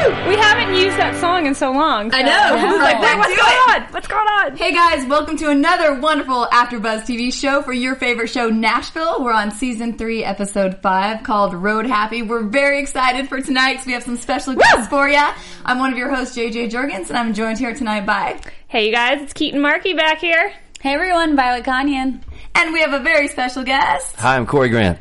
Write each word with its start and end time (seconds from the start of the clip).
We 0.00 0.34
haven't 0.36 0.74
used 0.76 0.96
that 0.96 1.14
song 1.20 1.44
in 1.44 1.54
so 1.54 1.72
long. 1.72 2.10
I 2.14 2.20
so- 2.20 2.26
know. 2.26 2.32
I 2.32 2.72
was 2.72 2.80
like, 2.80 3.00
wait, 3.02 3.18
what's 3.18 3.36
going 3.36 3.82
on? 3.84 3.92
What's 3.92 4.08
going 4.08 4.26
on? 4.28 4.56
Hey 4.56 4.72
guys, 4.72 5.06
welcome 5.06 5.36
to 5.36 5.50
another 5.50 6.00
wonderful 6.00 6.46
AfterBuzz 6.50 7.02
TV 7.02 7.30
show 7.30 7.60
for 7.60 7.74
your 7.74 7.94
favorite 7.96 8.28
show, 8.28 8.48
Nashville. 8.48 9.22
We're 9.22 9.34
on 9.34 9.50
season 9.50 9.98
three, 9.98 10.24
episode 10.24 10.80
five, 10.80 11.22
called 11.22 11.52
Road 11.52 11.84
Happy. 11.84 12.22
We're 12.22 12.44
very 12.44 12.80
excited 12.80 13.28
for 13.28 13.42
tonight 13.42 13.72
because 13.72 13.86
we 13.86 13.92
have 13.92 14.02
some 14.02 14.16
special 14.16 14.54
guests 14.54 14.88
for 14.88 15.06
you. 15.06 15.22
I'm 15.66 15.78
one 15.78 15.92
of 15.92 15.98
your 15.98 16.08
hosts, 16.14 16.34
JJ 16.34 16.70
Jurgens, 16.70 17.10
and 17.10 17.18
I'm 17.18 17.34
joined 17.34 17.58
here 17.58 17.74
tonight 17.74 18.06
by, 18.06 18.40
Hey, 18.68 18.86
you 18.86 18.92
guys, 18.92 19.20
it's 19.20 19.34
Keaton 19.34 19.60
Markey 19.60 19.92
back 19.92 20.18
here. 20.18 20.50
hey 20.80 20.94
everyone, 20.94 21.36
Violet 21.36 21.64
Kanyan, 21.64 22.22
and 22.54 22.72
we 22.72 22.80
have 22.80 22.94
a 22.94 23.00
very 23.00 23.28
special 23.28 23.64
guest. 23.64 24.16
Hi, 24.16 24.36
I'm 24.36 24.46
Corey 24.46 24.70
Grant. 24.70 24.98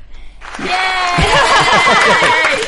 Yay! 0.60 0.66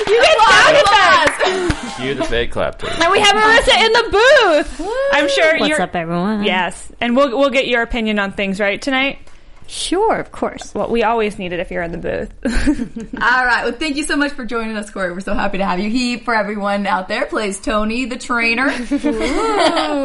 You 0.07 0.21
get 0.21 0.37
sound 0.49 0.77
effects. 0.77 1.95
Cue 1.97 2.13
the 2.15 2.23
fake 2.25 2.51
clap. 2.51 2.79
Please. 2.79 2.99
And 3.01 3.11
we 3.11 3.19
have 3.19 3.35
Marissa 3.35 3.85
in 3.85 3.93
the 3.93 4.09
booth. 4.11 4.81
I'm 5.13 5.29
sure 5.29 5.57
What's 5.59 5.69
you're. 5.69 5.81
up, 5.81 5.95
everyone? 5.95 6.43
Yes, 6.43 6.91
and 6.99 7.15
we'll 7.15 7.37
we'll 7.37 7.49
get 7.49 7.67
your 7.67 7.81
opinion 7.81 8.19
on 8.19 8.31
things 8.33 8.59
right 8.59 8.81
tonight. 8.81 9.19
Sure, 9.71 10.17
of 10.17 10.33
course. 10.33 10.75
Well, 10.75 10.89
we 10.89 11.03
always 11.03 11.39
need 11.39 11.53
it 11.53 11.61
if 11.61 11.71
you're 11.71 11.81
in 11.81 11.93
the 11.93 11.97
booth. 11.97 12.29
All 13.15 13.45
right. 13.45 13.63
Well, 13.63 13.71
thank 13.71 13.95
you 13.95 14.03
so 14.03 14.17
much 14.17 14.33
for 14.33 14.43
joining 14.43 14.75
us, 14.75 14.89
Corey. 14.89 15.13
We're 15.13 15.21
so 15.21 15.33
happy 15.33 15.59
to 15.59 15.65
have 15.65 15.79
you. 15.79 15.89
He, 15.89 16.17
for 16.17 16.35
everyone 16.35 16.85
out 16.85 17.07
there, 17.07 17.25
plays 17.25 17.57
Tony, 17.61 18.03
the 18.05 18.17
trainer. 18.17 18.69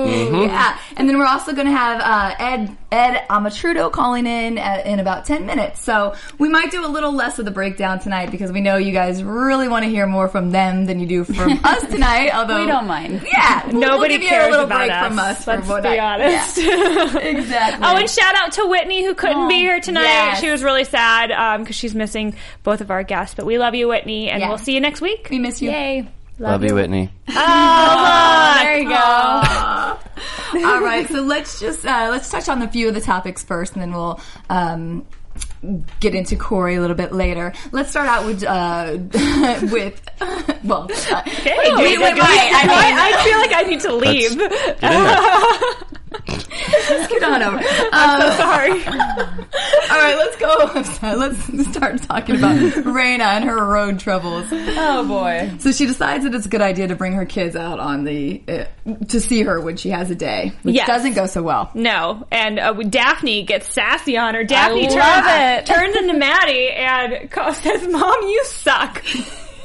Yeah. 0.07 0.79
And 0.97 1.09
then 1.09 1.19
we're 1.19 1.27
also 1.27 1.53
going 1.53 1.67
to 1.67 1.73
have 1.73 2.01
uh, 2.01 2.35
Ed 2.39 2.77
Ed 2.93 3.27
Amatrudo 3.29 3.91
calling 3.91 4.27
in 4.27 4.59
at, 4.59 4.87
in 4.87 5.01
about 5.01 5.25
10 5.25 5.45
minutes. 5.47 5.81
So 5.83 6.15
we 6.39 6.49
might 6.49 6.71
do 6.71 6.85
a 6.85 6.89
little 6.89 7.13
less 7.13 7.39
of 7.39 7.45
the 7.45 7.51
breakdown 7.51 7.99
tonight 7.99 8.31
because 8.31 8.53
we 8.53 8.61
know 8.61 8.77
you 8.77 8.93
guys 8.93 9.23
really 9.23 9.69
want 9.69 9.85
to 9.85 9.91
hear 9.91 10.07
more 10.07 10.29
from 10.29 10.51
them 10.53 10.87
than 10.87 11.01
you 11.01 11.07
do 11.07 11.25
from 11.25 11.53
us 11.65 11.83
tonight. 11.89 12.31
Although 12.33 12.61
We 12.61 12.67
don't 12.67 12.87
mind. 12.87 13.23
Yeah. 13.27 13.67
we'll- 13.67 13.81
Nobody 13.81 14.15
we'll 14.15 14.21
give 14.21 14.29
cares 14.29 14.45
you 14.45 14.49
a 14.49 14.53
little 14.53 14.67
about 14.67 14.79
break 14.79 14.91
us. 14.93 15.07
from 15.07 15.19
us. 15.19 15.47
Let's 15.47 15.83
be 15.87 15.99
honest. 15.99 16.59
Yeah. 16.59 17.19
exactly. 17.19 17.87
Oh, 17.87 17.97
and 17.97 18.09
shout 18.11 18.35
out 18.37 18.53
to 18.53 18.67
Whitney 18.67 19.05
who 19.05 19.15
couldn't 19.15 19.49
be 19.49 19.56
here 19.57 19.81
tonight. 19.81 20.03
Yes. 20.03 20.41
She 20.41 20.51
was 20.51 20.63
really 20.63 20.85
sad 20.85 21.59
because 21.59 21.77
she's 21.77 21.95
missing 21.95 22.35
both 22.63 22.81
of 22.81 22.91
our 22.91 23.03
guests. 23.03 23.35
But 23.35 23.47
we 23.47 23.59
love 23.59 23.75
you, 23.75 23.89
Whitney, 23.89 24.31
and 24.31 24.41
Yeah. 24.41 24.49
we'll 24.49 24.59
see 24.59 24.75
you 24.75 24.81
next 24.81 25.01
week. 25.01 25.29
we 25.31 25.39
miss 25.39 25.61
you. 25.63 25.71
Yay! 25.71 26.09
Love 26.39 26.63
you, 26.65 26.75
Whitney. 26.75 27.11
Oh, 27.29 28.59
There 28.63 28.79
you 28.79 28.89
go. 28.89 28.95
All 28.95 30.81
right, 30.81 31.07
so 31.09 31.23
let's 31.23 31.59
just 31.61 31.85
uh, 31.87 32.09
let's 32.11 32.31
touch 32.31 32.49
on 32.49 32.61
a 32.63 32.69
few 32.69 32.89
of 32.89 32.95
the 32.95 33.01
topics 33.01 33.43
first, 33.43 33.73
and 33.73 33.83
then 33.83 33.93
we'll 33.93 34.21
um, 34.51 35.07
get 36.01 36.15
into 36.15 36.37
Corey 36.37 36.77
a 36.77 36.81
little 36.81 36.95
bit 36.97 37.13
later. 37.13 37.53
Let's 37.73 37.91
start 37.91 38.07
out 38.09 38.25
with 38.27 38.43
uh, 38.45 38.99
with 39.73 40.01
well, 40.65 40.89
uh, 40.91 41.23
Okay, 41.27 41.57
wait, 41.77 41.99
wait, 41.99 42.15
wait, 42.15 42.21
I 42.21 42.63
mean, 42.67 42.97
I 42.99 43.25
feel 43.25 43.39
like 43.39 43.53
I 43.55 43.63
need 43.63 43.81
to 43.81 43.95
leave. 43.95 44.37
Get 46.27 46.43
in 46.45 46.51
there. 46.51 46.99
let's 46.99 47.13
get 47.13 47.23
on 47.23 47.43
over. 47.43 47.57
Um, 47.97 48.33
Sorry. 48.37 48.71
all 48.87 49.99
right, 49.99 50.17
let's 50.17 50.37
go. 50.37 50.71
Let's 51.17 51.71
start 51.71 52.03
talking 52.03 52.37
about 52.37 52.57
Rayna 52.85 53.21
and 53.23 53.45
her 53.45 53.65
road 53.65 53.99
troubles. 54.01 54.47
Oh 54.53 55.07
boy. 55.07 55.53
So 55.59 55.73
she 55.73 55.87
decides 55.87 56.25
that 56.25 56.35
it's 56.35 56.47
a 56.47 56.49
good 56.49 56.61
idea 56.61 56.89
to 56.89 56.97
bring 56.97 57.13
her 57.15 57.25
kids 57.25 57.57
out 57.57 57.81
on 57.81 58.05
the 58.05 58.43
uh, 58.49 58.65
to 59.09 59.21
see 59.21 59.43
her 59.43 59.61
when 59.61 59.77
she 59.77 59.91
has 59.91 60.11
a 60.11 60.15
day, 60.15 60.53
which 60.63 60.75
Yes. 60.77 60.87
doesn't 60.87 61.15
go 61.15 61.27
so 61.27 61.43
well. 61.43 61.71
No, 61.75 62.27
and 62.31 62.59
uh, 62.59 62.73
Daphne 62.75 63.45
gets 63.45 63.73
sassy 63.73 64.17
on 64.17 64.35
her. 64.35 64.45
Daphne 64.45 64.89
turns, 64.89 65.27
it. 65.29 65.67
turns 65.67 65.97
into 65.97 66.15
Maddie 66.19 66.71
and 66.71 67.31
says, 67.57 67.89
"Mom, 67.89 68.23
you 68.23 68.45
suck." 68.45 69.03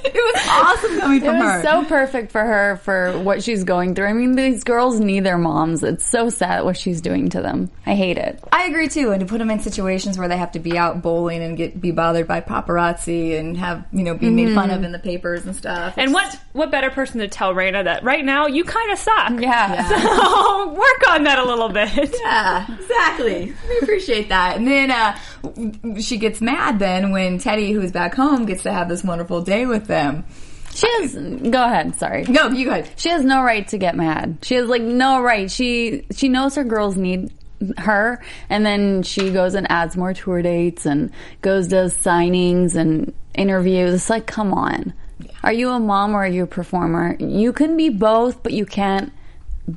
It 0.12 0.14
was 0.14 0.48
awesome 0.50 1.00
coming 1.00 1.18
It 1.22 1.26
from 1.26 1.36
her. 1.38 1.44
was 1.58 1.64
so 1.64 1.86
perfect 1.86 2.32
for 2.32 2.42
her 2.44 2.78
for 2.84 3.20
what 3.20 3.44
she's 3.44 3.64
going 3.64 3.96
through. 3.96 4.08
I 4.08 4.14
mean, 4.14 4.36
these 4.36 4.64
girls 4.64 5.00
need 5.00 5.24
their 5.24 5.38
moms. 5.38 5.84
It's 5.84 6.10
so 6.10 6.30
sad 6.30 6.64
what 6.64 6.78
she's 6.78 7.02
doing 7.02 7.30
to 7.30 7.42
them. 7.42 7.70
I 7.86 7.96
hate 7.96 8.18
it. 8.18 8.42
I 8.52 8.64
agree 8.66 8.88
too, 8.88 9.12
and 9.12 9.20
to 9.20 9.26
put 9.26 9.38
them 9.40 9.50
in 9.52 9.60
situations 9.60 10.18
where 10.18 10.28
they 10.28 10.38
have 10.38 10.54
to 10.54 10.60
be 10.60 10.78
out 10.78 11.02
bowling 11.02 11.44
and 11.44 11.56
get 11.58 11.80
be 11.80 11.92
bothered 11.92 12.28
by 12.28 12.42
paparazzi 12.42 13.38
and 13.40 13.58
have 13.58 13.86
you 13.92 14.04
know 14.04 14.16
be 14.16 14.30
made 14.30 14.54
fun 14.56 14.70
of 14.72 14.84
in 14.84 14.92
the 14.92 15.00
papers 15.00 15.46
and 15.46 15.56
stuff. 15.56 15.94
And 15.98 16.14
what 16.14 16.38
what 16.54 16.72
better 16.72 16.90
person 16.90 17.20
to 17.20 17.28
tell 17.28 17.54
Rayna 17.54 17.84
that 17.84 18.04
right 18.04 18.24
now 18.26 18.48
you 18.48 18.64
kind 18.64 18.92
of 18.92 18.98
suck? 19.00 19.32
Yeah. 19.40 19.88
So 20.02 20.68
work 20.74 21.10
on 21.10 21.24
that 21.26 21.38
a 21.40 21.44
little 21.46 21.70
bit. 21.70 21.90
Yeah, 22.22 22.66
exactly. 22.80 23.54
We 23.70 23.78
appreciate 23.80 24.30
that. 24.30 24.58
And 24.58 24.68
then 24.68 24.92
uh, 24.92 25.18
she 26.00 26.18
gets 26.18 26.40
mad 26.42 26.80
then 26.80 27.12
when 27.12 27.38
Teddy, 27.40 27.72
who's 27.72 27.92
back 27.92 28.14
home, 28.16 28.46
gets 28.46 28.64
to 28.64 28.72
have 28.72 28.88
this 28.90 29.04
wonderful 29.04 29.42
day 29.42 29.66
with 29.66 29.88
them. 29.92 30.26
She 30.74 30.88
has, 30.88 31.14
go 31.16 31.64
ahead, 31.64 31.96
sorry. 31.98 32.24
No, 32.24 32.48
you 32.48 32.66
guys. 32.66 32.90
She 32.96 33.10
has 33.10 33.24
no 33.24 33.44
right 33.44 33.68
to 33.68 33.78
get 33.78 33.96
mad. 33.96 34.40
She 34.42 34.56
has 34.56 34.68
like 34.68 34.82
no 34.82 35.22
right. 35.22 35.52
She, 35.52 36.08
she 36.16 36.30
knows 36.30 36.56
her 36.56 36.64
girls 36.64 36.96
need 36.98 37.32
her 37.78 38.24
and 38.50 38.66
then 38.66 39.04
she 39.04 39.32
goes 39.32 39.54
and 39.54 39.70
adds 39.70 39.96
more 39.96 40.14
tour 40.14 40.42
dates 40.42 40.86
and 40.86 41.12
goes 41.42 41.68
does 41.68 41.96
signings 41.96 42.76
and 42.76 43.14
interviews. 43.36 43.94
It's 43.94 44.10
like, 44.10 44.26
come 44.26 44.54
on. 44.54 44.94
Are 45.44 45.54
you 45.54 45.70
a 45.70 45.80
mom 45.80 46.16
or 46.16 46.24
are 46.24 46.28
you 46.28 46.44
a 46.44 46.48
performer? 46.48 47.16
You 47.20 47.54
can 47.54 47.78
be 47.78 47.90
both, 47.90 48.42
but 48.42 48.54
you 48.54 48.66
can't 48.66 49.12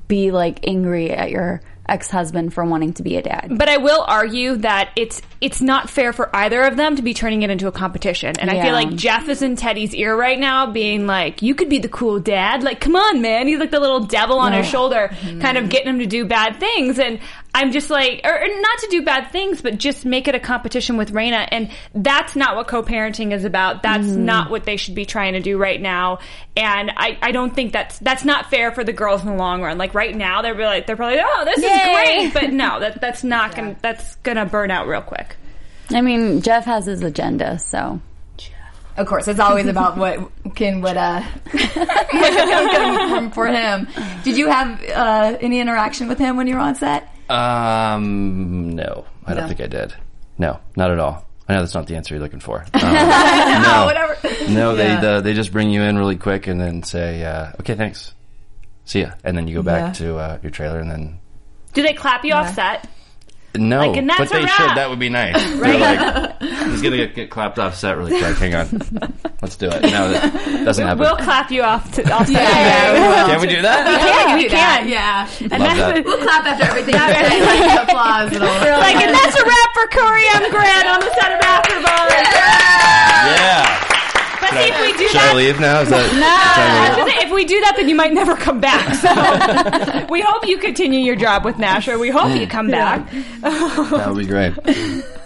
be 0.09 0.31
like 0.31 0.67
angry 0.67 1.11
at 1.11 1.31
your 1.31 1.61
ex-husband 1.89 2.55
for 2.55 2.65
wanting 2.65 2.93
to 2.95 3.03
be 3.03 3.17
a 3.17 3.23
dad. 3.23 3.49
But 3.51 3.69
I 3.69 3.77
will 3.77 4.05
argue 4.07 4.57
that 4.57 4.91
it's 4.97 5.21
it's 5.41 5.61
not 5.61 5.91
fair 5.91 6.13
for 6.13 6.35
either 6.35 6.63
of 6.63 6.77
them 6.77 6.97
to 6.97 7.03
be 7.03 7.15
turning 7.15 7.43
it 7.43 7.51
into 7.51 7.67
a 7.67 7.73
competition. 7.73 8.35
And 8.39 8.51
I 8.51 8.63
feel 8.63 8.73
like 8.73 8.95
Jeff 8.95 9.29
is 9.29 9.43
in 9.43 9.57
Teddy's 9.57 9.95
ear 9.95 10.17
right 10.17 10.39
now, 10.39 10.71
being 10.71 11.07
like, 11.07 11.43
"You 11.43 11.55
could 11.55 11.69
be 11.69 11.79
the 11.79 11.89
cool 11.89 12.19
dad. 12.21 12.63
Like, 12.63 12.81
come 12.81 12.97
on, 12.97 13.21
man." 13.21 13.47
He's 13.47 13.59
like 13.59 13.71
the 13.71 13.81
little 13.81 14.01
devil 14.01 14.39
on 14.39 14.53
his 14.53 14.67
shoulder, 14.67 15.11
mm-hmm. 15.13 15.41
kind 15.41 15.59
of 15.59 15.69
getting 15.69 15.89
him 15.89 15.99
to 15.99 16.07
do 16.07 16.25
bad 16.25 16.59
things. 16.59 16.99
And 16.99 17.21
I'm 17.55 17.71
just 17.71 17.89
like, 17.89 18.21
or, 18.25 18.35
or 18.35 18.49
not 18.49 18.79
to 18.81 18.89
do 18.91 19.03
bad 19.03 19.31
things, 19.31 19.63
but 19.63 19.79
just 19.79 20.05
make 20.05 20.27
it 20.27 20.35
a 20.35 20.41
competition 20.41 20.97
with 20.97 21.13
Rayna. 21.13 21.47
And 21.53 21.71
that's 21.95 22.35
not 22.35 22.57
what 22.57 22.67
co-parenting 22.67 23.33
is 23.33 23.45
about. 23.45 23.85
That's 23.85 24.09
not 24.09 24.51
what 24.51 24.65
they 24.65 24.77
should 24.77 24.97
be 24.97 25.07
trying 25.07 25.35
to 25.35 25.41
do 25.41 25.57
right 25.57 25.81
now. 25.81 26.19
And 26.57 26.91
I, 26.97 27.17
I 27.23 27.31
don't 27.31 27.55
think 27.55 27.73
that's 27.73 28.01
that's 28.01 28.25
not 28.25 28.51
fair 28.51 28.73
for 28.73 28.83
the 28.83 28.93
girls 28.93 29.23
in 29.23 29.29
the 29.29 29.37
long 29.37 29.63
run. 29.63 29.79
Like 29.79 29.95
right 29.95 30.15
now, 30.15 30.43
they're 30.43 30.55
really, 30.55 30.81
they're 30.81 30.97
probably, 30.97 31.21
oh, 31.23 31.45
this 31.45 31.59
is 31.59 31.65
great, 31.65 32.35
but 32.35 32.53
no, 32.53 32.81
that 32.81 33.01
that's 33.01 33.23
not 33.23 33.55
gonna 33.55 33.77
that's 33.81 34.17
gonna 34.17 34.47
burn 34.47 34.73
out 34.73 34.89
real 34.89 35.03
quick. 35.03 35.37
I 35.91 36.01
mean, 36.01 36.43
Jeff 36.43 36.65
has 36.65 36.87
his 36.87 37.03
agenda, 37.03 37.59
so. 37.61 38.01
Of 38.97 39.09
course, 39.09 39.27
it's 39.27 39.41
always 39.41 39.67
about 39.67 39.97
what 39.97 40.31
can 40.55 40.81
what 40.81 40.97
uh 40.97 41.21
what 41.51 41.53
can 42.11 43.09
from 43.09 43.31
for 43.33 43.47
him. 43.47 43.89
Did 44.23 44.37
you 44.37 44.49
have 44.49 44.81
uh, 44.85 45.37
any 45.41 45.59
interaction 45.59 46.07
with 46.07 46.19
him 46.19 46.37
when 46.37 46.47
you 46.47 46.55
were 46.55 46.61
on 46.61 46.77
set? 46.77 47.14
Um, 47.29 48.71
no, 48.75 49.05
I 49.27 49.35
don't 49.35 49.43
No. 49.45 49.49
think 49.49 49.61
I 49.61 49.67
did. 49.67 49.95
No, 50.39 50.59
not 50.77 50.91
at 50.91 50.99
all. 50.99 51.25
I 51.49 51.55
know 51.55 51.61
that's 51.61 51.75
not 51.75 51.87
the 51.87 51.97
answer 51.97 52.15
you're 52.15 52.23
looking 52.23 52.41
for. 52.41 52.65
Um, 52.75 52.81
no, 52.83 53.61
no, 53.63 53.85
whatever. 53.87 54.17
no, 54.51 54.75
they 54.77 54.89
Yeah. 54.89 55.01
uh, 55.05 55.21
they 55.21 55.33
just 55.35 55.53
bring 55.53 55.71
you 55.71 55.83
in 55.83 55.97
really 55.99 56.17
quick 56.17 56.47
and 56.47 56.61
then 56.61 56.83
say, 56.83 57.23
uh, 57.25 57.53
"Okay, 57.61 57.75
thanks, 57.75 58.15
see 58.85 59.01
ya," 59.03 59.11
and 59.25 59.37
then 59.37 59.47
you 59.49 59.55
go 59.57 59.63
back 59.63 59.89
Yeah. 59.99 60.07
to 60.07 60.17
uh, 60.19 60.39
your 60.43 60.51
trailer 60.51 60.79
and 60.81 60.91
then 60.91 61.19
Do 61.75 61.83
they 61.83 61.93
clap 61.93 62.25
you 62.25 62.33
off 62.35 62.55
set? 62.55 62.89
No, 63.57 63.79
Like, 63.87 63.97
and 63.97 64.09
that's 64.09 64.19
but 64.19 64.31
they 64.31 64.45
a 64.45 64.49
should. 64.49 64.77
That 64.77 64.91
would 64.91 64.99
be 64.99 65.09
nice. 65.09 65.35
They're 65.61 65.79
like, 65.79 66.43
he's 66.43 66.83
gonna 66.83 66.97
get, 66.97 67.15
get 67.15 67.31
clapped 67.31 67.59
off 67.59 67.75
set 67.77 67.97
really 67.97 68.19
quick. 68.19 68.37
Hang 68.37 68.55
on, 68.55 68.69
let's 69.43 69.57
do 69.57 69.69
it. 69.69 69.83
No, 69.83 70.11
that 70.13 70.65
doesn't 70.65 70.87
happen. 70.87 71.01
We'll 71.01 71.17
clap 71.17 71.51
you 71.51 71.63
off, 71.63 71.91
to, 71.93 72.03
off 72.13 72.27
set. 72.27 72.35
Yeah, 72.35 73.27
Can 73.27 73.41
we 73.41 73.47
do 73.47 73.63
that? 73.63 73.87
Yeah, 73.87 74.37
we 74.37 74.43
do 74.43 74.49
that, 74.51 74.81
can. 74.81 74.89
Yeah. 74.89 75.29
And 75.41 75.51
Love 75.51 75.61
that's 75.61 75.79
that. 75.95 76.05
We'll 76.05 76.19
clap 76.23 76.45
after 76.47 76.65
everything. 76.65 76.95
you 76.95 77.01
say, 77.15 77.41
like, 77.47 77.89
applause 77.89 78.33
and 78.33 78.43
all. 78.43 78.61
like, 78.81 78.97
and 78.97 79.15
that's 79.15 79.37
a 79.39 79.45
wrap 79.45 79.71
for 79.75 79.87
Corey 79.95 80.25
M. 80.35 80.51
Grant 80.51 80.89
on 80.89 81.01
the 81.01 81.11
set 81.15 81.33
of 81.33 81.41
AfterBuzz. 81.41 82.25
Yeah. 83.39 83.84
But 84.55 84.67
Jesse, 84.67 84.73
if 84.73 84.81
we 84.81 84.99
do 84.99 85.09
Should 85.09 85.21
I 85.21 85.27
that, 85.27 85.37
leave 85.37 85.61
now? 85.61 85.81
Is 85.81 85.89
that, 85.91 86.95
I 86.97 87.05
was 87.05 87.13
gonna 87.13 87.27
if 87.27 87.33
we 87.33 87.45
do 87.45 87.61
that, 87.61 87.75
then 87.77 87.89
you 87.89 87.95
might 87.95 88.13
never 88.13 88.37
come 88.37 88.61
back. 88.61 88.95
So 88.95 90.07
we 90.13 90.21
hope 90.21 90.47
you 90.47 90.59
continue 90.59 91.01
your 91.01 91.17
job 91.17 91.45
with 91.45 91.59
Nashville. 91.59 91.99
We 91.99 92.11
hope 92.11 92.39
you 92.39 92.47
come 92.47 92.71
back. 92.71 93.11
that 93.41 94.05
would 94.09 94.19
be 94.19 94.27
great. 94.27 94.55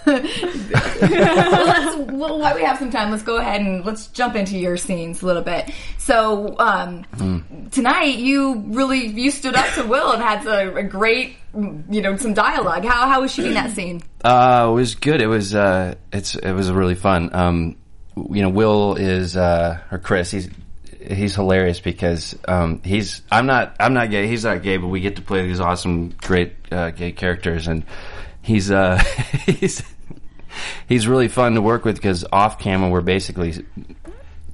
well, 0.08 0.22
let's, 1.66 1.96
well, 2.10 2.38
while 2.38 2.54
we 2.54 2.62
have 2.62 2.78
some 2.78 2.90
time, 2.90 3.10
let's 3.10 3.22
go 3.22 3.36
ahead 3.36 3.60
and 3.60 3.84
let's 3.84 4.06
jump 4.08 4.36
into 4.36 4.56
your 4.58 4.76
scenes 4.76 5.22
a 5.22 5.26
little 5.26 5.42
bit. 5.42 5.70
So 5.98 6.56
um, 6.58 7.04
tonight, 7.70 8.16
you 8.16 8.64
really 8.68 9.06
you 9.06 9.30
stood 9.30 9.54
up 9.54 9.72
to 9.74 9.84
Will 9.84 10.12
and 10.12 10.22
had 10.22 10.46
a, 10.46 10.76
a 10.76 10.82
great, 10.82 11.36
you 11.54 12.00
know, 12.00 12.16
some 12.16 12.32
dialogue. 12.32 12.84
How 12.84 13.06
how 13.08 13.20
was 13.20 13.32
shooting 13.32 13.54
that 13.54 13.72
scene? 13.72 14.02
Uh, 14.24 14.68
it 14.70 14.72
was 14.72 14.94
good. 14.94 15.20
It 15.20 15.26
was 15.26 15.54
uh, 15.54 15.96
it's 16.12 16.34
it 16.34 16.52
was 16.52 16.70
really 16.72 16.94
fun. 16.94 17.30
Um, 17.34 17.76
you 18.30 18.42
know, 18.42 18.48
Will 18.48 18.94
is 18.94 19.36
uh, 19.36 19.78
or 19.90 19.98
Chris. 19.98 20.30
He's 20.30 20.48
he's 21.00 21.34
hilarious 21.34 21.80
because 21.80 22.36
um, 22.46 22.82
he's 22.82 23.22
I'm 23.30 23.46
not 23.46 23.76
I'm 23.80 23.94
not 23.94 24.10
gay. 24.10 24.26
He's 24.26 24.44
not 24.44 24.62
gay, 24.62 24.76
but 24.76 24.88
we 24.88 25.00
get 25.00 25.16
to 25.16 25.22
play 25.22 25.46
these 25.46 25.60
awesome, 25.60 26.10
great 26.10 26.54
uh, 26.70 26.90
gay 26.90 27.12
characters, 27.12 27.68
and 27.68 27.84
he's 28.42 28.70
uh, 28.70 28.98
he's 29.46 29.82
he's 30.88 31.08
really 31.08 31.28
fun 31.28 31.54
to 31.54 31.62
work 31.62 31.84
with 31.84 31.96
because 31.96 32.24
off 32.32 32.58
camera 32.58 32.90
we're 32.90 33.00
basically 33.00 33.64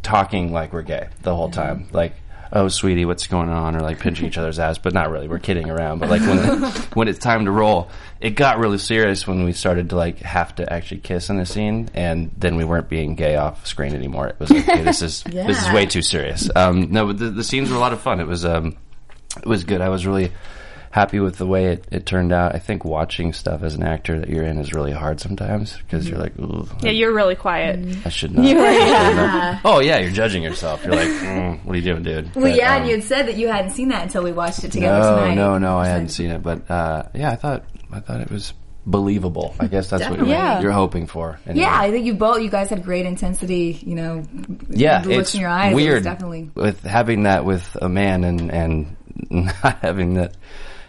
talking 0.02 0.52
like 0.52 0.72
we're 0.72 0.82
gay 0.82 1.08
the 1.22 1.34
whole 1.34 1.50
time, 1.50 1.88
like. 1.93 2.14
Oh, 2.56 2.68
sweetie, 2.68 3.04
what's 3.04 3.26
going 3.26 3.48
on? 3.48 3.74
Or 3.74 3.80
like 3.80 3.98
pinching 3.98 4.26
each 4.26 4.38
other's 4.38 4.60
ass, 4.60 4.78
but 4.78 4.94
not 4.94 5.10
really. 5.10 5.26
We're 5.26 5.40
kidding 5.40 5.68
around. 5.68 5.98
But 5.98 6.08
like 6.08 6.20
when 6.22 6.62
when 6.94 7.08
it's 7.08 7.18
time 7.18 7.46
to 7.46 7.50
roll, 7.50 7.90
it 8.20 8.30
got 8.30 8.58
really 8.58 8.78
serious 8.78 9.26
when 9.26 9.42
we 9.42 9.52
started 9.52 9.90
to 9.90 9.96
like 9.96 10.20
have 10.20 10.54
to 10.56 10.72
actually 10.72 11.00
kiss 11.00 11.30
in 11.30 11.36
the 11.36 11.46
scene, 11.46 11.90
and 11.94 12.30
then 12.38 12.54
we 12.54 12.64
weren't 12.64 12.88
being 12.88 13.16
gay 13.16 13.34
off 13.34 13.66
screen 13.66 13.94
anymore. 13.94 14.28
It 14.28 14.38
was 14.38 14.50
like, 14.50 14.68
okay, 14.68 14.82
this 14.84 15.02
is 15.02 15.24
this 15.24 15.60
is 15.60 15.72
way 15.72 15.86
too 15.86 16.02
serious. 16.02 16.48
Um, 16.54 16.92
no, 16.92 17.08
but 17.08 17.18
the, 17.18 17.30
the 17.30 17.44
scenes 17.44 17.70
were 17.70 17.76
a 17.76 17.80
lot 17.80 17.92
of 17.92 18.00
fun. 18.00 18.20
It 18.20 18.28
was 18.28 18.44
um, 18.44 18.76
it 19.36 19.46
was 19.46 19.64
good. 19.64 19.80
I 19.80 19.88
was 19.88 20.06
really 20.06 20.30
happy 20.94 21.19
with 21.19 21.38
the 21.38 21.46
way 21.46 21.73
it, 21.73 21.85
it 21.91 22.06
turned 22.06 22.32
out. 22.32 22.55
I 22.55 22.61
think 22.61 22.85
watching 22.85 23.32
stuff 23.32 23.64
as 23.64 23.75
an 23.75 23.82
actor 23.82 24.20
that 24.20 24.29
you're 24.31 24.44
in 24.44 24.58
is 24.58 24.73
really 24.73 24.93
hard 24.93 25.19
sometimes 25.19 25.76
because 25.79 26.08
you're 26.08 26.20
like, 26.20 26.38
Ooh, 26.38 26.69
Yeah, 26.82 26.93
you're 26.93 27.12
really 27.12 27.35
quiet. 27.35 27.85
I 28.06 28.11
should 28.11 28.31
not. 28.32 28.44
I 28.46 29.08
should 29.08 29.17
not. 29.17 29.61
Oh 29.64 29.81
yeah, 29.81 29.99
you're 29.99 30.12
judging 30.12 30.44
yourself. 30.44 30.85
You're 30.85 30.94
like, 30.94 31.08
mm, 31.08 31.64
what 31.64 31.75
are 31.75 31.79
you 31.81 31.82
doing, 31.85 32.05
dude? 32.05 32.32
Well, 32.37 32.44
But, 32.44 32.55
yeah, 32.56 32.76
um, 32.76 32.82
and 32.82 32.88
you 32.91 32.94
had 32.94 33.05
said 33.05 33.26
that 33.26 33.37
you 33.37 33.49
hadn't 33.49 33.73
seen 33.73 33.88
that 33.88 34.05
until 34.05 34.23
we 34.23 34.31
watched 34.31 34.62
it 34.62 34.70
together 34.70 35.00
no, 35.00 35.17
tonight. 35.17 35.35
no, 35.35 35.58
no, 35.58 35.79
I 35.79 35.88
hadn't 35.88 36.11
seen 36.11 36.31
it, 36.31 36.44
but 36.44 36.70
uh, 36.70 37.02
yeah, 37.12 37.32
I 37.32 37.35
thought 37.35 37.64
I 37.91 37.99
thought 37.99 38.20
it 38.20 38.31
was 38.31 38.55
believable. 38.87 39.56
I 39.58 39.67
guess 39.67 39.91
that's 39.91 40.02
Definitely. 40.02 40.29
what 40.29 40.38
you're, 40.38 40.44
Yeah. 40.44 40.61
you're 40.61 40.70
hoping 40.70 41.08
for. 41.08 41.41
Anyway. 41.44 41.62
Yeah, 41.64 41.76
I 41.76 41.91
think 41.91 42.06
you 42.06 42.14
both, 42.14 42.41
you 42.41 42.50
guys 42.50 42.70
had 42.70 42.85
great 42.85 43.05
intensity. 43.05 43.81
You 43.85 43.96
know, 43.96 44.23
yeah, 44.70 45.00
the 45.00 45.08
looks 45.08 45.20
it's 45.31 45.35
in 45.35 45.41
your 45.41 45.50
eyes. 45.50 45.73
it 45.73 45.75
was 45.75 45.85
weird 45.85 46.05
definitely. 46.05 46.50
with 46.55 46.82
having 46.85 47.25
that 47.25 47.44
with 47.44 47.76
a 47.82 47.88
man 47.88 48.23
and 48.23 48.52
and 48.52 48.96
not 49.31 49.79
having 49.81 50.14
that 50.14 50.37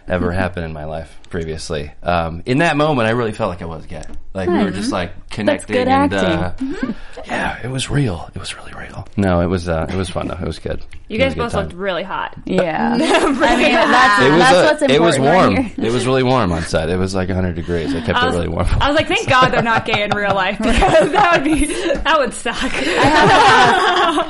ever 0.08 0.32
happen 0.32 0.62
in 0.62 0.72
my 0.72 0.84
life 0.84 1.18
previously. 1.28 1.92
Um, 2.02 2.42
in 2.46 2.58
that 2.58 2.76
moment, 2.76 3.08
I 3.08 3.12
really 3.12 3.32
felt 3.32 3.50
like 3.50 3.62
I 3.62 3.66
was 3.66 3.86
gay. 3.86 4.02
Like 4.34 4.48
we 4.50 4.62
were 4.62 4.70
just 4.70 4.92
like 4.92 5.30
connecting 5.30 5.74
good 5.76 5.88
and 5.88 6.12
acting. 6.12 6.90
uh, 6.90 6.92
yeah, 7.26 7.58
it 7.64 7.68
was 7.70 7.88
real. 7.88 8.28
It 8.34 8.38
was 8.38 8.54
really 8.54 8.72
real. 8.74 9.08
No, 9.16 9.40
it 9.40 9.46
was 9.46 9.66
uh, 9.68 9.86
it 9.88 9.94
was 9.96 10.10
fun 10.10 10.28
though. 10.28 10.34
It 10.34 10.44
was 10.46 10.58
good. 10.58 10.84
You 11.08 11.16
It 11.16 11.20
guys 11.20 11.32
a 11.32 11.36
good 11.36 11.42
both 11.42 11.52
time. 11.52 11.62
looked 11.64 11.74
really 11.76 12.02
hot. 12.02 12.36
Yeah. 12.44 12.92
I 12.94 12.96
mean, 12.98 13.38
that's, 13.40 14.22
It 14.22 14.30
was 14.30 14.38
that's 14.40 14.56
uh, 14.56 14.62
what's 14.64 14.82
important. 14.82 14.90
it 14.90 15.00
was 15.00 15.18
warm. 15.18 15.52
you're- 15.52 15.88
It 15.88 15.92
was 15.92 16.06
really 16.06 16.22
warm 16.22 16.52
on 16.52 16.62
set. 16.62 16.90
It 16.90 16.98
was 16.98 17.14
like 17.14 17.28
100 17.28 17.54
degrees. 17.54 17.94
I 17.94 18.00
kept 18.02 18.22
it 18.22 18.26
really 18.26 18.48
warm. 18.48 18.66
I 18.68 18.88
was 18.90 18.96
like, 18.96 19.08
thank 19.08 19.26
God 19.28 19.48
they're 19.50 19.62
not 19.62 19.86
gay 19.86 20.02
in 20.02 20.10
real 20.10 20.34
life 20.34 20.58
because 20.62 21.12
that 21.12 21.32
would 21.36 21.44
be 21.44 21.64
that 21.66 22.18
would 22.18 22.34
suck. 22.34 22.60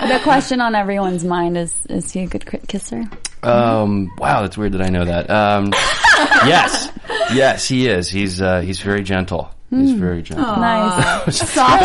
the 0.08 0.20
question 0.22 0.60
on 0.60 0.74
everyone's 0.76 1.24
mind 1.24 1.56
is: 1.58 1.74
Is 1.88 2.12
he 2.12 2.20
a 2.20 2.26
good 2.26 2.46
cri- 2.46 2.60
kisser? 2.68 3.02
Um, 3.42 4.10
wow, 4.18 4.42
that's 4.42 4.56
weird 4.56 4.72
that 4.72 4.82
I 4.82 4.88
know 4.88 5.04
that. 5.04 5.30
Um, 5.30 5.72
yes, 6.46 6.85
yes, 7.32 7.66
he 7.68 7.86
is. 7.88 8.08
He's 8.08 8.40
uh, 8.40 8.60
he's 8.60 8.80
very 8.80 9.02
gentle. 9.02 9.50
He's 9.70 9.92
Hmm. 9.94 9.98
very 10.00 10.22
gentle. 10.22 10.46
Nice, 10.46 11.36
Soft 11.52 11.82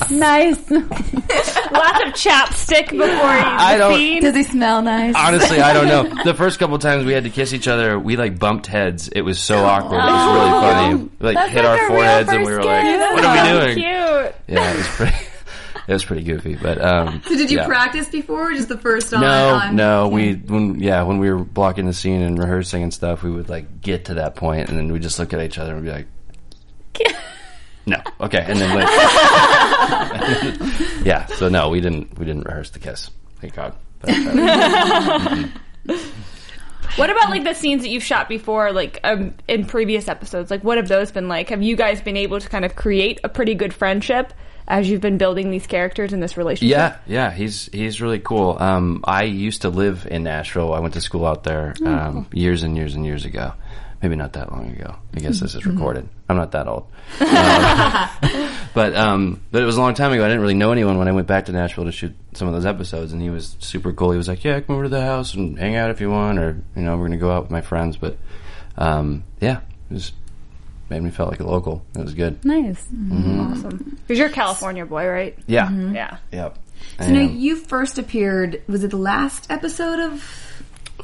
lips. 0.00 0.10
nice. 0.10 0.70
Lots 0.70 2.02
of 2.04 2.12
chapstick 2.14 2.90
before 2.90 3.06
you 3.06 3.08
I 3.14 3.76
don't- 3.78 3.94
scene. 3.94 4.20
Does 4.22 4.34
he 4.34 4.42
smell 4.42 4.82
nice? 4.82 5.14
Honestly, 5.16 5.60
I 5.60 5.72
don't 5.72 5.86
know. 5.86 6.24
The 6.24 6.34
first 6.34 6.58
couple 6.58 6.76
times 6.78 7.04
we 7.04 7.12
had 7.12 7.22
to 7.24 7.30
kiss 7.30 7.52
each 7.54 7.68
other, 7.68 7.98
we 7.98 8.16
like 8.16 8.38
bumped 8.38 8.66
heads. 8.66 9.08
It 9.08 9.20
was 9.22 9.38
so 9.38 9.58
awkward. 9.64 9.98
It 10.00 10.10
was 10.10 10.34
really 10.34 10.50
funny. 10.50 10.94
We 10.94 11.26
like 11.26 11.34
That's 11.36 11.52
hit 11.52 11.64
like 11.64 11.66
our 11.66 11.76
a 11.76 11.78
real 11.78 11.88
foreheads 11.88 12.28
and 12.30 12.38
we 12.40 12.44
first 12.46 12.58
were 12.58 12.64
like, 12.64 12.82
kiss. 12.82 13.12
"What 13.12 13.24
are 13.24 13.44
we 13.44 13.60
doing?" 13.60 13.74
Cute. 13.76 14.34
Yeah, 14.48 14.72
it 14.72 14.76
was 14.76 14.86
pretty. 14.88 15.16
It 15.90 15.94
was 15.94 16.04
pretty 16.04 16.22
goofy, 16.22 16.54
but 16.54 16.80
um. 16.80 17.20
So 17.28 17.36
did 17.36 17.50
you 17.50 17.58
yeah. 17.58 17.66
practice 17.66 18.08
before, 18.08 18.50
or 18.50 18.54
just 18.54 18.68
the 18.68 18.78
first 18.78 19.12
on? 19.12 19.22
No, 19.22 19.54
on- 19.54 19.74
no. 19.74 20.06
We 20.06 20.34
when 20.34 20.78
yeah 20.78 21.02
when 21.02 21.18
we 21.18 21.28
were 21.32 21.42
blocking 21.42 21.86
the 21.86 21.92
scene 21.92 22.22
and 22.22 22.38
rehearsing 22.38 22.84
and 22.84 22.94
stuff, 22.94 23.24
we 23.24 23.30
would 23.32 23.48
like 23.48 23.80
get 23.80 24.04
to 24.04 24.14
that 24.14 24.36
point 24.36 24.68
and 24.68 24.78
then 24.78 24.92
we 24.92 25.00
just 25.00 25.18
look 25.18 25.32
at 25.32 25.40
each 25.40 25.58
other 25.58 25.74
and 25.74 25.84
be 25.84 25.90
like, 25.90 26.06
no, 27.86 27.96
okay, 28.20 28.44
and 28.46 28.60
then 28.60 28.78
like, 28.78 28.88
yeah. 31.04 31.26
So 31.26 31.48
no, 31.48 31.70
we 31.70 31.80
didn't 31.80 32.16
we 32.16 32.24
didn't 32.24 32.44
rehearse 32.44 32.70
the 32.70 32.78
kiss. 32.78 33.10
Thank 33.40 33.56
God. 33.56 33.74
But, 33.98 34.10
uh, 34.14 35.46
What 36.96 37.10
about 37.10 37.30
like 37.30 37.42
the 37.42 37.54
scenes 37.54 37.82
that 37.82 37.88
you've 37.88 38.04
shot 38.04 38.28
before, 38.28 38.70
like 38.72 39.00
um, 39.02 39.34
in 39.48 39.64
previous 39.64 40.06
episodes? 40.06 40.52
Like, 40.52 40.62
what 40.62 40.76
have 40.76 40.86
those 40.86 41.10
been 41.10 41.26
like? 41.26 41.48
Have 41.48 41.62
you 41.62 41.74
guys 41.74 42.00
been 42.00 42.16
able 42.16 42.38
to 42.38 42.48
kind 42.48 42.64
of 42.64 42.76
create 42.76 43.18
a 43.24 43.28
pretty 43.28 43.56
good 43.56 43.74
friendship 43.74 44.32
as 44.70 44.88
you've 44.88 45.00
been 45.02 45.18
building 45.18 45.50
these 45.50 45.66
characters 45.66 46.12
in 46.14 46.20
this 46.20 46.36
relationship? 46.38 46.74
yeah, 46.74 46.96
yeah. 47.06 47.30
He's 47.30 47.66
he's 47.72 48.00
really 48.00 48.20
cool. 48.20 48.56
Um, 48.58 49.00
I 49.04 49.24
used 49.24 49.62
to 49.62 49.68
live 49.68 50.06
in 50.10 50.22
Nashville. 50.22 50.72
I 50.72 50.78
went 50.80 50.94
to 50.94 51.00
school 51.00 51.26
out 51.26 51.44
there 51.44 51.74
Oh, 51.82 51.86
um, 51.86 52.26
years 52.32 52.62
and 52.62 52.76
years 52.76 52.94
and 52.94 53.04
years 53.04 53.24
ago. 53.26 53.52
Maybe 54.02 54.16
not 54.16 54.32
that 54.32 54.50
long 54.50 54.70
ago. 54.70 54.96
I 55.14 55.18
guess 55.20 55.40
this 55.40 55.54
is 55.54 55.66
recorded. 55.66 56.08
I'm 56.26 56.36
not 56.38 56.52
that 56.52 56.66
old. 56.68 56.86
Um, 57.20 58.48
but 58.74 58.94
um, 58.94 59.40
but 59.50 59.62
it 59.62 59.66
was 59.66 59.76
a 59.76 59.80
long 59.80 59.94
time 59.94 60.12
ago. 60.12 60.24
I 60.24 60.28
didn't 60.28 60.40
really 60.40 60.54
know 60.54 60.70
anyone 60.72 60.96
when 60.96 61.08
I 61.08 61.12
went 61.12 61.26
back 61.26 61.46
to 61.46 61.52
Nashville 61.52 61.84
to 61.84 61.92
shoot 61.92 62.14
some 62.34 62.46
of 62.48 62.54
those 62.54 62.64
episodes, 62.64 63.12
and 63.12 63.20
he 63.20 63.28
was 63.28 63.56
super 63.58 63.92
cool. 63.92 64.12
He 64.12 64.16
was 64.16 64.28
like, 64.28 64.44
"Yeah, 64.44 64.60
come 64.60 64.76
over 64.76 64.84
to 64.84 64.88
the 64.88 65.04
house 65.04 65.34
and 65.34 65.58
hang 65.58 65.74
out 65.76 65.90
if 65.90 66.00
you 66.00 66.08
want, 66.10 66.38
or 66.38 66.62
you 66.76 66.82
know, 66.82 66.96
we're 66.96 67.06
gonna 67.08 67.16
go 67.18 67.30
out 67.32 67.42
with 67.42 67.50
my 67.50 67.60
friends." 67.60 67.96
But 67.96 68.16
um, 68.78 69.24
yeah, 69.40 69.58
it 69.90 69.94
was 69.94 70.12
made 70.90 71.02
me 71.02 71.10
feel 71.10 71.26
like 71.26 71.40
a 71.40 71.46
local. 71.46 71.84
It 71.96 72.02
was 72.02 72.14
good. 72.14 72.44
Nice. 72.44 72.86
Awesome. 73.12 73.96
Because 74.02 74.18
you're 74.18 74.28
a 74.28 74.32
California 74.32 74.84
boy, 74.84 75.06
right? 75.08 75.38
Yeah, 75.46 75.70
Yeah. 75.70 76.16
yep. 76.32 76.58
So 77.00 77.10
now 77.10 77.20
you 77.20 77.56
first 77.56 77.98
appeared. 77.98 78.62
Was 78.66 78.84
it 78.84 78.90
the 78.90 78.96
last 78.98 79.50
episode 79.50 80.00
of 80.00 80.24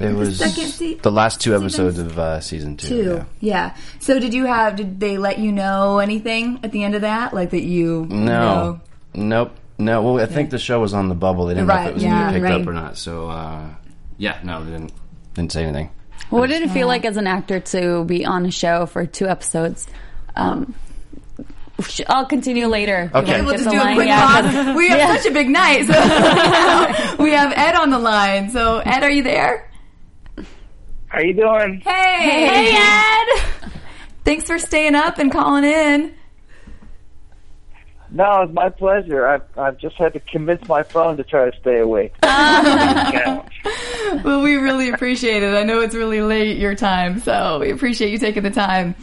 it 0.00 0.12
was 0.14 0.38
second 0.38 0.66
se- 0.70 0.94
the 1.02 1.10
last 1.12 1.40
two 1.40 1.54
episodes 1.56 1.98
of 1.98 2.18
uh, 2.18 2.40
season 2.40 2.76
two. 2.76 2.88
two? 2.88 3.14
Yeah. 3.14 3.24
Yeah. 3.40 3.76
So 4.00 4.18
did 4.18 4.34
you 4.34 4.44
have? 4.44 4.76
Did 4.76 5.00
they 5.00 5.16
let 5.16 5.38
you 5.38 5.52
know 5.52 5.98
anything 5.98 6.60
at 6.62 6.72
the 6.72 6.84
end 6.84 6.94
of 6.94 7.00
that? 7.02 7.32
Like 7.32 7.50
that 7.50 7.62
you? 7.62 8.06
No. 8.10 8.26
know- 8.26 8.80
Nope. 9.14 9.52
No. 9.78 10.02
Well, 10.02 10.20
I 10.20 10.26
think 10.26 10.50
the 10.50 10.58
show 10.58 10.80
was 10.80 10.92
on 10.92 11.08
the 11.08 11.14
bubble. 11.14 11.46
They 11.46 11.54
didn't 11.54 11.68
know 11.68 11.74
if 11.80 11.86
it 11.88 11.94
was 11.94 12.02
yeah, 12.02 12.10
going 12.30 12.34
to 12.34 12.40
be 12.40 12.44
picked 12.46 12.52
right. 12.52 12.60
up 12.60 12.66
or 12.68 12.72
not. 12.74 12.96
So, 12.98 13.28
uh, 13.30 13.68
yeah, 14.18 14.38
no, 14.44 14.62
they 14.64 14.72
didn't 14.72 14.92
didn't 15.34 15.52
say 15.52 15.64
anything. 15.64 15.90
What 16.30 16.48
did 16.48 16.62
it 16.62 16.70
feel 16.70 16.86
like 16.88 17.04
as 17.04 17.16
an 17.16 17.26
actor 17.26 17.60
to 17.60 18.04
be 18.04 18.24
on 18.26 18.46
a 18.46 18.50
show 18.50 18.86
for 18.86 19.06
two 19.06 19.26
episodes? 19.28 19.86
Um, 20.34 20.74
I'll 22.08 22.26
continue 22.26 22.66
later. 22.66 23.10
Okay. 23.14 23.42
We'll 23.42 23.52
just 23.52 23.64
the 23.64 23.70
do 23.70 23.76
a 23.76 23.80
line, 23.80 23.94
quick 23.96 24.08
yeah, 24.08 24.40
'cause- 24.42 24.54
pause. 24.54 24.76
We 24.76 24.88
have 24.88 24.98
Yeah. 24.98 25.16
such 25.16 25.26
a 25.26 25.30
big 25.30 25.48
night. 25.50 25.86
So 25.86 27.16
we 27.22 27.30
have 27.32 27.52
Ed 27.54 27.74
on 27.74 27.90
the 27.90 27.98
line. 27.98 28.50
So 28.50 28.78
Ed, 28.78 29.02
are 29.02 29.10
you 29.10 29.22
there? 29.22 29.70
How 31.08 31.18
are 31.18 31.24
you 31.24 31.34
doing? 31.34 31.80
Hey, 31.84 32.18
Hey, 32.18 32.76
Ed! 32.76 33.70
Thanks 34.24 34.46
for 34.46 34.58
staying 34.58 34.94
up 34.96 35.18
and 35.18 35.30
calling 35.30 35.64
in. 35.64 36.12
No, 38.16 38.40
it's 38.42 38.52
my 38.54 38.70
pleasure. 38.70 39.26
I've 39.26 39.42
I've 39.58 39.76
just 39.78 39.96
had 39.96 40.14
to 40.14 40.20
convince 40.20 40.66
my 40.68 40.82
phone 40.82 41.18
to 41.18 41.24
try 41.24 41.50
to 41.50 41.56
stay 41.60 41.78
awake. 41.80 42.14
Well, 44.24 44.40
we 44.42 44.54
really 44.54 44.88
appreciate 44.90 45.42
it. 45.42 45.52
I 45.54 45.64
know 45.64 45.80
it's 45.80 45.94
really 45.94 46.22
late 46.22 46.58
your 46.58 46.74
time, 46.76 47.18
so 47.20 47.58
we 47.58 47.70
appreciate 47.72 48.10
you 48.12 48.18
taking 48.18 48.44
the 48.44 48.50
time. 48.50 48.94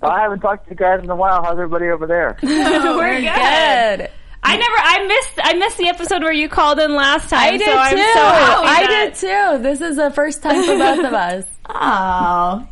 I 0.00 0.20
haven't 0.20 0.40
talked 0.40 0.64
to 0.66 0.70
you 0.70 0.76
guys 0.76 1.02
in 1.02 1.10
a 1.10 1.16
while. 1.16 1.42
How's 1.42 1.52
everybody 1.54 1.88
over 1.88 2.06
there? 2.06 2.38
We're 2.42 3.20
good. 3.20 3.24
Good. 3.24 4.10
I 4.44 4.56
never. 4.56 4.76
I 4.76 5.06
missed. 5.06 5.40
I 5.42 5.54
missed 5.54 5.76
the 5.78 5.88
episode 5.88 6.22
where 6.22 6.32
you 6.32 6.48
called 6.48 6.78
in 6.78 6.94
last 6.94 7.30
time. 7.30 7.54
I 7.54 7.56
did 7.56 7.66
so 7.66 7.76
I'm 7.76 7.96
too. 7.96 8.02
so 8.02 8.20
happy 8.20 8.66
I 8.68 8.86
that- 8.86 9.14
did 9.20 9.58
too. 9.58 9.62
This 9.62 9.80
is 9.80 9.96
the 9.96 10.10
first 10.10 10.42
time 10.42 10.62
for 10.64 10.76
both 10.78 11.04
of 11.04 11.12
us. 11.12 11.44
Oh, 11.68 12.66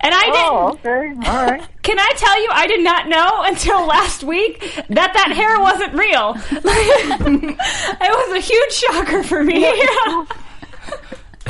And 0.00 0.14
I 0.14 0.22
didn't. 0.22 0.36
Oh, 0.36 0.68
okay. 0.74 1.28
All 1.28 1.46
right. 1.46 1.68
Can 1.82 1.98
I 1.98 2.12
tell 2.16 2.42
you, 2.42 2.48
I 2.52 2.66
did 2.66 2.84
not 2.84 3.08
know 3.08 3.42
until 3.44 3.86
last 3.86 4.22
week 4.22 4.60
that 4.88 5.12
that 5.14 5.32
hair 5.32 5.58
wasn't 5.60 5.94
real. 5.94 6.34
it 6.50 8.00
was 8.00 8.36
a 8.36 8.40
huge 8.40 8.72
shocker 8.72 9.22
for 9.22 9.42
me. 9.42 9.64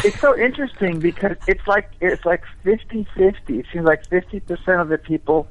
It's 0.04 0.20
so 0.20 0.38
interesting 0.38 1.00
because 1.00 1.36
it's 1.48 1.66
like 1.66 1.90
it's 2.00 2.24
like 2.24 2.44
50-50. 2.64 3.34
It 3.48 3.66
seems 3.72 3.84
like 3.84 4.06
fifty 4.08 4.38
percent 4.38 4.80
of 4.80 4.88
the 4.88 4.98
people 4.98 5.48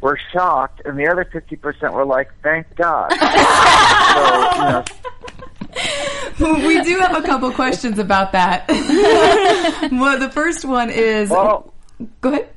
were 0.00 0.18
shocked, 0.32 0.82
and 0.84 0.96
the 0.96 1.08
other 1.08 1.24
fifty 1.24 1.56
percent 1.56 1.92
were 1.92 2.04
like, 2.04 2.30
"Thank 2.42 2.72
God." 2.76 3.10
so 6.38 6.46
you 6.46 6.52
know, 6.52 6.66
we 6.68 6.82
do 6.82 7.00
have 7.00 7.16
a 7.16 7.22
couple 7.22 7.50
questions 7.50 7.98
about 7.98 8.30
that. 8.32 8.68
well, 9.90 10.18
the 10.20 10.30
first 10.30 10.64
one 10.64 10.88
is 10.90 11.30
well, 11.30 11.74
go 12.20 12.30
ahead. 12.30 12.48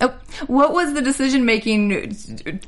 Oh, 0.00 0.18
what 0.48 0.72
was 0.72 0.92
the 0.94 1.02
decision 1.02 1.44
making 1.44 2.14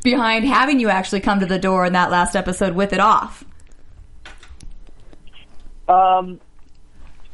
behind 0.03 0.45
having 0.45 0.79
you 0.79 0.89
actually 0.89 1.21
come 1.21 1.41
to 1.41 1.47
the 1.47 1.59
door 1.59 1.85
in 1.85 1.93
that 1.93 2.11
last 2.11 2.37
episode 2.37 2.75
with 2.75 2.93
it 2.93 3.01
off? 3.01 3.45
Um, 5.89 6.41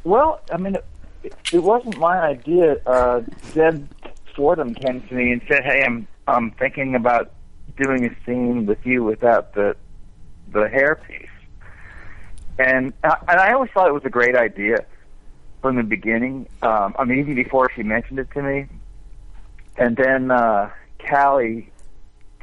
well, 0.04 0.40
I 0.50 0.56
mean, 0.56 0.76
it, 1.22 1.34
it 1.52 1.62
wasn't 1.62 1.98
my 1.98 2.18
idea. 2.18 2.76
Uh, 2.86 3.22
Deb 3.54 3.88
Fordham 4.34 4.74
came 4.74 5.02
to 5.02 5.14
me 5.14 5.32
and 5.32 5.42
said, 5.46 5.62
"Hey, 5.62 5.82
I'm 5.84 6.06
I'm 6.26 6.50
thinking 6.52 6.94
about 6.94 7.32
doing 7.76 8.06
a 8.06 8.24
scene 8.24 8.66
with 8.66 8.84
you 8.84 9.04
without 9.04 9.54
the 9.54 9.76
the 10.52 10.60
hairpiece." 10.60 11.28
And 12.58 12.92
uh, 13.04 13.16
and 13.28 13.40
I 13.40 13.52
always 13.52 13.70
thought 13.72 13.88
it 13.88 13.94
was 13.94 14.04
a 14.04 14.10
great 14.10 14.36
idea 14.36 14.84
from 15.62 15.76
the 15.76 15.82
beginning. 15.84 16.48
Um, 16.60 16.94
I 16.98 17.04
mean, 17.04 17.20
even 17.20 17.36
before 17.36 17.70
she 17.74 17.82
mentioned 17.82 18.18
it 18.18 18.30
to 18.32 18.42
me. 18.42 18.66
And 19.78 19.96
then 19.96 20.30
uh, 20.30 20.70
Callie 21.08 21.70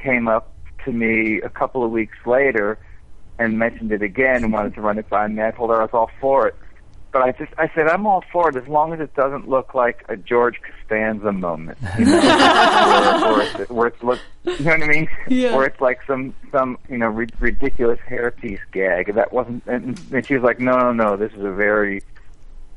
came 0.02 0.28
up 0.28 0.54
to 0.86 0.92
me 0.92 1.42
a 1.42 1.50
couple 1.50 1.84
of 1.84 1.92
weeks 1.92 2.18
later 2.26 2.80
and 3.38 3.60
mentioned 3.60 3.92
it 3.92 4.02
again 4.02 4.44
and 4.44 4.52
wanted 4.52 4.74
to 4.76 4.82
run 4.82 4.98
it 4.98 5.10
by 5.10 5.28
me. 5.28 5.44
I 5.44 5.52
told 5.52 5.70
her 5.70 5.78
I 5.78 5.84
was 5.84 5.94
all 5.94 6.10
for 6.20 6.48
it. 6.48 6.56
But 7.12 7.24
I 7.24 7.32
just 7.32 7.52
I 7.58 7.72
said 7.74 7.88
I'm 7.88 8.06
all 8.06 8.24
for 8.32 8.50
it 8.50 8.56
as 8.56 8.68
long 8.68 8.94
as 8.94 9.00
it 9.00 9.16
doesn't 9.16 9.50
look 9.50 9.74
like 9.74 10.06
a 10.10 10.16
George 10.16 10.60
Costanza 10.62 11.32
moment, 11.32 11.80
you 11.98 12.06
know, 12.06 12.20
where, 12.20 13.34
where, 13.34 13.42
it's, 13.42 13.72
where 13.72 13.88
it's 13.88 14.04
look, 14.04 14.20
you 14.44 14.64
know 14.64 14.72
what 14.72 14.84
I 14.84 14.88
mean? 14.88 15.10
Yeah. 15.28 15.56
Where 15.56 15.66
it's 15.66 15.82
like 15.82 16.02
some 16.06 16.36
some 16.52 16.78
you 16.88 17.00
know 17.00 17.08
ri- 17.08 17.30
ridiculous 17.40 18.00
hairpiece 18.08 18.60
gag. 18.72 19.16
That 19.16 19.34
wasn't. 19.34 19.64
And, 19.66 20.00
and 20.12 20.24
she 20.24 20.36
was 20.36 20.44
like, 20.44 20.60
no, 20.60 20.78
no, 20.78 20.94
no. 20.94 21.18
This 21.18 21.34
is 21.34 21.44
a 21.44 21.52
very 21.52 22.04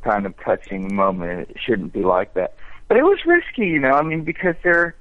kind 0.03 0.27
of 0.27 0.35
touching 0.39 0.95
moment. 0.95 1.51
It 1.51 1.57
shouldn't 1.61 1.93
be 1.93 2.03
like 2.03 2.35
that. 2.35 2.55
But 2.89 2.97
it 2.97 3.05
was 3.05 3.19
risky, 3.25 3.69
you 3.69 3.79
know. 3.79 3.93
I 3.93 4.03
mean, 4.03 4.23
because 4.23 4.55
there, 4.63 4.95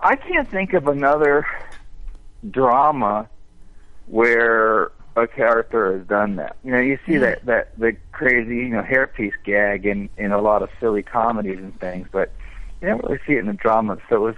I 0.00 0.16
can't 0.16 0.48
think 0.48 0.74
of 0.74 0.86
another 0.86 1.46
drama 2.50 3.28
where 4.06 4.92
a 5.16 5.26
character 5.26 5.98
has 5.98 6.06
done 6.06 6.36
that. 6.36 6.56
You 6.64 6.72
know, 6.72 6.80
you 6.80 6.98
see 7.06 7.14
hmm. 7.14 7.20
that 7.20 7.46
that 7.46 7.78
the 7.78 7.96
crazy, 8.12 8.56
you 8.56 8.68
know, 8.68 8.82
hairpiece 8.82 9.34
gag 9.44 9.86
in 9.86 10.08
in 10.16 10.32
a 10.32 10.40
lot 10.40 10.62
of 10.62 10.70
silly 10.80 11.02
comedies 11.02 11.58
and 11.58 11.78
things, 11.80 12.08
but 12.10 12.32
you 12.80 12.88
don't 12.88 13.02
really 13.04 13.20
see 13.26 13.34
it 13.34 13.40
in 13.40 13.46
the 13.46 13.52
drama. 13.52 13.98
So 14.08 14.16
it 14.16 14.20
was 14.20 14.36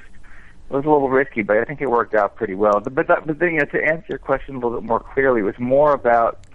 it 0.71 0.73
was 0.73 0.85
a 0.85 0.91
little 0.91 1.11
risky, 1.11 1.43
but 1.43 1.59
I 1.59 1.65
think 1.65 1.81
it 1.81 1.91
worked 1.91 2.15
out 2.15 2.37
pretty 2.37 2.55
well. 2.55 2.81
But 2.81 3.07
that, 3.09 3.27
but 3.27 3.39
then, 3.39 3.55
you 3.55 3.59
know, 3.61 3.67
to 3.67 3.85
answer 3.85 4.07
your 4.09 4.19
question 4.19 4.57
a 4.57 4.59
little 4.59 4.81
bit 4.81 4.89
more 4.89 5.01
clearly, 5.01 5.41
it 5.41 5.45
was 5.45 5.59
more 5.59 5.93
about 5.93 6.47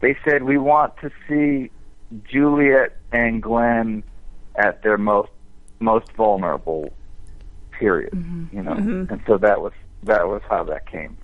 they 0.00 0.16
said 0.24 0.42
we 0.42 0.58
want 0.58 0.96
to 0.98 1.10
see 1.28 1.70
Juliette 2.24 2.96
and 3.12 3.42
Glenn 3.42 4.02
at 4.54 4.82
their 4.82 4.98
most 4.98 5.30
most 5.80 6.10
vulnerable 6.12 6.92
period, 7.70 8.12
mm-hmm. 8.12 8.56
you 8.56 8.62
know, 8.62 8.72
mm-hmm. 8.72 9.12
and 9.12 9.22
so 9.26 9.38
that 9.38 9.60
was 9.60 9.72
that 10.02 10.26
was 10.26 10.42
how 10.48 10.64
that 10.64 10.86
came. 10.90 11.16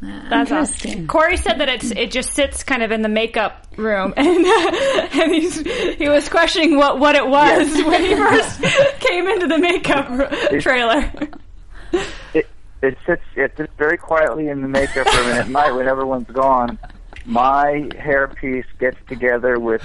That's 0.00 0.52
awesome. 0.52 1.08
Corey 1.08 1.36
said 1.36 1.58
that 1.58 1.68
it's 1.68 1.90
it 1.90 2.12
just 2.12 2.32
sits 2.32 2.62
kind 2.62 2.84
of 2.84 2.92
in 2.92 3.02
the 3.02 3.08
makeup 3.08 3.66
room, 3.76 4.14
and 4.16 4.46
and 4.46 5.34
he's 5.34 5.60
he 5.96 6.08
was 6.08 6.28
questioning 6.28 6.76
what 6.76 7.00
what 7.00 7.16
it 7.16 7.26
was 7.26 7.72
when 7.82 8.04
he 8.04 8.14
first 8.14 8.62
came 9.00 9.26
into 9.26 9.48
the 9.48 9.58
makeup 9.58 10.08
r- 10.08 10.60
trailer. 10.60 11.10
it 12.32 12.48
it 12.80 12.96
sits 13.04 13.22
it 13.34 13.56
sits 13.56 13.72
very 13.76 13.96
quietly 13.96 14.48
in 14.48 14.62
the 14.62 14.68
makeup 14.68 15.06
room, 15.06 15.30
and 15.30 15.38
at 15.38 15.48
night 15.48 15.72
when 15.72 15.88
everyone's 15.88 16.28
gone, 16.28 16.78
my 17.26 17.88
hairpiece 17.92 18.64
gets 18.78 18.96
together 19.08 19.58
with 19.58 19.82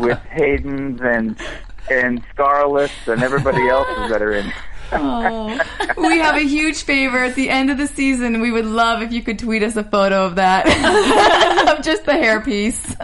with 0.00 0.18
Hayden's 0.30 1.00
and 1.00 1.38
and 1.90 2.22
Scarlett's 2.34 2.92
and 3.06 3.22
everybody 3.22 3.68
else's 3.68 4.10
that 4.10 4.22
are 4.22 4.32
in. 4.32 4.52
oh, 4.92 5.58
we 5.96 6.18
have 6.18 6.36
a 6.36 6.46
huge 6.46 6.82
favor 6.82 7.18
at 7.18 7.34
the 7.34 7.50
end 7.50 7.70
of 7.70 7.78
the 7.78 7.86
season. 7.86 8.40
We 8.40 8.50
would 8.52 8.66
love 8.66 9.02
if 9.02 9.12
you 9.12 9.22
could 9.22 9.38
tweet 9.38 9.62
us 9.62 9.76
a 9.76 9.84
photo 9.84 10.24
of 10.24 10.36
that, 10.36 10.66
of 11.78 11.84
just 11.84 12.04
the 12.04 12.12
hairpiece. 12.12 12.94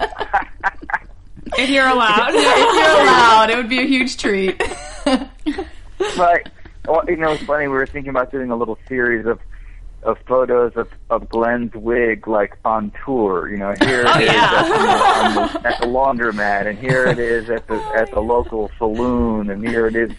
If 1.59 1.69
you're 1.71 1.87
allowed. 1.89 2.31
if 2.35 2.35
you're 2.35 3.03
allowed, 3.03 3.51
it 3.51 3.57
would 3.57 3.69
be 3.69 3.81
a 3.81 3.87
huge 3.87 4.17
treat. 4.17 4.63
But 5.05 6.49
well, 6.87 7.05
you 7.07 7.17
know, 7.17 7.33
it's 7.33 7.45
funny. 7.45 7.69
We 7.69 7.75
were 7.75 7.87
thinking 7.87 8.11
about 8.11 8.33
doing 8.33 8.51
a 8.51 8.57
little 8.57 8.79
series 8.89 9.27
of 9.27 9.39
of 10.03 10.19
photos 10.27 10.73
of, 10.77 10.89
of 11.11 11.29
Glenn's 11.29 11.75
wig, 11.75 12.27
like 12.27 12.59
on 12.65 12.93
tour. 13.05 13.49
You 13.49 13.59
know, 13.59 13.75
here 13.81 14.05
oh, 14.07 14.19
it 14.19 14.25
is 14.25 14.31
at, 14.31 14.67
you 14.67 14.73
know, 14.73 15.05
on 15.05 15.35
the, 15.35 15.69
at 15.69 15.81
the 15.81 15.87
laundromat, 15.87 16.67
and 16.67 16.79
here 16.79 17.07
it 17.07 17.19
is 17.19 17.51
at 17.51 17.67
the 17.67 17.77
at 17.95 18.11
the 18.11 18.21
local 18.21 18.71
saloon, 18.79 19.51
and 19.51 19.67
here 19.67 19.87
it 19.87 19.97
is 19.97 20.13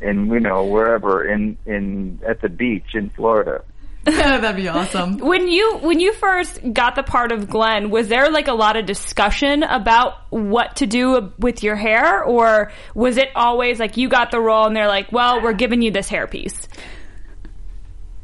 in 0.00 0.26
you 0.26 0.40
know 0.40 0.64
wherever 0.64 1.24
in 1.24 1.56
in 1.66 2.20
at 2.26 2.40
the 2.40 2.48
beach 2.48 2.94
in 2.94 3.10
Florida. 3.10 3.62
That'd 4.04 4.56
be 4.56 4.68
awesome. 4.68 5.18
When 5.18 5.48
you 5.48 5.78
when 5.78 6.00
you 6.00 6.14
first 6.14 6.60
got 6.72 6.94
the 6.94 7.02
part 7.02 7.30
of 7.30 7.50
Glenn, 7.50 7.90
was 7.90 8.08
there 8.08 8.30
like 8.30 8.48
a 8.48 8.54
lot 8.54 8.76
of 8.76 8.86
discussion 8.86 9.62
about 9.62 10.14
what 10.30 10.76
to 10.76 10.86
do 10.86 11.32
with 11.38 11.62
your 11.62 11.76
hair, 11.76 12.24
or 12.24 12.72
was 12.94 13.18
it 13.18 13.28
always 13.34 13.78
like 13.78 13.96
you 13.98 14.08
got 14.08 14.30
the 14.30 14.40
role 14.40 14.66
and 14.66 14.74
they're 14.74 14.88
like, 14.88 15.12
"Well, 15.12 15.42
we're 15.42 15.52
giving 15.52 15.82
you 15.82 15.90
this 15.90 16.08
hairpiece"? 16.08 16.68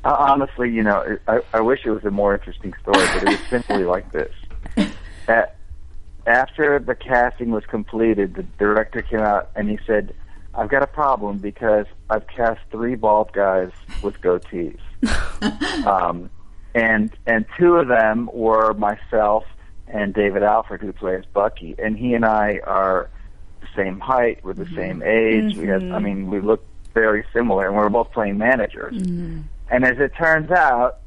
Honestly, 0.05 0.71
you 0.71 0.83
know, 0.83 1.19
I, 1.27 1.41
I 1.53 1.61
wish 1.61 1.81
it 1.85 1.91
was 1.91 2.05
a 2.05 2.11
more 2.11 2.35
interesting 2.35 2.75
story, 2.83 3.07
but 3.15 3.23
it 3.23 3.29
was 3.29 3.49
simply 3.49 3.85
like 3.85 4.13
this. 4.13 4.33
At, 5.27 5.57
after 6.27 6.79
the 6.79 6.95
casting 6.95 7.51
was 7.51 7.65
completed, 7.67 8.35
the 8.35 8.43
director 8.43 9.03
came 9.03 9.21
out 9.21 9.51
and 9.55 9.69
he 9.69 9.79
said, 9.87 10.15
I've 10.55 10.69
got 10.69 10.83
a 10.83 10.87
problem 10.87 11.39
because 11.39 11.87
I've 12.11 12.27
cast 12.29 12.61
three 12.71 12.95
bald 12.95 13.33
guys 13.33 13.71
with 14.03 14.21
goatees. 14.21 14.79
um, 15.87 16.31
and 16.75 17.11
and 17.27 17.45
two 17.59 17.77
of 17.77 17.89
them 17.89 18.29
were 18.33 18.75
myself 18.75 19.45
and 19.89 20.15
David 20.15 20.43
Alford, 20.43 20.81
who 20.81 20.93
plays 20.93 21.25
Bucky. 21.33 21.75
And 21.79 21.97
he 21.97 22.15
and 22.15 22.25
I 22.25 22.61
are 22.65 23.11
the 23.61 23.67
same 23.77 24.01
height, 24.01 24.43
we're 24.43 24.55
the 24.55 24.65
mm-hmm. 24.65 24.77
same 24.77 25.03
age. 25.03 25.57
We 25.57 25.67
have, 25.69 25.83
I 25.83 25.87
mm-hmm. 25.87 26.05
mean, 26.05 26.31
we 26.31 26.41
look 26.41 26.65
very 26.95 27.25
similar, 27.33 27.67
and 27.67 27.77
we're 27.77 27.89
both 27.89 28.13
playing 28.13 28.39
managers. 28.39 28.95
Mm-hmm. 28.95 29.43
And 29.71 29.85
as 29.85 29.99
it 29.99 30.15
turns 30.15 30.51
out, 30.51 31.01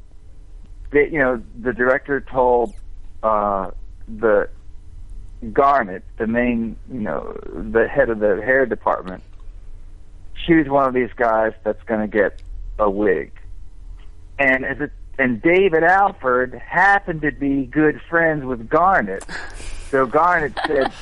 that 0.90 1.10
you 1.12 1.18
know, 1.18 1.42
the 1.60 1.72
director 1.72 2.20
told 2.20 2.74
uh, 3.22 3.70
the 4.08 4.48
Garnet, 5.52 6.02
the 6.16 6.26
main, 6.26 6.76
you 6.90 7.00
know, 7.00 7.38
the 7.52 7.86
head 7.86 8.10
of 8.10 8.18
the 8.18 8.40
hair 8.42 8.66
department, 8.66 9.22
she's 10.46 10.68
one 10.68 10.86
of 10.86 10.94
these 10.94 11.12
guys 11.16 11.52
that's 11.62 11.82
going 11.84 12.00
to 12.00 12.08
get 12.08 12.40
a 12.78 12.90
wig. 12.90 13.32
And 14.38 14.64
as 14.64 14.80
it, 14.80 14.92
and 15.18 15.42
David 15.42 15.82
Alford 15.82 16.54
happened 16.54 17.22
to 17.22 17.32
be 17.32 17.66
good 17.66 18.00
friends 18.08 18.44
with 18.44 18.68
Garnet, 18.68 19.24
so 19.90 20.06
Garnet 20.06 20.52
said, 20.66 20.92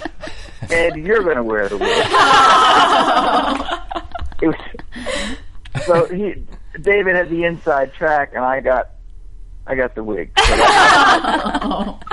"Ed, 0.70 0.96
you're 0.96 1.22
going 1.22 1.36
to 1.36 1.42
wear 1.42 1.68
the 1.68 1.76
wig." 1.76 2.06
was 4.42 4.54
so 5.86 6.06
he 6.06 6.34
David 6.82 7.16
had 7.16 7.30
the 7.30 7.44
inside 7.44 7.92
track, 7.94 8.32
and 8.34 8.44
I 8.44 8.60
got 8.60 8.88
I 9.66 9.74
got 9.74 9.94
the 9.94 10.04
wig. 10.04 10.30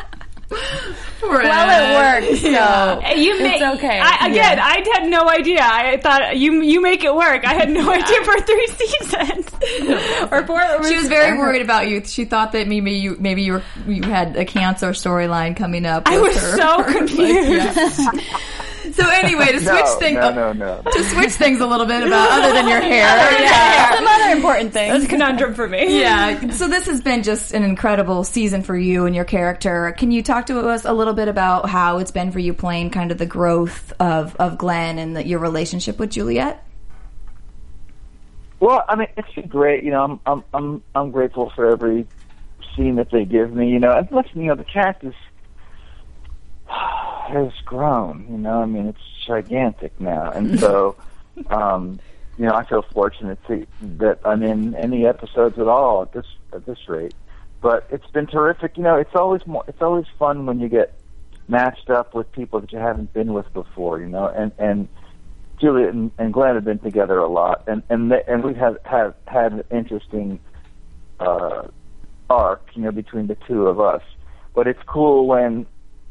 So 1.20 1.30
Well, 1.30 2.22
it 2.22 2.28
works. 2.30 2.42
So 2.42 2.50
You 3.16 3.34
it's 3.34 3.42
make 3.42 3.62
okay. 3.62 4.00
I, 4.04 4.28
again, 4.28 4.60
I 4.60 4.84
had 4.94 5.08
no 5.10 5.28
idea. 5.30 5.62
I 5.64 5.98
thought 5.98 6.38
you 6.38 6.62
you 6.62 6.82
make 6.82 7.04
it 7.04 7.16
work. 7.16 7.46
I 7.48 7.54
had 7.54 7.70
no 7.70 7.90
idea 7.90 8.24
for 8.24 8.40
three 8.42 8.68
seasons 8.76 9.48
or 10.32 10.46
four. 10.46 10.62
She 10.84 10.96
was 10.98 11.08
very 11.08 11.38
worried 11.38 11.62
about 11.62 11.88
you. 11.88 12.04
She 12.06 12.26
thought 12.26 12.52
that 12.52 12.68
maybe 12.68 12.92
you 12.92 13.16
maybe 13.20 13.44
you 13.44 13.54
were 13.54 13.64
you 13.88 14.04
had 14.04 14.36
a 14.36 14.44
cancer 14.46 14.90
storyline 14.90 15.56
coming 15.56 15.86
up. 15.86 16.04
I 16.08 16.20
was 16.20 16.36
her. 16.38 16.58
so 16.58 16.78
Like, 16.78 16.98
confused. 16.98 18.00
yeah. 18.00 18.12
So 18.94 19.10
anyway, 19.10 19.52
to 19.54 19.60
switch 19.60 19.86
no, 19.86 19.96
things 19.98 20.16
no, 20.18 20.34
no, 20.34 20.54
no, 20.54 20.82
no. 20.82 20.92
to 20.92 21.04
switch 21.06 21.32
things 21.32 21.62
a 21.62 21.66
little 21.66 21.86
bit 21.86 22.06
about 22.06 22.30
other 22.32 22.54
than 22.54 22.68
your 22.68 22.82
hair. 22.82 23.06
yeah, 23.42 23.96
some 23.96 24.06
other 24.06 24.36
important 24.36 24.74
things. 24.74 24.94
That's 24.94 25.06
a 25.06 25.08
conundrum 25.08 25.54
for 25.54 25.68
me. 25.68 26.00
Yeah. 26.04 26.50
So 26.52 26.68
this 26.68 26.88
has 26.88 27.02
been 27.02 27.24
just 27.24 27.54
an 27.54 27.64
incredible 27.64 28.24
season 28.24 28.62
for 28.62 28.76
you 28.76 29.06
and 29.06 29.16
your 29.16 29.26
character. 29.26 29.94
Can 29.98 30.12
you 30.12 30.22
talk 30.22 30.48
to 30.48 30.60
us 30.68 30.86
a 30.86 30.92
little 30.92 31.14
bit 31.14 31.28
about 31.28 31.70
how 31.70 32.00
it's 32.00 32.12
been 32.12 32.32
for 32.32 32.40
you 32.40 32.54
playing 32.54 32.90
kind 32.90 33.12
of 33.12 33.18
the 33.18 33.26
growth 33.26 33.94
of, 34.00 34.36
of 34.36 34.58
Glenn 34.58 35.00
and 35.00 35.16
the, 35.16 35.26
your 35.26 35.40
relationship 35.40 35.98
with 35.98 36.12
Juliette? 36.12 36.64
Well, 38.60 38.84
I 38.88 38.96
mean, 38.96 39.08
it's 39.16 39.34
been 39.34 39.48
great. 39.48 39.84
You 39.84 39.92
know, 39.92 40.04
I'm 40.04 40.20
I'm 40.26 40.44
I'm 40.54 40.84
I'm 40.96 41.12
grateful 41.12 41.52
for 41.56 41.70
every 41.70 42.08
scene 42.76 42.96
that 42.96 43.12
they 43.12 43.26
give 43.26 43.54
me. 43.54 43.70
You 43.70 43.80
know, 43.80 43.92
and 43.92 44.10
listen, 44.12 44.42
you 44.42 44.48
know, 44.48 44.56
the 44.56 44.64
cast 44.66 45.04
is 45.04 45.14
has 47.24 47.52
grown. 47.66 48.28
You 48.30 48.38
know, 48.38 48.62
I 48.62 48.66
mean, 48.66 48.88
it's 48.88 49.26
gigantic 49.26 50.00
now, 50.00 50.32
and 50.32 50.60
so 50.60 50.96
um, 51.48 52.00
you 52.38 52.46
know, 52.46 52.56
I 52.56 52.66
feel 52.66 52.82
fortunate 52.82 53.40
to, 53.48 53.66
that 53.82 54.20
I'm 54.26 54.42
in 54.44 54.76
any 54.76 55.06
episodes 55.06 55.60
at 55.60 55.68
all 55.68 56.02
at 56.04 56.14
this 56.14 56.26
at 56.52 56.66
this 56.66 56.80
rate. 56.88 57.14
But 57.62 57.88
it's 57.92 58.08
been 58.08 58.28
terrific. 58.28 58.78
You 58.78 58.84
know, 58.84 58.96
it's 58.96 59.16
always 59.16 59.46
more. 59.46 59.64
It's 59.68 59.82
always 59.82 60.06
fun 60.20 60.46
when 60.46 60.60
you 60.60 60.68
get 60.68 60.94
matched 61.48 61.90
up 61.90 62.14
with 62.14 62.32
people 62.32 62.60
that 62.62 62.72
you 62.72 62.80
haven't 62.80 63.14
been 63.14 63.34
with 63.34 63.52
before. 63.54 64.00
You 64.00 64.08
know, 64.08 64.28
and 64.28 64.52
and 64.58 64.88
Juliette 65.60 65.94
and, 65.94 66.12
and 66.18 66.34
Glenn 66.34 66.56
have 66.56 66.66
been 66.66 66.80
together 66.80 67.20
a 67.20 67.30
lot, 67.30 67.64
and 67.68 67.84
and 67.90 68.12
they, 68.12 68.24
and 68.28 68.44
we 68.44 68.54
have 68.56 68.78
have 68.84 69.16
had 69.28 69.54
an 69.54 69.64
interesting 69.72 70.40
uh, 71.20 71.68
arc. 72.30 72.68
You 72.74 72.84
know, 72.84 72.92
between 72.92 73.28
the 73.28 73.38
two 73.48 73.68
of 73.68 73.80
us. 73.80 74.02
But 74.54 74.68
it's 74.68 74.84
cool 74.86 75.28
when 75.28 75.66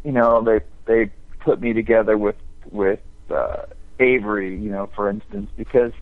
you 0.04 0.12
know 0.12 0.42
they 0.42 0.60
they 0.86 1.10
put 1.40 1.60
me 1.60 1.72
together 1.72 2.16
with 2.16 2.36
with 2.70 3.00
uh, 3.30 3.64
Avery. 4.00 4.56
You 4.58 4.70
know, 4.70 4.90
for 4.94 5.08
instance, 5.08 5.50
because 5.56 5.92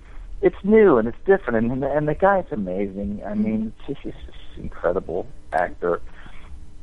it's 0.42 0.56
new 0.64 0.98
and 0.98 1.08
it's 1.08 1.18
different, 1.26 1.70
and 1.70 1.84
and 1.84 2.08
the 2.08 2.14
guy's 2.14 2.46
amazing. 2.50 3.22
I 3.26 3.34
mean, 3.34 3.72
he's 3.86 3.96
just 4.02 4.16
an 4.56 4.62
incredible 4.62 5.26
actor, 5.52 6.00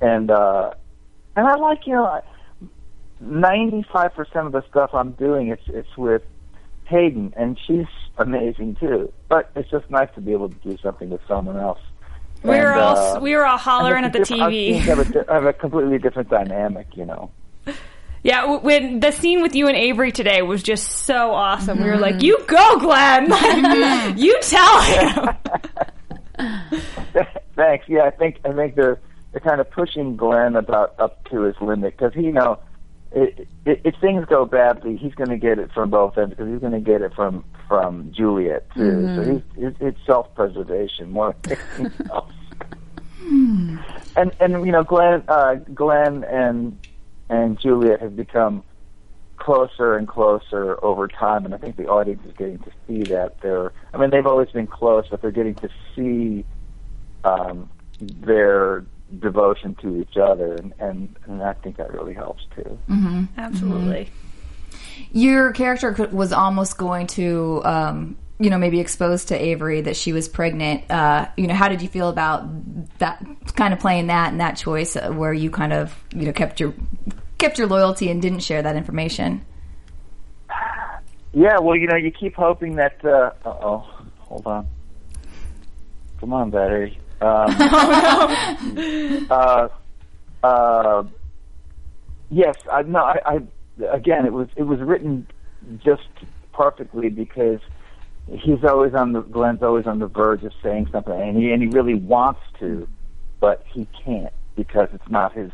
and 0.02 0.30
uh, 0.32 0.72
and 1.36 1.48
I 1.48 1.56
like 1.56 1.88
you 1.88 1.94
know, 1.94 2.22
ninety 3.20 3.86
five 3.92 4.14
percent 4.14 4.48
of 4.48 4.52
the 4.52 4.64
stuff 4.70 4.92
I'm 4.94 5.12
doing 5.14 5.48
it's 5.48 5.64
it's 5.68 5.98
with 5.98 6.22
Hayden, 6.86 7.34
and 7.36 7.58
she's 7.66 7.88
amazing 8.18 8.76
too. 8.80 9.12
But 9.30 9.52
it's 9.56 9.70
just 9.70 9.90
nice 9.90 10.10
to 10.16 10.22
be 10.22 10.32
able 10.34 10.50
to 10.50 10.56
do 10.56 10.78
something 10.82 11.10
with 11.10 11.22
someone 11.28 11.58
else. 11.58 11.80
We 12.44 12.50
were 12.52 12.72
And, 12.72 12.80
all 12.80 12.98
uh, 12.98 13.20
we 13.20 13.36
were 13.36 13.46
all 13.46 13.58
hollering 13.58 14.06
at 14.06 14.14
the 14.14 14.22
it's 14.22 14.32
a 14.32 14.36
diff- 14.36 14.44
TV. 14.44 14.76
I 14.76 14.80
have, 14.82 15.00
a, 15.00 15.06
di- 15.06 15.28
I 15.28 15.34
have 15.34 15.46
a 15.46 15.54
completely 15.54 15.98
different 15.98 16.30
dynamic, 16.30 16.88
you 16.96 17.06
know. 17.06 17.32
Yeah, 18.24 18.42
w- 18.42 18.60
when 18.62 19.00
the 19.00 19.12
scene 19.12 19.42
with 19.42 19.56
you 19.56 19.68
and 19.68 19.78
Avery 19.78 20.12
today 20.12 20.42
was 20.42 20.62
just 20.64 20.88
so 21.06 21.32
awesome. 21.32 21.78
We 21.78 21.86
were 21.86 21.92
Mm-hmm. 21.94 22.02
like, 22.02 22.22
"You 22.24 22.44
go, 22.48 22.80
Glenn! 22.80 23.30
Like, 23.30 24.18
you 24.18 24.38
tell 24.42 24.82
him." 24.82 25.30
Thanks. 27.56 27.86
Yeah, 27.88 28.04
I 28.04 28.10
think 28.12 28.40
I 28.46 28.54
think 28.54 28.76
they're 28.76 29.00
they're 29.32 29.42
kind 29.42 29.60
of 29.62 29.70
pushing 29.72 30.16
Glenn 30.18 30.56
about 30.56 30.96
up 31.00 31.28
to 31.30 31.42
his 31.44 31.56
limit 31.62 31.98
because 31.98 32.14
he 32.14 32.24
you 32.24 32.32
know 32.32 32.60
it, 33.12 33.48
it, 33.66 33.82
if 33.84 33.96
things 34.02 34.26
go 34.26 34.46
badly, 34.46 34.98
he's 34.98 35.14
going 35.16 35.30
to 35.30 35.38
get 35.38 35.58
it 35.60 35.72
from 35.72 35.90
both 35.90 36.18
ends 36.18 36.32
because 36.36 36.50
he's 36.52 36.60
going 36.60 36.74
to 36.74 36.80
get 36.80 37.02
it 37.02 37.14
from 37.16 37.44
from 37.68 38.12
Juliette 38.14 38.70
too. 38.76 39.16
So 39.16 39.32
he's, 39.34 39.42
it's, 39.66 39.78
it's 39.80 40.00
self 40.06 40.34
preservation 40.36 41.12
more 41.12 41.36
than 41.44 41.58
anything 41.80 42.08
else. 42.12 42.34
And 44.16 44.32
and 44.40 44.66
you 44.66 44.72
know 44.72 44.84
Glenn 44.84 45.24
uh, 45.28 45.56
Glenn 45.74 46.24
and 46.26 46.78
and 47.30 47.60
Juliette 47.60 48.02
have 48.02 48.16
become 48.16 48.64
closer 49.38 49.96
and 49.96 50.08
closer 50.08 50.84
over 50.84 51.08
time, 51.08 51.46
and 51.46 51.54
I 51.54 51.58
think 51.58 51.76
the 51.78 51.88
audience 51.88 52.22
is 52.26 52.34
getting 52.38 52.60
to 52.60 52.72
see 52.88 53.04
that 53.04 53.40
they're. 53.42 53.72
I 53.94 53.98
mean, 53.98 54.10
they've 54.10 54.26
always 54.26 54.50
been 54.50 54.68
close, 54.68 55.06
but 55.10 55.22
they're 55.22 55.32
getting 55.32 55.56
to 55.56 55.70
see 55.96 56.46
um, 57.24 57.70
their 58.00 58.86
devotion 59.20 59.76
to 59.76 60.02
each 60.02 60.18
other, 60.18 60.56
and, 60.56 60.74
and 60.80 61.16
and 61.26 61.42
I 61.44 61.54
think 61.54 61.78
that 61.78 61.94
really 61.94 62.14
helps 62.14 62.44
too. 62.56 62.78
Absolutely. 63.38 64.10
Your 65.12 65.52
character 65.54 65.92
was 66.12 66.34
almost 66.34 66.78
going 66.78 67.08
to, 67.08 67.62
um, 67.64 68.18
you 68.40 68.50
know, 68.50 68.58
maybe 68.58 68.80
exposed 68.80 69.30
to 69.30 69.36
Avery 69.36 69.82
that 69.82 69.96
she 69.96 70.14
was 70.14 70.28
pregnant. 70.30 70.90
Uh, 70.92 71.28
you 71.38 71.48
know, 71.48 71.56
how 71.56 71.70
did 71.70 71.82
you 71.82 71.88
feel 71.88 72.10
about 72.10 72.48
that? 73.00 73.24
Kind 73.56 73.74
of 73.74 73.80
playing 73.80 74.08
that 74.08 74.32
and 74.32 74.40
that 74.40 74.58
choice, 74.58 74.96
uh, 74.96 75.10
where 75.12 75.34
you 75.34 75.50
kind 75.50 75.74
of, 75.74 75.96
you 76.14 76.26
know, 76.26 76.34
kept 76.34 76.60
your 76.60 76.74
kept 77.38 77.58
your 77.58 77.68
loyalty 77.68 78.10
and 78.12 78.22
didn't 78.22 78.40
share 78.42 78.62
that 78.62 78.76
information. 78.76 79.46
Yeah, 81.34 81.60
well, 81.60 81.76
you 81.76 81.88
know, 81.88 81.96
you 81.96 82.12
keep 82.12 82.36
hoping 82.36 82.76
that. 82.76 83.04
Uh 83.04 83.32
oh, 83.46 83.90
hold 84.20 84.46
on. 84.46 84.68
Come 86.20 86.34
on, 86.34 86.52
battery. 86.52 87.00
Um, 87.22 87.56
uh, 89.32 89.68
uh, 90.44 91.04
yes, 92.30 92.56
I 92.72 92.84
no, 92.84 93.00
I, 93.00 93.20
I 93.26 93.40
again, 93.92 94.26
it 94.26 94.34
was 94.34 94.48
it 94.56 94.64
was 94.64 94.80
written 94.80 95.28
just 95.84 96.08
perfectly 96.54 97.10
because 97.10 97.60
he's 98.32 98.64
always 98.64 98.94
on 98.94 99.14
the 99.14 99.22
Glenn's 99.22 99.64
always 99.64 99.86
on 99.86 100.00
the 100.00 100.08
verge 100.08 100.44
of 100.44 100.52
saying 100.62 100.90
something, 100.92 101.20
and 101.20 101.38
he 101.38 101.52
and 101.52 101.62
he 101.62 101.70
really 101.70 101.96
wants 101.96 102.42
to, 102.60 102.88
but 103.40 103.64
he 103.68 103.88
can't 104.04 104.34
because 104.56 104.90
it's 104.94 105.10
not 105.10 105.34
his 105.34 105.52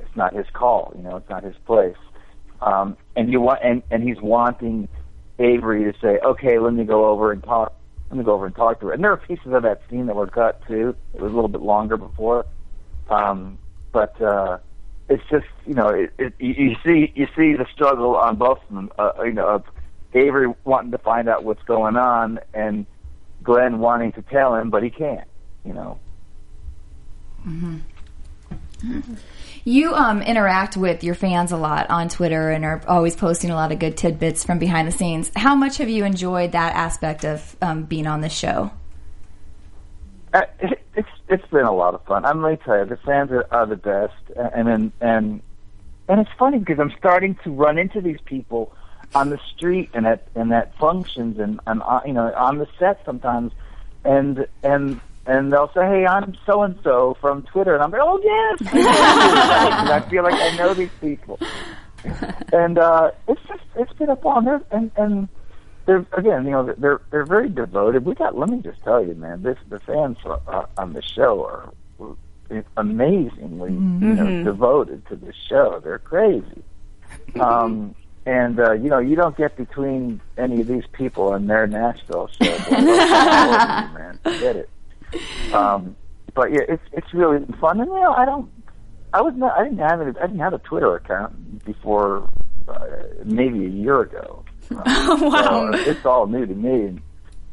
it's 0.00 0.16
not 0.16 0.34
his 0.34 0.46
call. 0.52 0.92
You 0.96 1.02
know, 1.02 1.16
it's 1.16 1.28
not 1.28 1.44
his 1.44 1.56
place. 1.66 1.96
Um, 2.60 2.96
and 3.16 3.30
you 3.30 3.40
want 3.40 3.60
and 3.62 3.82
and 3.90 4.02
he's 4.02 4.20
wanting 4.20 4.88
Avery 5.38 5.90
to 5.90 5.98
say, 6.00 6.18
okay, 6.24 6.58
let 6.58 6.72
me 6.74 6.84
go 6.84 7.06
over 7.06 7.32
and 7.32 7.42
talk. 7.42 7.74
Let 8.10 8.18
me 8.18 8.24
go 8.24 8.34
over 8.34 8.46
and 8.46 8.54
talk 8.54 8.80
to 8.80 8.86
her. 8.86 8.92
And 8.92 9.02
there 9.02 9.12
are 9.12 9.16
pieces 9.16 9.52
of 9.52 9.62
that 9.62 9.82
scene 9.90 10.06
that 10.06 10.14
were 10.14 10.28
cut 10.28 10.66
too. 10.66 10.94
It 11.14 11.20
was 11.20 11.32
a 11.32 11.34
little 11.34 11.48
bit 11.48 11.62
longer 11.62 11.96
before, 11.96 12.46
um, 13.10 13.58
but 13.92 14.20
uh, 14.20 14.58
it's 15.08 15.22
just 15.30 15.46
you 15.66 15.74
know 15.74 15.88
it, 15.88 16.12
it, 16.18 16.34
you, 16.38 16.76
see 16.84 17.12
you 17.14 17.26
see 17.36 17.54
the 17.54 17.66
struggle 17.72 18.16
on 18.16 18.36
both 18.36 18.58
of 18.68 18.74
them. 18.74 18.90
Uh, 18.98 19.12
you 19.24 19.32
know, 19.32 19.48
of 19.48 19.64
Avery 20.16 20.52
wanting 20.64 20.90
to 20.92 20.98
find 20.98 21.28
out 21.28 21.44
what's 21.44 21.62
going 21.64 21.96
on 21.96 22.40
and 22.54 22.86
Glenn 23.42 23.78
wanting 23.78 24.12
to 24.12 24.22
tell 24.22 24.54
him, 24.56 24.70
but 24.70 24.82
he 24.82 24.90
can't. 24.90 25.28
You 25.64 25.72
know. 25.74 25.98
You 29.64 29.94
um, 29.94 30.22
interact 30.22 30.76
with 30.76 31.02
your 31.02 31.14
fans 31.14 31.50
a 31.50 31.56
lot 31.56 31.90
on 31.90 32.08
Twitter 32.08 32.50
and 32.50 32.64
are 32.64 32.82
always 32.86 33.16
posting 33.16 33.50
a 33.50 33.54
lot 33.54 33.72
of 33.72 33.78
good 33.78 33.96
tidbits 33.96 34.44
from 34.44 34.58
behind 34.58 34.86
the 34.86 34.92
scenes. 34.92 35.30
How 35.34 35.54
much 35.54 35.78
have 35.78 35.88
you 35.88 36.04
enjoyed 36.04 36.52
that 36.52 36.74
aspect 36.74 37.24
of 37.24 37.56
um, 37.60 37.84
being 37.84 38.06
on 38.06 38.20
this 38.20 38.32
show? 38.32 38.70
Uh, 40.32 40.42
it, 40.60 40.80
it's 40.94 41.08
it's 41.28 41.46
been 41.48 41.64
a 41.64 41.74
lot 41.74 41.94
of 41.94 42.04
fun. 42.04 42.24
I'm 42.24 42.40
going 42.40 42.56
to 42.56 42.64
tell 42.64 42.78
you, 42.78 42.84
the 42.84 42.96
fans 42.98 43.30
are, 43.32 43.46
are 43.50 43.66
the 43.66 43.76
best, 43.76 44.14
and 44.36 44.68
and 44.68 44.92
and 45.00 45.42
and 46.08 46.20
it's 46.20 46.30
funny 46.38 46.58
because 46.58 46.78
I'm 46.78 46.92
starting 46.98 47.36
to 47.44 47.50
run 47.50 47.78
into 47.78 48.00
these 48.00 48.20
people 48.24 48.72
on 49.16 49.30
the 49.30 49.40
street 49.54 49.88
and 49.94 50.06
at 50.06 50.28
and 50.34 50.52
at 50.52 50.76
functions 50.76 51.38
and 51.38 51.58
and 51.66 51.82
uh, 51.82 52.00
you 52.04 52.12
know 52.12 52.32
on 52.34 52.58
the 52.58 52.68
set 52.78 53.00
sometimes, 53.06 53.52
and 54.04 54.46
and 54.62 55.00
and 55.26 55.52
they'll 55.52 55.72
say, 55.72 55.86
"Hey, 55.86 56.06
I'm 56.06 56.36
so 56.44 56.62
and 56.62 56.78
so 56.84 57.16
from 57.20 57.42
Twitter," 57.44 57.74
and 57.74 57.82
I'm 57.82 57.90
like, 57.90 58.02
"Oh 58.04 58.20
yes," 58.22 58.68
I. 58.72 59.80
And 59.80 59.90
I 59.90 60.00
feel 60.08 60.22
like 60.22 60.34
I 60.34 60.56
know 60.56 60.74
these 60.74 60.90
people, 61.00 61.38
and 62.52 62.78
uh, 62.78 63.10
it's 63.26 63.40
just 63.48 63.62
it's 63.76 63.92
been 63.94 64.10
a. 64.10 64.18
They're, 64.44 64.62
and 64.70 64.90
and 64.96 65.28
they're 65.86 66.04
again, 66.12 66.44
you 66.44 66.50
know, 66.50 66.74
they're 66.76 67.00
they're 67.10 67.24
very 67.24 67.48
devoted. 67.48 68.04
We 68.04 68.14
got. 68.14 68.36
Let 68.36 68.50
me 68.50 68.60
just 68.60 68.82
tell 68.82 69.04
you, 69.04 69.14
man, 69.14 69.42
this 69.42 69.58
the 69.70 69.80
fans 69.80 70.18
uh, 70.26 70.66
on 70.76 70.92
the 70.92 71.02
show 71.02 71.42
are 71.44 71.72
amazingly 72.76 73.72
you 73.72 74.14
know, 74.14 74.44
devoted 74.44 75.06
to 75.08 75.16
the 75.16 75.32
show. 75.48 75.80
They're 75.82 75.98
crazy. 75.98 76.62
Um, 77.40 77.94
and 78.26 78.58
uh, 78.58 78.72
you 78.72 78.90
know, 78.90 78.98
you 78.98 79.14
don't 79.14 79.36
get 79.36 79.56
between 79.56 80.20
any 80.36 80.60
of 80.60 80.66
these 80.66 80.84
people 80.92 81.32
and 81.32 81.48
their 81.48 81.66
Nashville 81.66 82.28
show. 82.28 82.58
Boy, 82.58 82.90
they'll 82.90 83.08
all 83.14 83.38
over 83.38 83.62
you, 83.62 83.98
man, 83.98 84.18
forget 84.22 84.56
it. 84.56 84.70
Um, 85.54 85.96
but 86.34 86.52
yeah, 86.52 86.62
it's 86.68 86.82
it's 86.92 87.14
really 87.14 87.46
fun. 87.60 87.80
And 87.80 87.88
you 87.88 87.94
know, 87.94 88.12
I 88.12 88.24
don't. 88.24 88.50
I 89.14 89.22
was 89.22 89.34
not. 89.36 89.56
I 89.56 89.62
didn't 89.62 89.78
have 89.78 90.00
it. 90.00 90.16
I 90.18 90.26
didn't 90.26 90.40
have 90.40 90.52
a 90.52 90.58
Twitter 90.58 90.96
account 90.96 91.64
before 91.64 92.28
uh, 92.68 92.86
maybe 93.24 93.64
a 93.64 93.68
year 93.68 94.00
ago. 94.00 94.44
wow. 94.70 95.70
So 95.72 95.78
it's 95.78 96.04
all 96.04 96.26
new 96.26 96.44
to 96.44 96.54
me. 96.54 96.82
And 96.86 97.02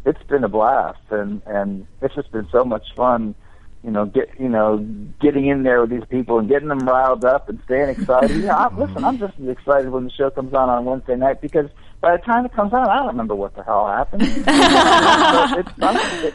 it's 0.06 0.24
been 0.24 0.44
a 0.44 0.50
blast, 0.50 1.00
and 1.12 1.42
and 1.46 1.86
it's 2.02 2.16
just 2.16 2.32
been 2.32 2.48
so 2.52 2.66
much 2.66 2.94
fun. 2.96 3.36
You 3.84 3.92
know, 3.92 4.06
get 4.06 4.30
you 4.40 4.50
know, 4.50 4.78
getting 5.22 5.48
in 5.48 5.64
there 5.64 5.82
with 5.82 5.90
these 5.90 6.06
people 6.10 6.40
and 6.40 6.48
getting 6.48 6.70
them 6.70 6.80
riled 6.80 7.26
up 7.26 7.50
and 7.50 7.60
staying 7.66 7.90
excited. 7.90 8.32
you 8.32 8.44
know, 8.44 8.54
I, 8.54 8.74
listen, 8.74 9.04
I'm 9.04 9.20
just 9.20 9.38
as 9.40 9.50
excited 9.50 9.90
when 9.92 10.06
the 10.06 10.12
show 10.12 10.30
comes 10.30 10.54
on 10.54 10.70
on 10.70 10.86
Wednesday 10.86 11.16
night 11.16 11.42
because 11.42 11.70
by 12.00 12.18
the 12.18 12.24
time 12.24 12.46
it 12.46 12.54
comes 12.54 12.74
on, 12.74 12.88
I 12.88 12.98
don't 12.98 13.08
remember 13.08 13.36
what 13.36 13.56
the 13.56 13.64
hell 13.64 13.88
happened. 13.88 14.24
so 14.26 15.60
it's, 15.60 15.72
I'm, 15.82 16.26
it, 16.26 16.34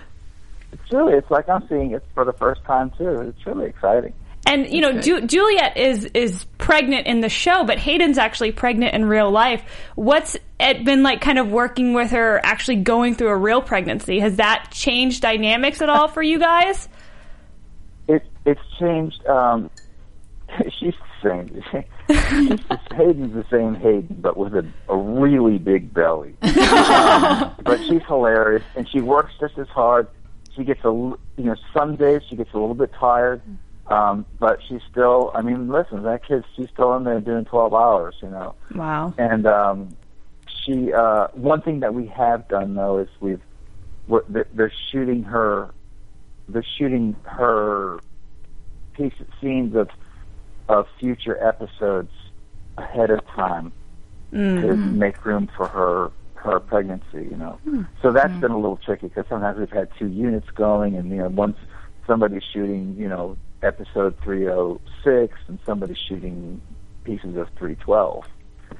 it's 0.72 0.92
really, 0.92 1.14
it's 1.14 1.30
like 1.30 1.48
I'm 1.48 1.66
seeing 1.68 1.92
it 1.92 2.04
for 2.14 2.24
the 2.24 2.32
first 2.34 2.64
time 2.64 2.90
too. 2.98 3.20
It's 3.20 3.46
really 3.46 3.66
exciting. 3.66 4.12
And 4.48 4.72
you 4.72 4.80
know, 4.80 4.98
Ju- 4.98 5.26
Juliette 5.26 5.76
is 5.76 6.06
is 6.14 6.44
pregnant 6.56 7.06
in 7.06 7.20
the 7.20 7.28
show, 7.28 7.64
but 7.64 7.78
Hayden's 7.78 8.16
actually 8.16 8.52
pregnant 8.52 8.94
in 8.94 9.04
real 9.04 9.30
life. 9.30 9.62
What's 9.94 10.38
it 10.58 10.84
been 10.86 11.02
like, 11.02 11.20
kind 11.20 11.38
of 11.38 11.50
working 11.50 11.92
with 11.92 12.12
her, 12.12 12.40
actually 12.42 12.76
going 12.76 13.14
through 13.14 13.28
a 13.28 13.36
real 13.36 13.60
pregnancy? 13.60 14.20
Has 14.20 14.36
that 14.36 14.68
changed 14.70 15.20
dynamics 15.20 15.82
at 15.82 15.90
all 15.90 16.08
for 16.08 16.22
you 16.22 16.38
guys? 16.38 16.88
It 18.44 18.50
it's 18.50 18.60
changed. 18.78 19.24
Um, 19.26 19.70
she's 20.78 20.94
the 21.22 21.28
same. 21.30 21.62
she's 22.10 22.66
the, 22.68 22.80
Hayden's 22.94 23.34
the 23.34 23.44
same 23.50 23.74
Hayden, 23.74 24.16
but 24.20 24.36
with 24.36 24.54
a, 24.54 24.66
a 24.88 24.96
really 24.96 25.58
big 25.58 25.92
belly. 25.92 26.34
um, 26.42 27.54
but 27.62 27.78
she's 27.86 28.02
hilarious, 28.06 28.62
and 28.76 28.88
she 28.88 29.00
works 29.00 29.32
just 29.40 29.58
as 29.58 29.68
hard. 29.68 30.08
She 30.56 30.64
gets 30.64 30.80
a 30.84 30.88
l- 30.88 31.18
you 31.36 31.44
know 31.44 31.56
some 31.72 31.96
days 31.96 32.22
she 32.28 32.36
gets 32.36 32.52
a 32.52 32.58
little 32.58 32.74
bit 32.74 32.92
tired, 32.98 33.42
um, 33.88 34.24
but 34.38 34.60
she's 34.66 34.80
still. 34.90 35.30
I 35.34 35.42
mean, 35.42 35.68
listen, 35.68 36.02
that 36.02 36.24
kid, 36.26 36.44
she's 36.56 36.68
still 36.70 36.96
in 36.96 37.04
there 37.04 37.20
doing 37.20 37.44
twelve 37.44 37.74
hours. 37.74 38.16
You 38.22 38.30
know. 38.30 38.54
Wow. 38.74 39.14
and 39.18 39.46
um, 39.46 39.96
she 40.46 40.92
uh, 40.92 41.28
one 41.34 41.62
thing 41.62 41.80
that 41.80 41.94
we 41.94 42.06
have 42.06 42.48
done 42.48 42.74
though 42.74 42.98
is 42.98 43.08
we've 43.20 43.40
we're, 44.08 44.22
they're 44.54 44.72
shooting 44.90 45.22
her 45.24 45.70
they're 46.48 46.64
shooting 46.78 47.14
her 47.24 48.00
piece 48.98 49.14
scenes 49.40 49.74
of 49.74 49.88
of 50.68 50.86
future 51.00 51.42
episodes 51.42 52.12
ahead 52.76 53.10
of 53.10 53.24
time 53.28 53.72
to 54.30 54.76
make 54.76 55.24
room 55.24 55.48
for 55.56 55.66
her 55.66 56.10
her 56.34 56.60
pregnancy. 56.60 57.26
You 57.30 57.36
know, 57.36 57.58
so 58.02 58.12
that's 58.12 58.34
been 58.40 58.50
a 58.50 58.56
little 58.58 58.76
tricky 58.76 59.08
because 59.08 59.24
sometimes 59.28 59.58
we've 59.58 59.70
had 59.70 59.88
two 59.98 60.08
units 60.08 60.50
going, 60.50 60.96
and 60.96 61.08
you 61.10 61.16
know, 61.16 61.28
once 61.28 61.56
somebody's 62.06 62.42
shooting, 62.52 62.94
you 62.98 63.08
know, 63.08 63.36
episode 63.62 64.16
three 64.22 64.48
oh 64.48 64.80
six, 65.02 65.38
and 65.48 65.58
somebody's 65.64 65.98
shooting 65.98 66.60
pieces 67.04 67.36
of 67.36 67.48
three 67.56 67.76
twelve. 67.76 68.26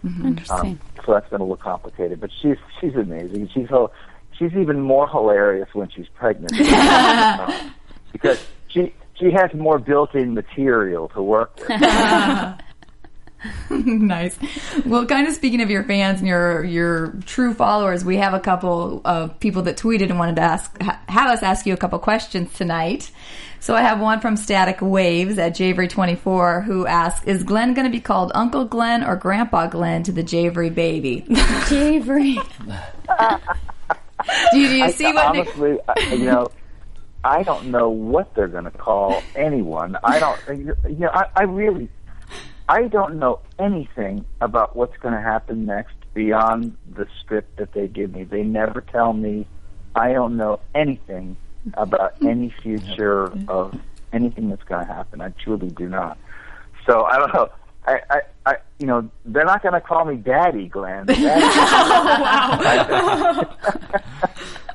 Interesting. 0.04 0.58
Um, 0.72 0.80
so 1.06 1.12
that's 1.14 1.30
been 1.30 1.40
a 1.40 1.44
little 1.44 1.56
complicated, 1.56 2.20
but 2.20 2.30
she's 2.42 2.58
she's 2.80 2.94
amazing. 2.94 3.48
She's 3.54 3.68
ho- 3.68 3.90
she's 4.38 4.52
even 4.52 4.80
more 4.80 5.08
hilarious 5.08 5.68
when 5.72 5.88
she's 5.88 6.08
pregnant 6.08 6.52
Um, 6.60 7.72
because 8.12 8.44
she 8.68 8.92
she 9.18 9.30
has 9.30 9.52
more 9.54 9.78
built-in 9.78 10.34
material 10.34 11.08
to 11.10 11.22
work 11.22 11.56
with. 11.56 11.70
nice. 13.70 14.36
Well, 14.84 15.06
kind 15.06 15.28
of 15.28 15.34
speaking 15.34 15.60
of 15.60 15.70
your 15.70 15.84
fans 15.84 16.18
and 16.18 16.28
your 16.28 16.64
your 16.64 17.14
true 17.26 17.54
followers, 17.54 18.04
we 18.04 18.16
have 18.16 18.34
a 18.34 18.40
couple 18.40 19.00
of 19.04 19.38
people 19.40 19.62
that 19.62 19.76
tweeted 19.76 20.10
and 20.10 20.18
wanted 20.18 20.36
to 20.36 20.42
ask 20.42 20.82
ha- 20.82 21.00
have 21.08 21.30
us 21.30 21.42
ask 21.42 21.66
you 21.66 21.74
a 21.74 21.76
couple 21.76 21.98
questions 21.98 22.52
tonight. 22.54 23.10
So 23.60 23.74
I 23.74 23.82
have 23.82 24.00
one 24.00 24.20
from 24.20 24.36
Static 24.36 24.78
Waves 24.80 25.38
at 25.38 25.52
Javery24 25.52 26.64
who 26.64 26.86
asks, 26.86 27.26
"Is 27.26 27.42
Glenn 27.44 27.74
going 27.74 27.86
to 27.86 27.92
be 27.92 28.00
called 28.00 28.32
Uncle 28.34 28.64
Glenn 28.64 29.04
or 29.04 29.16
Grandpa 29.16 29.66
Glenn 29.66 30.02
to 30.04 30.12
the 30.12 30.22
Javery 30.22 30.74
baby?" 30.74 31.24
Javery. 31.28 32.34
do 34.52 34.58
you, 34.58 34.68
do 34.68 34.76
you 34.76 34.90
see 34.90 35.06
I, 35.06 35.12
what? 35.12 35.34
Nick- 35.34 35.48
honestly, 35.48 35.78
I, 35.88 36.14
you 36.14 36.24
know, 36.24 36.48
I 37.24 37.42
don't 37.42 37.66
know 37.66 37.88
what 37.88 38.34
they're 38.34 38.48
going 38.48 38.64
to 38.64 38.70
call 38.70 39.22
anyone. 39.34 39.96
I 40.04 40.18
don't. 40.18 40.38
You 40.88 41.04
know, 41.04 41.10
I, 41.12 41.26
I 41.36 41.42
really, 41.42 41.88
I 42.68 42.88
don't 42.88 43.18
know 43.18 43.40
anything 43.58 44.24
about 44.40 44.76
what's 44.76 44.96
going 44.98 45.14
to 45.14 45.20
happen 45.20 45.66
next 45.66 45.94
beyond 46.14 46.76
the 46.94 47.06
script 47.20 47.56
that 47.58 47.72
they 47.72 47.88
give 47.88 48.14
me. 48.14 48.24
They 48.24 48.42
never 48.42 48.80
tell 48.80 49.12
me. 49.12 49.46
I 49.94 50.12
don't 50.12 50.36
know 50.36 50.60
anything 50.74 51.36
about 51.74 52.16
hmm. 52.18 52.28
any 52.28 52.54
future 52.62 53.32
of 53.48 53.78
anything 54.12 54.48
that's 54.48 54.62
going 54.64 54.86
to 54.86 54.92
happen. 54.92 55.20
I 55.20 55.30
truly 55.30 55.70
do 55.70 55.88
not. 55.88 56.18
So 56.86 57.04
I 57.04 57.18
don't 57.18 57.34
know. 57.34 57.50
I, 57.86 58.00
I, 58.10 58.20
I 58.46 58.56
you 58.78 58.86
know, 58.86 59.10
they're 59.24 59.44
not 59.44 59.62
going 59.62 59.74
to 59.74 59.80
call 59.80 60.04
me 60.04 60.16
Daddy, 60.16 60.68
Glenn. 60.68 61.06
Daddy. 61.06 61.24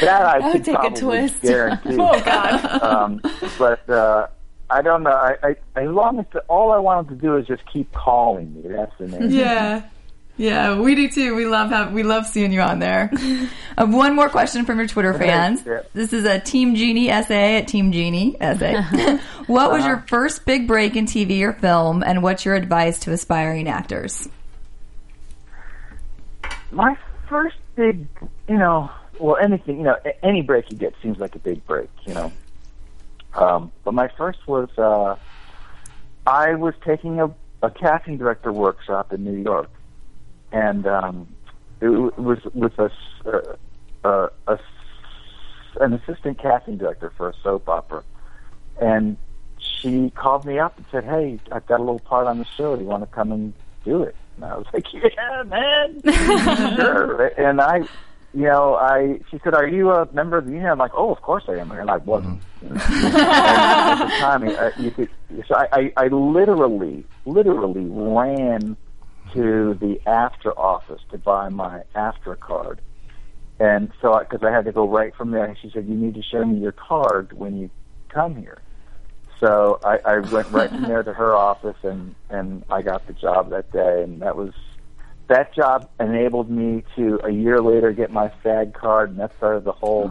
that 0.00 0.22
I 0.22 0.38
would 0.38 0.52
could 0.52 0.64
take 0.64 0.74
a 0.74 0.78
probably 0.78 1.00
twist. 1.00 1.42
guarantee. 1.42 1.96
Oh 1.98 2.20
God. 2.20 2.82
um, 2.82 3.20
but 3.58 3.88
uh, 3.88 4.26
I 4.68 4.82
don't 4.82 5.02
know. 5.02 5.10
I, 5.10 5.36
I, 5.42 5.56
as 5.80 5.88
long 5.88 6.18
as 6.18 6.26
the, 6.32 6.40
all 6.48 6.72
I 6.72 6.78
want 6.78 7.08
them 7.08 7.18
to 7.18 7.22
do 7.22 7.36
is 7.36 7.46
just 7.46 7.62
keep 7.72 7.92
calling 7.92 8.54
me. 8.54 8.62
That's 8.68 8.92
the 8.98 9.08
name. 9.08 9.30
Yeah. 9.30 9.82
Yeah, 10.38 10.78
we 10.78 10.94
do 10.94 11.08
too. 11.08 11.34
We 11.34 11.46
love 11.46 11.70
have 11.70 11.92
we 11.92 12.02
love 12.02 12.26
seeing 12.26 12.52
you 12.52 12.60
on 12.60 12.78
there. 12.78 13.10
uh, 13.78 13.86
one 13.86 14.14
more 14.14 14.28
question 14.28 14.66
from 14.66 14.78
your 14.78 14.86
Twitter 14.86 15.14
fans. 15.14 15.64
This 15.94 16.12
is 16.12 16.26
a 16.26 16.38
Team 16.38 16.74
Genie 16.74 17.08
essay 17.08 17.56
at 17.56 17.68
Team 17.68 17.90
Genie 17.90 18.36
essay. 18.38 18.74
what 19.46 19.70
was 19.70 19.86
your 19.86 20.04
first 20.08 20.44
big 20.44 20.66
break 20.66 20.94
in 20.94 21.06
TV 21.06 21.40
or 21.40 21.54
film, 21.54 22.02
and 22.02 22.22
what's 22.22 22.44
your 22.44 22.54
advice 22.54 22.98
to 23.00 23.12
aspiring 23.12 23.66
actors? 23.66 24.28
My 26.70 26.98
first 27.30 27.56
big, 27.74 28.06
you 28.46 28.58
know, 28.58 28.90
well, 29.18 29.36
anything, 29.36 29.78
you 29.78 29.84
know, 29.84 29.96
any 30.22 30.42
break 30.42 30.70
you 30.70 30.76
get 30.76 30.94
seems 31.02 31.18
like 31.18 31.34
a 31.34 31.38
big 31.38 31.64
break, 31.66 31.88
you 32.04 32.14
know. 32.14 32.32
Um, 33.34 33.72
but 33.84 33.94
my 33.94 34.08
first 34.16 34.46
was 34.46 34.68
uh, 34.78 35.16
I 36.26 36.54
was 36.54 36.74
taking 36.84 37.20
a, 37.20 37.32
a 37.62 37.70
casting 37.70 38.16
director 38.16 38.52
workshop 38.52 39.12
in 39.12 39.24
New 39.24 39.42
York, 39.42 39.70
and 40.52 40.86
um, 40.86 41.28
it 41.80 41.86
w- 41.86 42.12
was 42.16 42.38
with 42.54 42.78
a, 42.78 42.90
uh, 43.26 43.56
uh, 44.04 44.28
a 44.48 44.58
an 45.80 45.92
assistant 45.92 46.38
casting 46.38 46.78
director 46.78 47.12
for 47.16 47.28
a 47.28 47.34
soap 47.42 47.68
opera, 47.68 48.02
and 48.80 49.16
she 49.58 50.10
called 50.10 50.44
me 50.46 50.58
up 50.58 50.76
and 50.78 50.86
said, 50.90 51.04
"Hey, 51.04 51.38
I've 51.52 51.66
got 51.66 51.80
a 51.80 51.82
little 51.82 52.00
part 52.00 52.26
on 52.26 52.38
the 52.38 52.46
show. 52.56 52.76
Do 52.76 52.82
you 52.82 52.88
want 52.88 53.02
to 53.02 53.14
come 53.14 53.32
and 53.32 53.52
do 53.84 54.02
it?" 54.02 54.16
And 54.36 54.46
I 54.46 54.56
was 54.56 54.66
like, 54.72 54.86
"Yeah, 54.92 55.42
man, 55.44 56.02
sure." 56.76 57.26
And 57.38 57.60
I, 57.60 57.82
you 58.36 58.42
know, 58.42 58.74
I 58.74 59.18
she 59.30 59.40
said, 59.42 59.54
"Are 59.54 59.66
you 59.66 59.90
a 59.92 60.06
member 60.12 60.36
of 60.36 60.44
the 60.44 60.52
union?" 60.52 60.70
I'm 60.70 60.78
like, 60.78 60.90
"Oh, 60.94 61.10
of 61.10 61.22
course 61.22 61.44
I 61.48 61.52
am," 61.52 61.70
and 61.72 61.90
I 61.90 61.96
wasn't. 61.96 62.42
You 62.60 62.68
know. 62.68 62.74
and 62.74 63.16
at 63.16 64.04
the 64.04 64.10
time, 64.18 64.74
you 64.78 64.90
could, 64.90 65.08
so 65.48 65.54
I, 65.54 65.68
I, 65.72 65.92
I 65.96 66.08
literally, 66.08 67.06
literally 67.24 67.86
ran 67.86 68.76
to 69.32 69.72
the 69.80 69.98
AFTRA 70.06 70.54
office 70.54 71.00
to 71.12 71.18
buy 71.18 71.48
my 71.48 71.82
AFTRA 71.94 72.38
card. 72.38 72.82
And 73.58 73.90
so, 74.02 74.18
because 74.18 74.46
I, 74.46 74.50
had 74.50 74.66
to 74.66 74.72
go 74.72 74.86
right 74.86 75.14
from 75.14 75.30
there, 75.30 75.46
and 75.46 75.56
she 75.56 75.70
said, 75.70 75.86
"You 75.86 75.94
need 75.94 76.14
to 76.16 76.22
show 76.22 76.44
me 76.44 76.58
your 76.58 76.72
card 76.72 77.32
when 77.32 77.56
you 77.56 77.70
come 78.10 78.36
here." 78.36 78.60
So 79.40 79.80
I, 79.82 79.98
I 80.04 80.18
went 80.18 80.50
right 80.50 80.68
from 80.68 80.82
there 80.82 81.02
to 81.02 81.14
her 81.14 81.34
office, 81.34 81.78
and 81.82 82.14
and 82.28 82.64
I 82.68 82.82
got 82.82 83.06
the 83.06 83.14
job 83.14 83.48
that 83.48 83.72
day, 83.72 84.02
and 84.02 84.20
that 84.20 84.36
was 84.36 84.52
that 85.28 85.54
job 85.54 85.88
enabled 85.98 86.50
me 86.50 86.84
to 86.96 87.20
a 87.24 87.30
year 87.30 87.60
later 87.60 87.92
get 87.92 88.10
my 88.12 88.32
SAG 88.42 88.74
card, 88.74 89.10
and 89.10 89.18
that 89.18 89.36
started 89.36 89.64
the 89.64 89.72
whole 89.72 90.10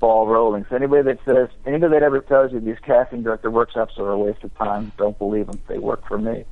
ball 0.00 0.26
rolling. 0.26 0.66
So 0.68 0.76
anybody 0.76 1.02
that 1.02 1.18
says 1.24 1.48
anybody 1.64 1.94
that 1.94 2.02
ever 2.02 2.20
tells 2.20 2.52
you 2.52 2.60
these 2.60 2.78
casting 2.84 3.22
director 3.22 3.50
workshops 3.50 3.94
are 3.98 4.10
a 4.10 4.18
waste 4.18 4.42
of 4.42 4.52
time, 4.56 4.90
don't 4.98 5.16
believe 5.18 5.46
them. 5.46 5.60
They 5.68 5.78
work 5.78 6.06
for 6.08 6.18
me. 6.18 6.44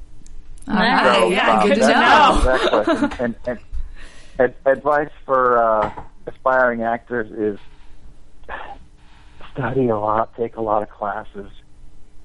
All 0.69 0.75
right, 0.75 1.15
So, 1.15 1.31
yeah, 1.31 1.59
um, 1.59 1.69
good 1.69 1.75
to 1.77 1.81
know. 1.81 1.93
answers 1.93 2.45
that 2.45 2.85
question. 2.85 3.13
And, 3.19 3.35
and 3.47 3.59
ad- 4.39 4.55
advice 4.67 5.11
for 5.25 5.59
uh, 5.59 5.93
aspiring 6.27 6.83
actors 6.83 7.31
is 7.33 7.59
study 9.53 9.89
a 9.89 9.99
lot, 9.99 10.37
take 10.37 10.57
a 10.57 10.61
lot 10.61 10.83
of 10.83 10.91
classes, 10.91 11.51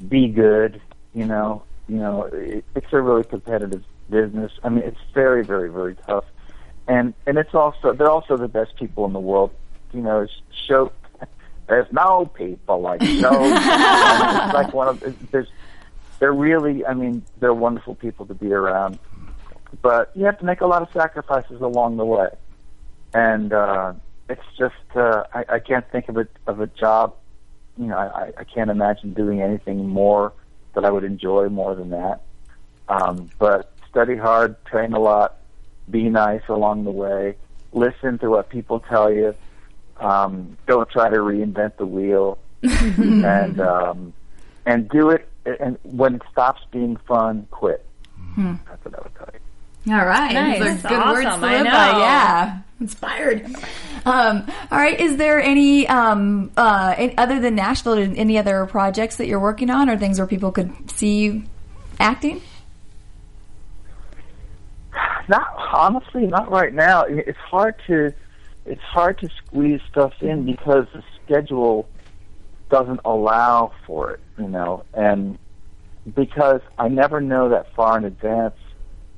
be 0.08 0.28
good. 0.28 0.80
You 1.13 1.25
know, 1.25 1.63
you 1.88 1.97
know, 1.97 2.23
it, 2.23 2.63
it's 2.75 2.91
a 2.91 3.01
really 3.01 3.23
competitive 3.23 3.84
business. 4.09 4.51
I 4.63 4.69
mean, 4.69 4.83
it's 4.83 4.99
very, 5.13 5.43
very, 5.43 5.69
very 5.69 5.95
tough, 5.95 6.25
and 6.87 7.13
and 7.25 7.37
it's 7.37 7.53
also 7.53 7.93
they're 7.93 8.09
also 8.09 8.37
the 8.37 8.47
best 8.47 8.75
people 8.75 9.05
in 9.05 9.13
the 9.13 9.19
world. 9.19 9.51
You 9.93 10.01
know, 10.01 10.21
it's 10.21 10.33
show. 10.67 10.91
There's 11.67 11.91
no 11.91 12.25
people 12.27 12.81
like 12.81 13.01
show. 13.21 13.43
it's 13.43 14.53
like 14.53 14.73
one 14.73 14.87
of 14.89 15.31
there's. 15.31 15.47
They're 16.17 16.33
really, 16.33 16.85
I 16.85 16.93
mean, 16.93 17.25
they're 17.39 17.53
wonderful 17.53 17.93
people 17.95 18.25
to 18.27 18.33
be 18.33 18.53
around, 18.53 18.99
but 19.81 20.11
you 20.15 20.23
have 20.25 20.39
to 20.39 20.45
make 20.45 20.61
a 20.61 20.65
lot 20.65 20.81
of 20.81 20.87
sacrifices 20.93 21.59
along 21.59 21.97
the 21.97 22.05
way, 22.05 22.29
and 23.13 23.51
uh, 23.51 23.93
it's 24.29 24.41
just 24.57 24.75
uh, 24.95 25.23
I, 25.33 25.45
I 25.49 25.59
can't 25.59 25.89
think 25.91 26.07
of 26.07 26.17
a 26.17 26.27
of 26.47 26.61
a 26.61 26.67
job. 26.67 27.15
You 27.77 27.87
know, 27.87 27.97
I, 27.97 28.31
I 28.37 28.43
can't 28.45 28.69
imagine 28.69 29.13
doing 29.13 29.41
anything 29.41 29.89
more 29.89 30.31
that 30.73 30.85
I 30.85 30.91
would 30.91 31.03
enjoy 31.03 31.49
more 31.49 31.75
than 31.75 31.89
that. 31.89 32.21
Um, 32.87 33.29
but 33.39 33.74
study 33.95 34.17
hard, 34.17 34.58
train 34.65 34.91
a 34.91 34.99
lot, 34.99 35.38
be 35.89 36.10
nice 36.10 36.41
along 36.49 36.84
the 36.84 36.91
way, 36.91 37.34
listen 37.71 38.19
to 38.19 38.29
what 38.29 38.49
people 38.49 38.81
tell 38.81 39.10
you. 39.10 39.34
Um, 40.01 40.58
don't 40.67 40.89
try 40.89 41.08
to 41.08 41.15
reinvent 41.15 41.77
the 41.77 41.86
wheel, 41.86 42.38
and 42.62 43.62
um, 43.62 44.13
and 44.65 44.89
do 44.89 45.12
it. 45.12 45.29
And 45.45 45.77
when 45.84 46.15
it 46.15 46.23
stops 46.29 46.62
being 46.71 46.97
fun, 47.08 47.47
quit. 47.51 47.86
That's 48.36 48.84
what 48.84 48.95
I 48.99 49.01
would 49.03 49.15
tell 49.15 49.29
you. 49.34 49.93
All 49.93 50.05
right, 50.05 50.34
Nice. 50.34 50.60
Those 50.60 50.67
are 50.67 50.73
That's 50.73 50.88
good 50.89 51.05
words 51.13 51.25
awesome. 51.27 51.41
to 51.41 51.47
live 51.47 51.63
by. 51.65 51.99
Yeah, 51.99 52.60
inspired. 52.81 53.45
Um, 54.05 54.45
all 54.71 54.77
right, 54.77 54.99
is 54.99 55.15
there 55.15 55.39
any 55.41 55.88
um, 55.88 56.51
uh, 56.58 56.93
any- 56.97 57.17
other 57.17 57.39
than 57.39 57.55
Nashville, 57.55 57.93
any 57.93 58.38
other 58.38 58.65
projects 58.65 59.15
that 59.17 59.27
you're 59.27 59.39
working 59.39 59.69
on, 59.69 59.89
or 59.89 59.97
things 59.97 60.17
where 60.19 60.27
people 60.27 60.51
could 60.51 60.91
see 60.91 61.19
you 61.21 61.43
acting? 62.01 62.41
Not 65.27 65.47
honestly, 65.73 66.27
not 66.27 66.51
right 66.51 66.73
now. 66.73 67.03
It's 67.03 67.38
hard 67.38 67.75
to 67.88 68.13
it's 68.65 68.81
hard 68.81 69.19
to 69.19 69.29
squeeze 69.29 69.81
stuff 69.89 70.13
in 70.21 70.39
mm-hmm. 70.39 70.51
because 70.51 70.88
the 70.93 71.03
schedule 71.23 71.88
doesn't 72.69 72.99
allow 73.05 73.71
for 73.85 74.11
it, 74.11 74.19
you 74.39 74.47
know, 74.47 74.83
and 74.93 75.38
because 76.15 76.61
I 76.77 76.88
never 76.88 77.21
know 77.21 77.49
that 77.49 77.73
far 77.75 77.97
in 77.97 78.05
advance 78.05 78.55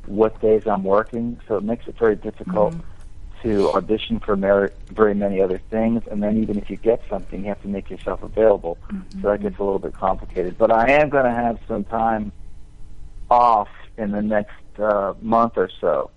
what 0.05 0.39
days 0.41 0.63
I'm 0.67 0.83
working, 0.83 1.39
so 1.47 1.57
it 1.57 1.63
makes 1.63 1.87
it 1.87 1.97
very 1.97 2.15
difficult 2.15 2.73
mm-hmm. 2.73 3.49
to 3.49 3.69
audition 3.71 4.19
for 4.19 4.35
mer- 4.35 4.71
very 4.87 5.13
many 5.13 5.41
other 5.41 5.61
things, 5.69 6.03
and 6.09 6.21
then 6.21 6.41
even 6.41 6.57
if 6.57 6.69
you 6.69 6.77
get 6.77 7.01
something, 7.09 7.41
you 7.41 7.47
have 7.47 7.61
to 7.61 7.67
make 7.67 7.89
yourself 7.89 8.23
available. 8.23 8.77
So 9.21 9.29
that 9.29 9.41
gets 9.41 9.53
mm-hmm. 9.53 9.61
a 9.61 9.65
little 9.65 9.79
bit 9.79 9.93
complicated. 9.93 10.57
But 10.57 10.71
I 10.71 10.91
am 10.91 11.09
going 11.09 11.25
to 11.25 11.31
have 11.31 11.59
some 11.67 11.83
time 11.85 12.31
off 13.29 13.69
in 13.97 14.11
the 14.11 14.21
next 14.21 14.53
uh, 14.79 15.13
month 15.21 15.53
or 15.57 15.69
so. 15.81 16.11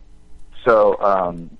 So 0.64 1.00
um, 1.00 1.56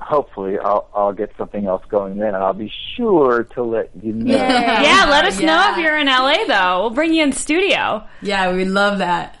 hopefully 0.00 0.58
I'll 0.58 0.88
I'll 0.94 1.12
get 1.12 1.32
something 1.36 1.66
else 1.66 1.84
going 1.88 2.18
then, 2.18 2.28
and 2.28 2.36
I'll 2.36 2.52
be 2.52 2.72
sure 2.96 3.44
to 3.54 3.62
let 3.62 3.90
you 4.02 4.12
know. 4.12 4.34
Yeah, 4.34 4.82
yeah 4.82 5.06
let 5.10 5.24
us 5.24 5.38
know 5.40 5.72
if 5.72 5.78
you're 5.78 5.98
in 5.98 6.06
LA 6.06 6.44
though. 6.46 6.80
We'll 6.82 6.90
bring 6.90 7.14
you 7.14 7.22
in 7.24 7.32
studio. 7.32 8.06
Yeah, 8.22 8.52
we 8.52 8.64
love 8.64 8.98
that. 8.98 9.38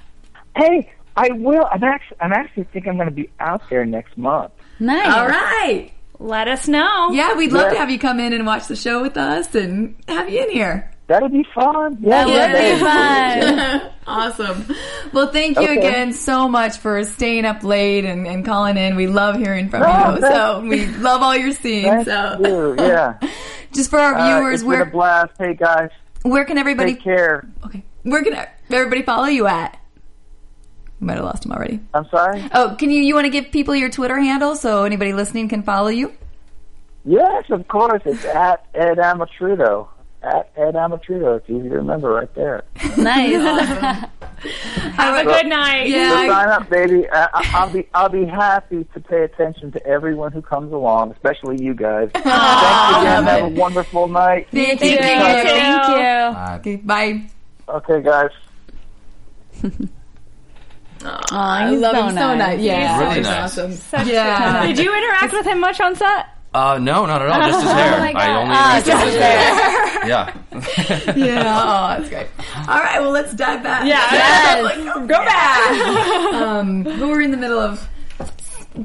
Hey, 0.56 0.92
I 1.16 1.28
will. 1.32 1.66
I'm 1.70 1.82
actually 1.84 2.16
I'm 2.20 2.32
actually 2.32 2.64
think 2.64 2.86
I'm 2.88 2.96
going 2.96 3.08
to 3.08 3.14
be 3.14 3.30
out 3.40 3.62
there 3.70 3.84
next 3.84 4.16
month. 4.18 4.52
Nice. 4.80 5.14
All 5.14 5.26
right. 5.28 5.92
Let 6.18 6.48
us 6.48 6.68
know. 6.68 7.10
Yeah, 7.12 7.34
we'd 7.34 7.52
love 7.52 7.66
Yeah. 7.66 7.72
to 7.74 7.78
have 7.78 7.90
you 7.90 7.98
come 7.98 8.18
in 8.20 8.32
and 8.32 8.46
watch 8.46 8.66
the 8.68 8.76
show 8.76 9.02
with 9.02 9.16
us 9.16 9.54
and 9.54 9.96
have 10.08 10.28
you 10.30 10.42
in 10.44 10.50
here. 10.50 10.90
That'd 11.06 11.32
be 11.32 11.44
fun. 11.54 11.98
Yeah, 12.00 12.24
That 12.24 12.52
would 12.54 13.58
be 13.58 13.80
fun. 13.80 13.90
awesome. 14.06 14.74
Well, 15.12 15.28
thank 15.30 15.58
you 15.58 15.64
Okay. 15.64 15.76
again 15.76 16.12
so 16.14 16.48
much 16.48 16.78
for 16.78 17.04
staying 17.04 17.44
up 17.44 17.62
late 17.62 18.06
and, 18.06 18.26
and 18.26 18.44
calling 18.44 18.78
in. 18.78 18.96
We 18.96 19.06
love 19.06 19.36
hearing 19.36 19.68
from 19.68 19.82
Oh, 19.82 20.14
you. 20.14 20.20
thank- 20.22 20.34
So 20.34 20.60
we 20.62 20.86
love 20.86 21.20
all 21.22 21.36
your 21.36 21.52
scenes. 21.52 22.06
Thank 22.06 22.06
So 22.06 22.38
you. 22.42 22.82
Yeah. 22.82 23.18
just 23.72 23.90
for 23.90 23.98
our 23.98 24.14
Uh, 24.14 24.38
viewers, 24.38 24.54
it's 24.54 24.62
been 24.62 24.72
a 24.72 24.76
where 24.76 24.90
blast. 24.90 25.32
Hey 25.38 25.54
guys, 25.54 25.90
where 26.22 26.44
can 26.46 26.56
everybody 26.56 26.94
take 26.94 27.04
care. 27.04 27.46
okay 27.66 27.82
where 28.02 28.22
can 28.22 28.34
everybody 28.70 29.02
follow 29.02 29.26
you 29.26 29.46
at? 29.46 29.78
We 31.00 31.06
might 31.08 31.16
have 31.16 31.24
lost 31.24 31.44
him 31.44 31.52
already. 31.52 31.80
I'm 31.92 32.06
sorry. 32.08 32.42
Oh, 32.54 32.76
can 32.78 32.90
you 32.90 33.02
you 33.02 33.14
want 33.14 33.26
to 33.26 33.30
give 33.30 33.50
people 33.50 33.74
your 33.76 33.90
Twitter 33.90 34.18
handle 34.18 34.56
so 34.56 34.84
anybody 34.84 35.12
listening 35.12 35.48
can 35.50 35.62
follow 35.62 35.88
you? 35.88 36.12
Yes, 37.04 37.44
of 37.50 37.66
course. 37.68 38.00
It's 38.06 38.24
at 38.24 38.66
Ed 38.74 38.96
Amatrudo. 38.98 39.88
At 40.24 40.50
Ed 40.56 40.74
Amatrudo. 40.74 41.36
It's 41.36 41.50
easy 41.50 41.68
to 41.68 41.74
remember 41.76 42.10
right 42.10 42.34
there. 42.34 42.64
Nice. 42.96 44.08
Have 44.94 45.16
a 45.16 45.24
good 45.24 45.46
night. 45.46 45.84
So 45.90 45.96
Yeah. 45.96 46.26
sign 46.28 46.48
up, 46.48 46.68
baby. 46.68 47.08
I, 47.10 47.28
I- 47.32 47.50
I'll 47.54 47.70
be 47.70 47.88
I'll 47.94 48.08
be 48.08 48.24
happy 48.26 48.84
to 48.94 49.00
pay 49.00 49.22
attention 49.22 49.72
to 49.72 49.86
everyone 49.86 50.32
who 50.32 50.40
comes 50.42 50.72
along, 50.72 51.12
especially 51.12 51.62
you 51.62 51.74
guys. 51.74 52.10
Thanks 52.12 52.26
again. 52.28 53.24
Have 53.24 53.44
a 53.44 53.48
wonderful 53.48 54.08
night. 54.08 54.48
Thank 54.50 54.80
Thank 54.80 54.82
you. 54.82 54.88
you. 54.90 54.98
Thank 54.98 55.88
you. 55.88 55.94
Uh, 55.94 56.56
Okay, 56.60 56.76
bye. 56.76 57.22
Okay, 57.68 58.02
guys. 58.02 58.30
Aw, 61.04 61.68
he's 61.70 61.80
love 61.80 61.94
so 61.96 62.02
him 62.04 62.10
so 62.10 62.14
nice. 62.14 62.38
nice. 62.38 62.60
Yeah, 62.60 62.98
Really 63.00 63.14
he's 63.16 63.24
nice. 63.26 63.58
awesome. 63.58 64.06
yeah. 64.08 64.66
Did 64.66 64.78
you 64.78 64.96
interact 64.96 65.32
with 65.32 65.46
him 65.46 65.60
much 65.60 65.80
on 65.80 65.94
set? 65.96 66.26
Uh, 66.54 66.78
no, 66.78 67.04
not 67.06 67.20
at 67.22 67.28
all. 67.28 67.50
Just 67.50 67.62
his 67.64 67.72
hair. 67.78 67.98
my 68.00 68.12
God. 68.12 68.22
I 68.22 68.36
only 68.42 68.54
Ah, 68.56 68.80
interacted 68.80 68.86
just 68.86 69.04
his 69.04 69.14
his 69.14 69.22
hair. 69.22 69.70
Yeah. 70.04 70.34
Yeah. 71.16 71.62
Oh, 71.62 71.96
that's 71.98 72.08
great. 72.10 72.26
All 72.68 72.78
right. 72.80 73.00
Well, 73.00 73.10
let's 73.10 73.32
dive 73.34 73.62
back. 73.62 73.86
Yeah. 73.86 74.06
Yes. 74.12 74.84
Go 74.84 75.06
back. 75.08 76.34
um, 76.34 76.82
but 76.82 76.98
we're 76.98 77.22
in 77.22 77.30
the 77.30 77.36
middle 77.38 77.58
of. 77.58 77.88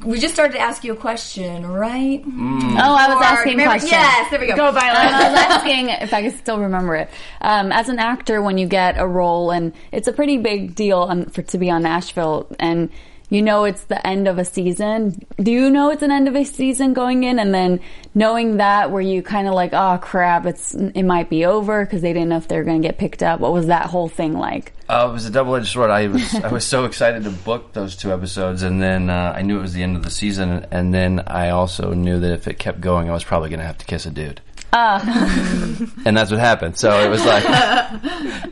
We 0.06 0.20
just 0.20 0.36
started 0.36 0.54
to 0.54 0.60
ask 0.60 0.84
you 0.84 0.94
a 0.94 0.96
question, 0.96 1.66
right? 1.66 2.22
Oh, 2.24 2.32
I 2.78 3.08
was 3.10 3.18
Or- 3.18 3.24
asking 3.24 3.54
remember- 3.54 3.72
questions. 3.72 3.92
Yes. 3.92 4.30
There 4.30 4.40
we 4.40 4.48
go. 4.48 4.56
Go, 4.56 4.68
Um, 4.68 4.76
Violet. 4.76 4.98
I 5.00 5.30
was 5.32 5.40
asking 5.40 5.90
if 5.90 6.14
I 6.14 6.22
could 6.22 6.38
still 6.38 6.60
remember 6.60 6.96
it. 6.96 7.10
Um, 7.42 7.72
as 7.72 7.90
an 7.90 7.98
actor, 7.98 8.42
when 8.42 8.58
you 8.60 8.68
get 8.68 9.00
a 9.00 9.08
role, 9.08 9.50
and 9.52 9.74
it's 9.92 10.08
a 10.08 10.14
pretty 10.14 10.38
big 10.38 10.76
deal 10.76 11.00
on, 11.00 11.26
for 11.26 11.42
to 11.42 11.58
be 11.58 11.72
on 11.72 11.82
Nashville, 11.82 12.46
and 12.60 12.90
you 13.30 13.44
know 13.44 13.64
it's 13.64 13.84
the 13.84 14.06
end 14.06 14.28
of 14.28 14.40
a 14.40 14.46
season. 14.46 15.24
Do 15.38 15.52
you 15.52 15.70
know 15.70 15.92
it's 15.92 16.02
an 16.02 16.12
end 16.12 16.28
of 16.28 16.36
a 16.36 16.44
season 16.44 16.94
going 16.94 17.24
in, 17.24 17.38
and 17.38 17.54
then 17.54 17.80
knowing 18.16 18.58
that, 18.58 18.90
were 18.92 19.02
you 19.02 19.22
kind 19.22 19.48
of 19.48 19.54
like, 19.54 19.74
oh 19.74 20.00
crap, 20.02 20.46
it's 20.46 20.74
it 20.74 21.04
might 21.04 21.30
be 21.30 21.46
over 21.46 21.86
because 21.86 22.02
they 22.02 22.12
didn't 22.12 22.30
know 22.30 22.38
if 22.38 22.48
they 22.48 22.58
were 22.58 22.64
going 22.64 22.82
to 22.82 22.88
get 22.88 22.98
picked 22.98 23.22
up? 23.22 23.40
What 23.40 23.54
was 23.54 23.68
that 23.68 23.86
whole 23.86 24.10
thing 24.10 24.34
like? 24.34 24.74
Uh, 24.90 25.08
it 25.10 25.14
was 25.14 25.28
a 25.28 25.30
double-edged 25.30 25.68
sword. 25.68 25.92
I 25.92 26.08
was 26.08 26.34
I 26.36 26.52
was 26.52 26.66
so 26.66 26.86
excited 26.86 27.24
to 27.24 27.30
book 27.30 27.74
those 27.74 27.96
two 27.96 28.12
episodes, 28.12 28.64
and 28.64 28.82
then 28.82 29.10
uh, 29.10 29.34
I 29.36 29.44
knew 29.44 29.60
it 29.60 29.62
was 29.62 29.74
the 29.74 29.84
end 29.84 29.96
of 29.96 30.04
the 30.04 30.10
season, 30.10 30.66
and 30.72 30.92
then 30.94 31.20
I 31.28 31.50
also 31.50 31.94
knew 31.94 32.20
that 32.20 32.32
if 32.32 32.48
it 32.48 32.58
kept 32.58 32.82
going, 32.82 33.10
I 33.10 33.14
was 33.14 33.24
probably 33.24 33.50
going 33.50 33.60
to 33.60 33.66
have 33.66 33.78
to 33.78 33.86
kiss 33.86 34.06
a 34.08 34.12
dude. 34.12 34.42
and 34.74 36.16
that's 36.16 36.30
what 36.30 36.40
happened. 36.40 36.78
So 36.78 37.00
it 37.00 37.10
was 37.10 37.26
like 37.26 37.44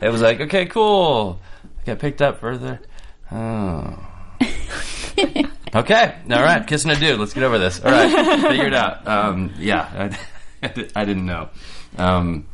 it 0.02 0.10
was 0.10 0.20
like 0.20 0.40
okay, 0.40 0.66
cool. 0.66 1.40
I 1.64 1.86
got 1.86 1.98
picked 2.00 2.22
up 2.22 2.40
further. 2.40 2.80
Oh. 3.30 4.07
okay, 5.74 6.14
all 6.30 6.42
right, 6.42 6.66
kissing 6.66 6.90
a 6.90 6.96
dude. 6.96 7.18
Let's 7.18 7.34
get 7.34 7.42
over 7.42 7.58
this. 7.58 7.80
All 7.84 7.90
right, 7.90 8.40
figure 8.40 8.66
it 8.66 8.74
out. 8.74 9.06
Um, 9.06 9.52
yeah, 9.58 10.10
I, 10.62 10.68
I 10.96 11.04
didn't 11.04 11.26
know. 11.26 11.48
Um, 11.96 12.46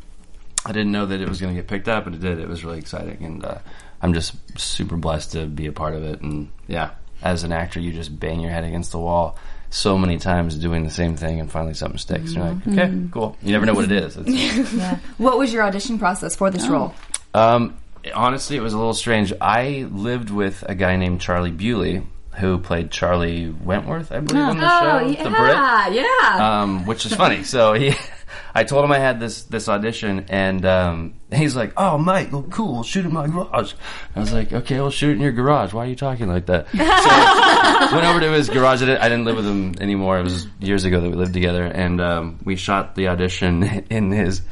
I 0.67 0.73
didn't 0.73 0.93
know 0.93 1.07
that 1.07 1.21
it 1.21 1.29
was 1.29 1.41
going 1.41 1.55
to 1.55 1.61
get 1.61 1.69
picked 1.69 1.89
up, 1.89 2.07
and 2.07 2.15
it 2.15 2.21
did. 2.21 2.39
It 2.39 2.49
was 2.49 2.65
really 2.65 2.79
exciting, 2.79 3.23
and 3.23 3.45
uh, 3.45 3.59
I'm 4.01 4.15
just 4.15 4.35
super 4.59 4.97
blessed 4.97 5.33
to 5.33 5.47
be 5.47 5.67
a 5.67 5.73
part 5.73 5.95
of 5.95 6.03
it. 6.05 6.21
And 6.23 6.51
yeah, 6.67 6.91
as 7.23 7.45
an 7.45 7.53
actor, 7.53 7.81
you 7.81 7.93
just 7.93 8.19
bang 8.19 8.41
your 8.41 8.51
head 8.51 8.65
against 8.65 8.93
the 8.93 8.99
wall 8.99 9.37
so 9.71 9.99
many 9.99 10.19
times 10.19 10.57
doing 10.57 10.85
the 10.85 10.91
same 10.91 11.17
thing, 11.17 11.41
and 11.41 11.51
finally 11.51 11.75
something 11.75 11.99
sticks. 11.99 12.33
You're 12.33 12.45
like, 12.45 12.69
okay, 12.69 12.93
cool. 13.11 13.37
You 13.43 13.53
never 13.53 13.67
know 13.67 13.75
what 13.75 13.85
it 13.85 13.93
is. 13.93 14.17
It's, 14.19 14.73
What 15.19 15.37
was 15.37 15.53
your 15.53 15.65
audition 15.65 15.99
process 15.99 16.37
for 16.37 16.51
this 16.51 16.67
role? 16.69 16.95
um, 17.35 17.77
honestly, 18.15 18.57
it 18.57 18.61
was 18.61 18.73
a 18.73 18.77
little 18.77 18.95
strange. 18.95 19.33
I 19.41 19.89
lived 19.91 20.31
with 20.31 20.65
a 20.69 20.75
guy 20.75 20.97
named 20.97 21.21
Charlie 21.21 21.53
Bewley 21.53 22.03
who 22.37 22.59
played 22.59 22.91
Charlie 22.91 23.49
Wentworth, 23.49 24.11
I 24.11 24.21
believe, 24.21 24.43
on 24.43 24.59
the 24.59 24.81
show, 24.81 25.09
the 25.09 25.31
Brit. 25.31 25.57
Oh, 25.57 25.89
yeah. 25.91 26.63
um, 26.63 26.85
which 26.87 27.07
is 27.07 27.15
funny. 27.15 27.45
So 27.45 27.75
he, 27.75 27.95
I 28.55 28.65
told 28.65 28.85
him 28.85 28.93
I 28.93 28.99
had 28.99 29.21
this 29.21 29.45
this 29.45 29.69
audition, 29.69 30.27
and 30.29 30.65
um, 30.65 31.15
he's 31.33 31.55
like, 31.55 31.73
"Oh, 31.77 31.99
Mike, 31.99 32.33
well, 32.33 32.43
cool. 32.45 32.75
We'll 32.75 32.83
shoot 32.83 33.05
in 33.05 33.13
my 33.13 33.27
garage." 33.27 33.75
I 34.15 34.21
was 34.21 34.33
like, 34.33 34.53
"Okay, 34.53 34.81
we'll 34.81 34.91
shoot 34.91 35.13
in 35.13 35.21
your 35.21 35.33
garage. 35.33 35.73
Why 35.73 35.85
are 35.85 35.89
you 35.89 35.97
talking 35.97 36.29
like 36.29 36.47
that?" 36.47 36.69
So 36.71 36.79
went 37.97 38.07
over 38.07 38.21
to 38.21 38.33
his 38.33 38.49
garage. 38.49 38.83
I 38.83 38.87
didn't, 38.87 39.01
I 39.03 39.09
didn't 39.09 39.25
live 39.25 39.37
with 39.37 39.47
him 39.47 39.75
anymore. 39.81 40.19
It 40.19 40.25
was 40.25 40.47
years 40.59 40.85
ago 40.85 41.01
that 41.01 41.09
we 41.09 41.17
lived 41.17 41.35
together, 41.35 41.65
and 41.65 42.01
um, 42.01 42.41
we 42.45 42.57
shot 42.57 42.95
the 42.95 43.09
audition 43.09 43.63
in 43.91 44.11
his. 44.11 44.43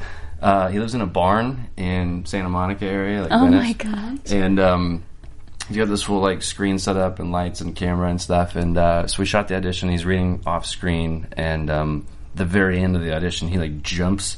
Uh, 0.43 0.67
he 0.67 0.77
lives 0.79 0.93
in 0.93 1.01
a 1.01 1.05
barn 1.07 1.69
in 1.77 2.25
Santa 2.25 2.49
Monica 2.49 2.85
area. 2.85 3.21
Like 3.23 3.31
Oh 3.31 3.45
Venice. 3.45 3.63
my 3.63 3.73
god! 3.73 4.19
And 4.31 4.59
um, 4.59 5.03
he's 5.67 5.77
got 5.77 5.87
this 5.87 6.03
full 6.03 6.19
like 6.19 6.41
screen 6.43 6.77
set 6.79 6.97
up 6.97 7.19
and 7.19 7.31
lights 7.31 7.61
and 7.61 7.75
camera 7.75 8.09
and 8.09 8.19
stuff. 8.21 8.55
And 8.55 8.77
uh, 8.77 9.07
so 9.07 9.19
we 9.19 9.25
shot 9.25 9.47
the 9.47 9.55
audition. 9.55 9.89
He's 9.89 10.05
reading 10.05 10.41
off 10.45 10.65
screen, 10.65 11.27
and 11.37 11.69
um, 11.69 12.05
the 12.35 12.45
very 12.45 12.79
end 12.81 12.95
of 12.95 13.01
the 13.01 13.13
audition, 13.15 13.47
he 13.47 13.57
like 13.57 13.81
jumps 13.83 14.37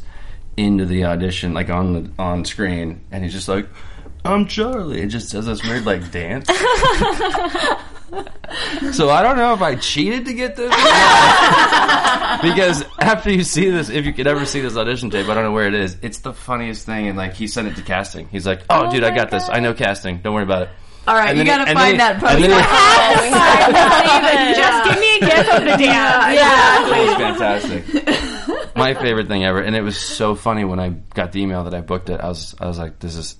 into 0.57 0.85
the 0.85 1.05
audition 1.05 1.53
like 1.53 1.69
on 1.69 1.93
the 1.93 2.11
on 2.21 2.45
screen, 2.45 3.01
and 3.11 3.23
he's 3.23 3.33
just 3.33 3.47
like, 3.47 3.67
"I'm 4.23 4.45
Charlie." 4.45 5.01
It 5.01 5.07
just 5.07 5.31
does 5.31 5.47
this 5.47 5.63
weird 5.63 5.85
like 5.85 6.11
dance. 6.11 6.47
So 8.93 9.09
I 9.09 9.21
don't 9.21 9.37
know 9.37 9.53
if 9.53 9.61
I 9.61 9.75
cheated 9.75 10.25
to 10.25 10.33
get 10.33 10.55
this, 10.55 10.69
because 12.41 12.85
after 12.99 13.31
you 13.31 13.43
see 13.43 13.69
this, 13.69 13.89
if 13.89 14.05
you 14.05 14.13
could 14.13 14.27
ever 14.27 14.45
see 14.45 14.61
this 14.61 14.77
audition 14.77 15.09
tape, 15.09 15.27
I 15.27 15.33
don't 15.33 15.43
know 15.43 15.51
where 15.51 15.67
it 15.67 15.73
is. 15.73 15.97
It's 16.01 16.19
the 16.19 16.33
funniest 16.33 16.85
thing, 16.85 17.07
and 17.07 17.17
like 17.17 17.33
he 17.33 17.47
sent 17.47 17.67
it 17.67 17.75
to 17.77 17.81
casting. 17.81 18.27
He's 18.29 18.45
like, 18.45 18.61
"Oh, 18.69 18.85
oh 18.87 18.91
dude, 18.91 19.03
I 19.03 19.13
got 19.15 19.31
this. 19.31 19.49
I 19.49 19.59
know 19.59 19.73
casting. 19.73 20.19
Don't 20.19 20.33
worry 20.33 20.43
about 20.43 20.63
it." 20.63 20.69
All 21.07 21.15
right, 21.15 21.29
And 21.29 21.37
you 21.39 21.43
then 21.43 21.59
got 21.59 21.67
he- 21.67 21.73
to 21.73 21.79
and 21.79 21.79
find 21.79 21.99
then 21.99 22.07
that 22.07 22.15
he- 22.15 22.21
post. 22.21 22.33
and 22.33 22.43
then 24.25 24.47
he- 24.47 24.55
Just 24.55 24.89
give 24.89 24.99
me 24.99 25.09
a 25.15 25.19
gift 25.19 25.49
of 25.49 25.61
the 25.61 25.77
dance. 25.85 26.35
yeah. 26.35 26.87
It 26.87 27.07
was 27.07 27.15
fantastic. 27.15 28.75
My 28.75 28.93
favorite 28.95 29.27
thing 29.27 29.43
ever, 29.45 29.61
and 29.61 29.75
it 29.75 29.81
was 29.81 29.97
so 29.97 30.33
funny 30.35 30.65
when 30.65 30.79
I 30.79 30.89
got 30.89 31.31
the 31.31 31.41
email 31.41 31.63
that 31.65 31.73
I 31.73 31.81
booked 31.81 32.09
it. 32.09 32.19
I 32.21 32.27
was, 32.27 32.55
I 32.59 32.65
was 32.67 32.77
like, 32.79 32.99
"This 32.99 33.15
is 33.15 33.35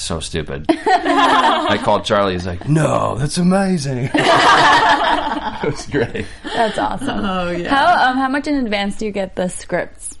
so 0.00 0.20
stupid." 0.20 0.66
I 0.70 1.78
called 1.82 2.04
Charlie. 2.04 2.34
He's 2.34 2.46
like, 2.46 2.68
"No, 2.68 3.16
that's 3.16 3.38
amazing." 3.38 4.10
it 4.14 5.72
was 5.72 5.86
great. 5.86 6.26
That's 6.44 6.78
awesome. 6.78 7.24
Oh 7.24 7.50
yeah. 7.50 7.68
How 7.68 8.10
um 8.10 8.16
how 8.18 8.28
much 8.28 8.46
in 8.46 8.56
advance 8.56 8.96
do 8.96 9.06
you 9.06 9.12
get 9.12 9.36
the 9.36 9.48
scripts? 9.48 10.18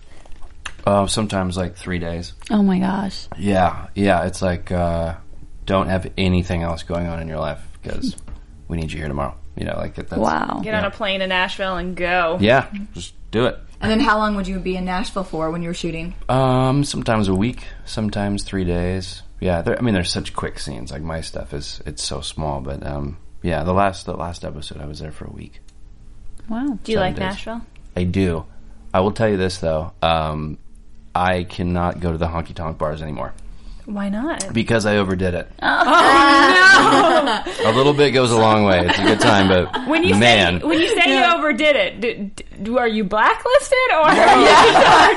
Uh, 0.86 1.06
sometimes 1.06 1.56
like 1.56 1.76
three 1.76 1.98
days. 1.98 2.32
Oh 2.50 2.62
my 2.62 2.78
gosh! 2.78 3.28
Yeah, 3.36 3.88
yeah. 3.94 4.24
It's 4.26 4.40
like 4.40 4.72
uh, 4.72 5.16
don't 5.66 5.88
have 5.88 6.10
anything 6.16 6.62
else 6.62 6.82
going 6.82 7.06
on 7.06 7.20
in 7.20 7.28
your 7.28 7.38
life 7.38 7.60
because 7.82 8.16
we 8.68 8.78
need 8.78 8.90
you 8.90 8.98
here 8.98 9.08
tomorrow. 9.08 9.36
You 9.56 9.66
know, 9.66 9.76
like 9.76 9.96
that's 9.96 10.12
Wow. 10.12 10.60
Get 10.62 10.74
on 10.74 10.84
a 10.84 10.90
plane 10.90 11.20
to 11.20 11.26
Nashville 11.26 11.76
and 11.76 11.96
go. 11.96 12.38
Yeah, 12.40 12.70
just 12.94 13.12
do 13.30 13.46
it. 13.46 13.58
And 13.80 13.90
then 13.90 14.00
how 14.00 14.18
long 14.18 14.34
would 14.36 14.48
you 14.48 14.58
be 14.58 14.76
in 14.76 14.84
Nashville 14.84 15.24
for 15.24 15.50
when 15.50 15.62
you 15.62 15.68
were 15.68 15.74
shooting? 15.74 16.14
Um, 16.28 16.84
sometimes 16.84 17.28
a 17.28 17.34
week, 17.34 17.64
sometimes 17.84 18.42
three 18.42 18.64
days. 18.64 19.22
Yeah, 19.40 19.62
I 19.66 19.80
mean, 19.82 19.94
there's 19.94 20.10
such 20.10 20.34
quick 20.34 20.58
scenes. 20.58 20.90
Like 20.90 21.02
my 21.02 21.20
stuff 21.20 21.54
is 21.54 21.80
it's 21.86 22.02
so 22.02 22.20
small, 22.20 22.60
but 22.60 22.84
um, 22.84 23.18
yeah. 23.42 23.62
The 23.64 23.72
last 23.72 24.06
the 24.06 24.14
last 24.16 24.44
episode, 24.44 24.80
I 24.80 24.86
was 24.86 24.98
there 24.98 25.12
for 25.12 25.26
a 25.26 25.30
week. 25.30 25.60
Wow. 26.48 26.78
Do 26.82 26.92
you 26.92 26.98
Seven 26.98 27.00
like 27.00 27.14
days. 27.14 27.20
Nashville? 27.20 27.60
I 27.96 28.04
do. 28.04 28.44
I 28.92 29.00
will 29.00 29.12
tell 29.12 29.28
you 29.28 29.36
this 29.36 29.58
though. 29.58 29.92
Um, 30.02 30.58
I 31.14 31.44
cannot 31.44 32.00
go 32.00 32.12
to 32.12 32.18
the 32.18 32.26
honky 32.26 32.54
tonk 32.54 32.78
bars 32.78 33.02
anymore. 33.02 33.32
Why 33.88 34.10
not? 34.10 34.52
because 34.52 34.84
I 34.84 34.98
overdid 34.98 35.32
it. 35.34 35.50
Oh, 35.62 37.42
no! 37.64 37.70
A 37.70 37.72
little 37.72 37.94
bit 37.94 38.10
goes 38.10 38.30
a 38.30 38.38
long 38.38 38.64
way. 38.64 38.84
It's 38.86 38.98
a 38.98 39.02
good 39.02 39.18
time, 39.20 39.48
but 39.48 39.88
When 39.88 40.04
you 40.04 40.14
man, 40.14 40.60
say 40.60 40.66
when 40.66 40.78
you 40.78 40.88
say 40.88 41.18
you 41.18 41.24
overdid 41.34 41.74
it, 41.74 42.00
d- 42.00 42.44
d- 42.62 42.76
are 42.76 42.86
you 42.86 43.04
blacklisted 43.04 43.78
or? 43.92 44.08
are 44.08 45.12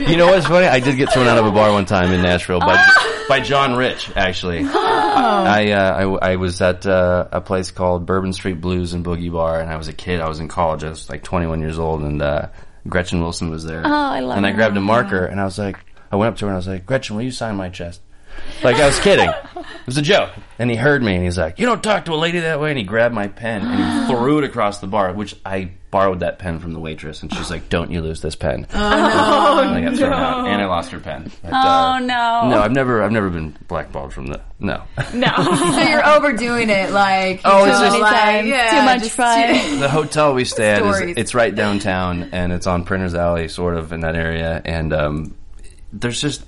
you 0.00 0.06
you 0.10 0.16
know 0.18 0.26
what's 0.26 0.46
funny? 0.46 0.66
I 0.66 0.80
did 0.80 0.96
get 0.98 1.10
thrown 1.12 1.26
out 1.26 1.38
of 1.38 1.46
a 1.46 1.50
bar 1.52 1.72
one 1.72 1.86
time 1.86 2.12
in 2.12 2.20
Nashville 2.22 2.60
by 2.60 2.86
by 3.28 3.40
John 3.40 3.74
Rich. 3.76 4.10
Actually, 4.14 4.60
I, 4.66 5.72
uh, 5.72 6.18
I 6.20 6.32
I 6.32 6.36
was 6.36 6.60
at 6.60 6.84
uh, 6.86 7.28
a 7.32 7.40
place 7.40 7.70
called 7.70 8.04
Bourbon 8.04 8.32
Street 8.34 8.60
Blues 8.60 8.92
and 8.92 9.02
Boogie 9.04 9.32
Bar, 9.32 9.58
and 9.60 9.70
I 9.70 9.76
was 9.76 9.88
a 9.88 9.94
kid. 9.94 10.20
I 10.20 10.28
was 10.28 10.38
in 10.38 10.48
college. 10.48 10.84
I 10.84 10.90
was 10.90 11.08
like 11.08 11.22
21 11.22 11.60
years 11.60 11.78
old, 11.78 12.02
and 12.02 12.20
uh, 12.20 12.48
Gretchen 12.88 13.20
Wilson 13.22 13.48
was 13.50 13.64
there. 13.64 13.82
Oh, 13.84 13.90
I 13.90 14.20
love 14.20 14.36
And 14.36 14.46
I 14.46 14.50
her. 14.50 14.56
grabbed 14.56 14.76
a 14.76 14.80
marker, 14.80 15.24
and 15.24 15.40
I 15.40 15.44
was 15.44 15.58
like, 15.58 15.78
I 16.10 16.16
went 16.16 16.32
up 16.32 16.38
to 16.38 16.46
her 16.46 16.48
and 16.50 16.54
I 16.54 16.58
was 16.58 16.68
like, 16.68 16.86
Gretchen, 16.86 17.16
will 17.16 17.22
you 17.22 17.30
sign 17.30 17.56
my 17.56 17.68
chest? 17.68 18.00
Like 18.62 18.76
I 18.76 18.86
was 18.86 18.98
kidding. 19.00 19.28
It 19.28 19.86
was 19.86 19.98
a 19.98 20.02
joke. 20.02 20.30
And 20.58 20.70
he 20.70 20.76
heard 20.76 21.02
me 21.02 21.14
and 21.16 21.24
he's 21.24 21.36
like, 21.36 21.58
You 21.58 21.66
don't 21.66 21.82
talk 21.82 22.04
to 22.06 22.12
a 22.12 22.16
lady 22.16 22.40
that 22.40 22.60
way 22.60 22.70
and 22.70 22.78
he 22.78 22.84
grabbed 22.84 23.14
my 23.14 23.26
pen 23.28 23.62
and 23.62 24.06
he 24.08 24.12
threw 24.14 24.38
it 24.38 24.44
across 24.44 24.78
the 24.78 24.86
bar, 24.86 25.12
which 25.12 25.34
I 25.44 25.72
borrowed 25.90 26.20
that 26.20 26.38
pen 26.38 26.60
from 26.60 26.72
the 26.72 26.78
waitress 26.78 27.22
and 27.22 27.34
she's 27.34 27.50
like, 27.50 27.68
Don't 27.68 27.90
you 27.90 28.00
lose 28.00 28.20
this 28.22 28.36
pen. 28.36 28.66
Oh, 28.72 28.76
no. 28.78 28.80
I 29.74 29.80
got 29.82 29.96
thrown 29.96 30.12
out. 30.12 30.46
And 30.46 30.62
I 30.62 30.66
lost 30.66 30.92
her 30.92 31.00
pen. 31.00 31.30
But, 31.42 31.52
uh, 31.52 31.96
Oh 31.96 32.04
no. 32.04 32.48
No, 32.50 32.60
I've 32.62 32.72
never 32.72 33.02
I've 33.02 33.12
never 33.12 33.30
been 33.30 33.56
blackballed 33.68 34.12
from 34.14 34.28
the 34.28 34.40
no. 34.60 34.82
no. 35.12 35.26
So 35.74 35.80
you're 35.80 36.06
overdoing 36.06 36.70
it, 36.70 36.92
like 36.92 37.40
Oh, 37.44 37.64
you 37.64 37.70
it's 37.72 37.80
know, 37.80 37.86
just- 37.88 38.00
like, 38.00 38.16
Anytime. 38.26 38.46
yeah, 38.46 38.70
Too 38.70 38.84
much 38.86 39.02
just- 39.02 39.16
fun. 39.16 39.80
the 39.80 39.88
hotel 39.88 40.34
we 40.34 40.44
stay 40.44 40.70
at 40.70 40.82
is 40.82 40.96
Stories. 40.96 41.14
it's 41.18 41.34
right 41.34 41.54
downtown 41.54 42.30
and 42.32 42.52
it's 42.52 42.66
on 42.68 42.84
Printers 42.84 43.14
Alley, 43.14 43.48
sort 43.48 43.76
of 43.76 43.92
in 43.92 44.00
that 44.00 44.14
area. 44.14 44.62
And 44.64 44.92
um, 44.92 45.34
there's 45.92 46.20
just 46.20 46.44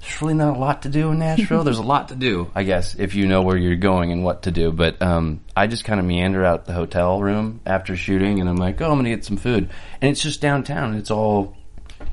there's 0.00 0.22
really 0.22 0.34
not 0.34 0.56
a 0.56 0.58
lot 0.58 0.82
to 0.82 0.88
do 0.88 1.10
in 1.10 1.18
Nashville. 1.18 1.64
there's 1.64 1.78
a 1.78 1.82
lot 1.82 2.08
to 2.08 2.14
do, 2.14 2.50
I 2.54 2.62
guess, 2.62 2.94
if 2.94 3.14
you 3.14 3.26
know 3.26 3.42
where 3.42 3.56
you're 3.56 3.76
going 3.76 4.12
and 4.12 4.22
what 4.24 4.42
to 4.44 4.50
do. 4.50 4.70
But 4.70 5.02
um, 5.02 5.40
I 5.56 5.66
just 5.66 5.84
kind 5.84 5.98
of 5.98 6.06
meander 6.06 6.44
out 6.44 6.66
the 6.66 6.72
hotel 6.72 7.20
room 7.20 7.60
after 7.66 7.96
shooting, 7.96 8.40
and 8.40 8.48
I'm 8.48 8.56
like, 8.56 8.80
oh, 8.80 8.90
I'm 8.90 8.98
gonna 8.98 9.10
get 9.10 9.24
some 9.24 9.36
food, 9.36 9.70
and 10.00 10.10
it's 10.10 10.22
just 10.22 10.40
downtown. 10.40 10.94
It's 10.94 11.10
all 11.10 11.56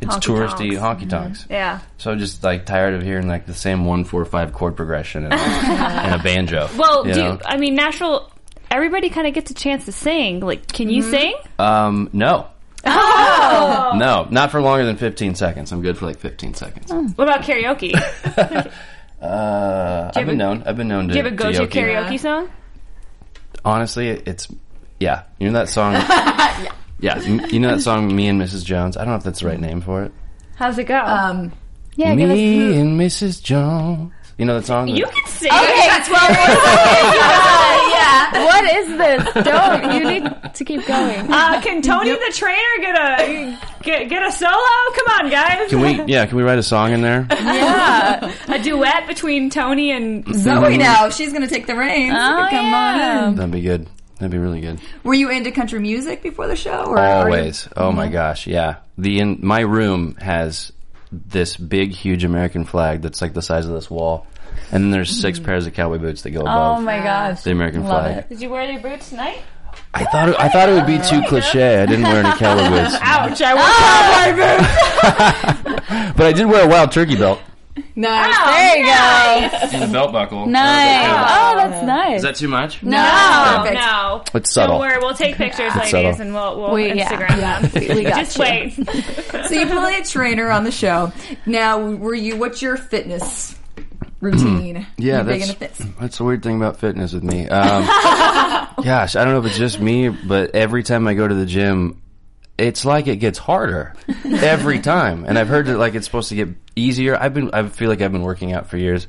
it's 0.01 0.15
Honky 0.15 0.19
touristy 0.21 0.77
tonks. 0.79 1.03
honky 1.03 1.09
tonks. 1.09 1.45
Yeah. 1.49 1.79
So 1.97 2.11
I'm 2.11 2.19
just 2.19 2.43
like 2.43 2.65
tired 2.65 2.95
of 2.95 3.03
hearing 3.03 3.27
like 3.27 3.45
the 3.45 3.53
same 3.53 3.85
one 3.85 4.03
four 4.03 4.25
five 4.25 4.51
chord 4.51 4.75
progression 4.75 5.25
and, 5.25 5.33
and 5.33 6.19
a 6.19 6.23
banjo. 6.23 6.67
Well, 6.77 7.07
you 7.07 7.13
do 7.13 7.21
you, 7.21 7.39
I 7.45 7.57
mean 7.57 7.75
Nashville? 7.75 8.31
Everybody 8.71 9.09
kind 9.09 9.27
of 9.27 9.33
gets 9.33 9.51
a 9.51 9.53
chance 9.53 9.85
to 9.85 9.91
sing. 9.91 10.39
Like, 10.39 10.67
can 10.67 10.89
you 10.89 11.03
sing? 11.03 11.35
Um, 11.59 12.09
no. 12.13 12.47
Oh. 12.85 13.93
No, 13.97 14.27
not 14.29 14.51
for 14.51 14.61
longer 14.61 14.85
than 14.85 14.97
15 14.97 15.33
seconds. 15.35 15.71
I'm 15.71 15.81
good 15.81 15.97
for 15.97 16.05
like 16.05 16.19
15 16.19 16.53
seconds. 16.53 16.91
What 17.17 17.27
about 17.27 17.41
karaoke? 17.43 17.93
Uh, 19.21 20.11
I've 20.15 20.27
been 20.27 20.37
known. 20.37 20.61
I've 20.67 20.77
been 20.77 20.89
known 20.89 21.07
to. 21.07 21.13
Do 21.13 21.17
you 21.17 21.23
have 21.23 21.33
a 21.33 21.35
go-to 21.35 21.61
yoke. 21.63 21.71
karaoke 21.71 22.19
song? 22.19 22.47
Honestly, 23.63 24.09
it's 24.09 24.47
yeah. 24.99 25.23
You 25.39 25.47
know 25.49 25.57
that 25.59 25.69
song? 25.69 25.93
yeah. 26.99 27.19
you- 27.21 27.41
You 27.47 27.59
know 27.59 27.71
that 27.75 27.81
song, 27.81 28.13
"Me 28.15 28.27
and 28.27 28.39
Mrs. 28.39 28.63
Jones." 28.63 28.97
I 28.97 28.99
don't 28.99 29.09
know 29.11 29.15
if 29.17 29.23
that's 29.23 29.39
the 29.39 29.47
right 29.47 29.59
name 29.59 29.81
for 29.81 30.03
it. 30.03 30.11
How's 30.57 30.77
it 30.77 30.83
go? 30.83 30.99
Um, 30.99 31.53
Yeah, 31.95 32.13
give 32.13 32.29
us 32.29 32.35
Me 32.35 32.79
and 32.79 32.99
Mrs. 32.99 33.41
Jones. 33.41 34.11
You 34.37 34.45
know 34.45 34.59
that 34.59 34.65
song? 34.65 34.89
you 34.89 35.05
can 35.07 35.25
sing. 35.25 35.49
What 38.43 38.65
is 38.65 38.87
this? 38.97 39.43
Don't. 39.45 39.93
You 39.93 40.03
need 40.09 40.53
to 40.55 40.65
keep 40.65 40.85
going. 40.85 41.31
Uh, 41.31 41.61
can 41.61 41.81
Tony 41.81 42.11
the 42.11 42.31
trainer 42.33 42.57
get 42.81 42.95
a 42.95 43.57
get, 43.83 44.09
get 44.09 44.25
a 44.27 44.31
solo? 44.31 44.51
Come 44.51 45.25
on, 45.25 45.29
guys. 45.29 45.69
Can 45.69 45.79
we? 45.81 46.03
Yeah. 46.11 46.25
Can 46.25 46.37
we 46.37 46.43
write 46.43 46.59
a 46.59 46.63
song 46.63 46.91
in 46.91 47.01
there? 47.01 47.27
Yeah. 47.29 48.31
a 48.47 48.61
duet 48.61 49.07
between 49.07 49.49
Tony 49.49 49.91
and 49.91 50.25
Zoey 50.25 50.77
now, 50.77 51.09
she's 51.09 51.31
gonna 51.33 51.47
take 51.47 51.67
the 51.67 51.75
reins. 51.75 52.13
Oh, 52.15 52.47
Come 52.49 52.65
yeah. 52.65 53.21
on 53.23 53.29
in. 53.29 53.35
That'd 53.35 53.51
be 53.51 53.61
good. 53.61 53.87
That'd 54.19 54.31
be 54.31 54.37
really 54.37 54.61
good. 54.61 54.79
Were 55.03 55.13
you 55.13 55.29
into 55.29 55.51
country 55.51 55.79
music 55.79 56.23
before 56.23 56.47
the 56.47 56.55
show? 56.55 56.85
Or 56.85 56.97
are 56.97 57.29
you- 57.29 57.35
Always. 57.35 57.67
Oh 57.75 57.91
my 57.91 58.07
gosh, 58.07 58.47
yeah. 58.47 58.77
The 58.97 59.19
in 59.19 59.39
my 59.41 59.59
room 59.61 60.15
has 60.15 60.71
this 61.11 61.55
big, 61.57 61.91
huge 61.91 62.23
American 62.23 62.65
flag 62.65 63.01
that's 63.01 63.21
like 63.21 63.33
the 63.33 63.41
size 63.41 63.65
of 63.65 63.73
this 63.73 63.89
wall, 63.89 64.25
and 64.71 64.83
then 64.83 64.91
there's 64.91 65.09
six 65.19 65.39
pairs 65.39 65.65
of 65.67 65.73
cowboy 65.73 65.97
boots 65.97 66.21
that 66.23 66.31
go 66.31 66.39
oh 66.39 66.43
above. 66.43 66.77
Oh 66.77 66.81
my 66.81 66.99
gosh. 66.99 67.43
the 67.43 67.51
American 67.51 67.83
Love 67.83 68.03
flag. 68.05 68.17
it. 68.17 68.29
Did 68.29 68.41
you 68.41 68.49
wear 68.49 68.69
your 68.71 68.81
boots 68.81 69.09
tonight? 69.09 69.39
I 69.93 70.03
thought 70.05 70.29
it, 70.29 70.35
I 70.39 70.49
thought 70.49 70.69
it 70.69 70.73
would 70.73 70.85
be 70.87 70.97
too 70.99 71.21
cliche. 71.27 71.81
I 71.81 71.85
didn't 71.85 72.03
wear 72.03 72.23
any 72.25 72.37
cowboy 72.37 72.69
boots, 72.69 72.95
Ouch! 73.01 73.41
I 73.41 73.53
wore 73.53 73.63
oh! 73.65 75.35
cowboy 75.65 75.75
boots. 75.75 76.13
but 76.17 76.25
I 76.25 76.31
did 76.33 76.45
wear 76.47 76.65
a 76.65 76.67
wild 76.67 76.91
turkey 76.91 77.15
belt 77.15 77.39
Nice. 77.97 78.35
Oh, 78.37 78.45
there 78.53 78.77
you 78.77 78.85
go. 78.85 79.75
and 79.77 79.83
a 79.89 79.91
belt 79.93 80.13
buckle. 80.13 80.45
Nice. 80.45 81.09
Oh, 81.09 81.55
that's 81.57 81.85
nice. 81.85 82.17
Is 82.17 82.23
that 82.23 82.35
too 82.35 82.47
much? 82.47 82.81
No, 82.81 82.97
Oh 82.97 83.55
perfect. 83.63 83.75
no! 83.81 84.23
It's 84.39 84.53
subtle. 84.53 84.79
Don't 84.79 84.87
worry, 84.87 84.97
we'll 84.99 85.13
take 85.13 85.35
pictures, 85.35 85.73
It's 85.75 85.91
ladies, 85.91 86.17
subtle. 86.17 86.21
and 86.21 86.33
we'll 86.33 86.61
we'll 86.61 86.73
We- 86.73 86.93
yeah. 86.93 87.09
Instagram 87.09 87.37
Yeah. 87.37 87.61
them. 87.61 87.87
We- 87.89 87.95
we 87.95 88.03
got 88.03 88.15
Just 88.25 88.37
you. 88.37 88.41
wait. 88.43 88.73
So 89.47 89.53
you 89.53 89.65
play 89.67 89.97
a 89.99 90.03
trainer 90.05 90.49
on 90.49 90.63
the 90.63 90.71
show. 90.71 91.11
Now, 91.45 91.79
were 91.91 92.15
you? 92.15 92.37
What's 92.37 92.61
your 92.61 92.77
fitness 92.77 93.54
routine? 94.25 94.87
Yeah, 94.97 95.23
that's 95.23 95.77
that's 95.99 96.17
the 96.17 96.23
weird 96.23 96.43
thing 96.43 96.55
about 96.57 96.77
fitness 96.77 97.13
with 97.13 97.23
me. 97.23 97.47
Um, 97.47 97.85
gosh, 98.83 99.15
I 99.15 99.23
don't 99.23 99.33
know 99.33 99.39
if 99.39 99.45
it's 99.45 99.57
just 99.57 99.79
me, 99.79 100.09
but 100.09 100.55
every 100.55 100.83
time 100.83 101.07
I 101.07 101.13
go 101.13 101.27
to 101.27 101.35
the 101.35 101.45
gym, 101.45 102.01
it's 102.57 102.85
like 102.85 103.07
it 103.07 103.17
gets 103.17 103.37
harder 103.37 103.93
every 104.25 104.79
time. 104.93 105.25
And 105.25 105.37
I've 105.37 105.47
heard 105.47 105.67
that 105.67 105.77
like 105.77 105.95
it's 105.95 106.05
supposed 106.05 106.29
to 106.29 106.35
get 106.35 106.49
easier. 106.75 107.17
I've 107.19 107.33
been 107.33 107.51
I 107.53 107.67
feel 107.67 107.89
like 107.89 108.01
I've 108.01 108.11
been 108.11 108.23
working 108.23 108.53
out 108.53 108.67
for 108.67 108.77
years. 108.77 109.07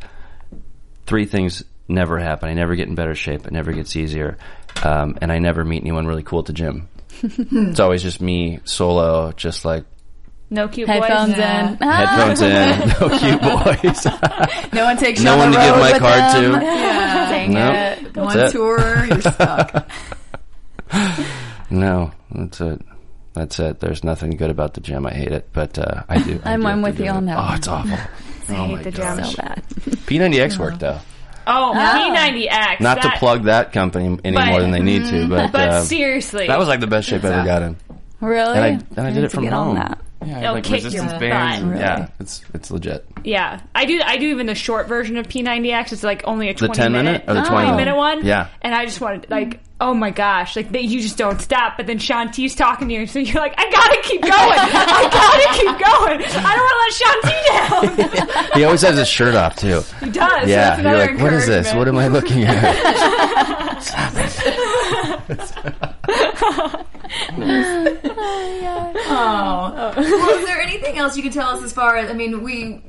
Three 1.07 1.25
things 1.25 1.65
never 1.89 2.19
happen. 2.19 2.49
I 2.49 2.55
never 2.55 2.75
get 2.75 2.89
in 2.89 2.95
better 2.95 3.15
shape. 3.15 3.47
It 3.47 3.53
never 3.53 3.73
gets 3.73 3.95
easier, 3.97 4.39
um, 4.83 5.17
and 5.21 5.31
I 5.31 5.39
never 5.39 5.65
meet 5.65 5.83
anyone 5.83 6.07
really 6.07 6.25
cool 6.25 6.41
at 6.41 6.47
the 6.47 6.53
gym. 6.53 6.89
it's 7.23 7.81
always 7.81 8.03
just 8.03 8.21
me 8.21 8.61
solo, 8.65 9.33
just 9.33 9.65
like 9.65 9.85
No 10.49 10.69
cute 10.69 10.89
Headphones 10.89 11.31
boys. 11.31 11.39
Yeah. 11.39 11.71
in. 11.73 11.77
headphones 11.79 12.41
in, 12.41 12.89
no 12.89 13.19
cute 13.19 13.41
boys, 13.43 14.07
No 14.73 14.85
one 14.85 14.97
takes 14.97 15.19
you 15.19 15.25
no 15.25 15.33
on 15.33 15.39
one 15.39 15.51
the 15.51 15.59
to 15.59 15.65
give 15.65 15.77
my 15.77 15.93
with 15.93 16.01
card 16.01 16.35
them. 16.45 16.61
to. 16.61 16.65
Yeah. 16.67 17.31
Dang 17.31 17.53
No. 17.53 17.73
it. 17.73 18.13
Go 18.13 18.25
That's 18.29 18.37
on 18.37 18.41
it. 18.47 18.53
tour, 18.53 19.05
you're 19.07 19.21
stuck. 19.23 19.91
No, 21.71 22.13
that's 22.31 22.61
it. 22.61 22.81
That's 23.35 23.59
it. 23.59 23.81
There's 23.81 24.05
nothing 24.05 24.37
good 24.37 24.51
about 24.51 24.75
the 24.75 24.81
gym. 24.81 25.05
I 25.05 25.13
hate 25.13 25.33
it, 25.33 25.49
but 25.53 25.79
uh, 25.79 26.05
I 26.09 26.23
do. 26.23 26.41
I 26.45 26.51
I'm- 26.53 26.61
do 26.63 26.67
I'm 26.69 26.83
with 26.83 26.99
you 27.01 27.07
it. 27.07 27.09
on 27.11 27.27
that 27.27 27.39
Oh, 27.39 27.43
one. 27.43 27.55
it's 27.57 27.69
awful. 27.69 27.99
oh 28.51 28.55
hate 28.77 28.83
the 28.85 28.91
gosh. 28.93 29.17
gym. 29.17 29.25
So 29.27 29.43
bad. 29.43 29.63
P90X 30.07 30.59
worked 30.59 30.79
though. 30.81 30.99
Oh, 31.49 31.73
P90X. 31.77 32.81
Not 32.81 33.03
to 33.03 33.11
plug 33.19 33.45
that 33.45 33.73
company 33.73 34.19
any 34.25 34.37
But- 34.37 34.47
more 34.47 34.61
than 34.61 34.71
they 34.71 34.81
need 34.81 35.05
to, 35.07 35.29
but, 35.29 35.51
But 35.53 35.69
um, 35.71 35.85
seriously, 35.85 36.47
that 36.47 36.59
was 36.59 36.69
like 36.69 36.81
the 36.81 36.87
best 36.87 37.09
shape 37.09 37.25
I 37.25 37.29
ever 37.35 37.45
got 37.45 37.63
in. 37.63 37.77
Really? 38.21 38.57
And 38.59 38.65
I, 38.65 38.69
and 38.97 39.07
I 39.09 39.11
did 39.13 39.25
it 39.25 39.33
from 39.33 39.43
get 39.45 39.53
on 39.53 39.77
home. 39.77 39.97
That. 40.21 40.29
Yeah, 40.29 40.39
It'll 40.41 40.55
like 40.55 40.65
kick 40.65 40.83
resistance 40.85 41.11
your 41.13 41.21
bands. 41.21 41.67
butt. 41.69 41.79
Yeah, 41.79 42.09
it's 42.19 42.43
it's 42.55 42.71
legit. 42.71 43.07
Yeah, 43.23 43.61
I 43.75 43.85
do. 43.85 44.01
I 44.05 44.17
do 44.17 44.27
even 44.29 44.47
the 44.47 44.55
short 44.55 44.89
version 44.89 45.19
of 45.19 45.29
P90X. 45.29 45.93
It's 45.93 46.03
like 46.03 46.23
only 46.27 46.49
a 46.49 46.55
The 46.55 46.61
twenty 46.67 46.75
10 46.75 46.93
minute 46.93 47.25
or 47.29 47.35
the 47.35 47.43
20 47.43 47.73
minute 47.77 47.97
one. 47.97 48.25
Yeah. 48.25 48.49
and 48.63 48.75
I 48.75 48.87
just 48.87 48.99
wanted 49.01 49.29
like, 49.31 49.61
oh 49.81 49.93
my 49.95 50.11
gosh, 50.11 50.57
like 50.57 50.73
they, 50.73 50.81
you 50.81 51.01
just 51.03 51.19
don't 51.19 51.39
stop. 51.41 51.77
But 51.77 51.87
then 51.87 51.99
Shaun 51.99 52.31
T's 52.33 52.55
talking 52.55 52.89
to 52.89 52.95
you, 52.95 53.07
so 53.07 53.19
you're 53.19 53.41
like, 53.41 53.55
I 53.59 53.71
gotta 53.71 54.01
keep 54.03 54.23
going. 54.33 54.33
I 54.33 55.09
gotta 55.13 55.49
keep 55.59 55.79
going. 55.79 56.23
I 56.45 56.57
don't 56.57 56.65
want 56.65 56.73
to 56.73 56.79
let 56.83 56.93
Shaun 56.99 57.21
T 57.23 57.31
down. 58.17 58.27
He 58.57 58.65
always 58.65 58.81
has 58.83 58.97
his 58.97 59.09
shirt 59.09 59.35
off 59.35 59.57
too. 59.57 59.83
he 60.01 60.09
does. 60.11 60.49
Yeah, 60.49 60.77
that's 60.77 60.83
you're 60.83 60.93
another 60.93 61.13
like, 61.13 61.21
what 61.23 61.33
is 61.35 61.47
this? 61.47 61.75
What 61.75 61.89
am 61.89 61.99
I 61.99 62.09
looking 62.09 62.45
at? 62.45 63.83
Stop 63.87 64.15
it. 67.11 68.01
Oh. 69.09 69.93
Well, 70.17 70.39
is 70.39 70.45
there 70.47 70.61
anything 70.61 70.99
else 70.99 71.17
you 71.17 71.23
can 71.23 71.33
tell 71.33 71.49
us 71.51 71.63
as 71.63 71.73
far 71.73 71.97
as 71.97 72.11
I 72.11 72.15
mean, 72.15 72.43
we 72.43 72.81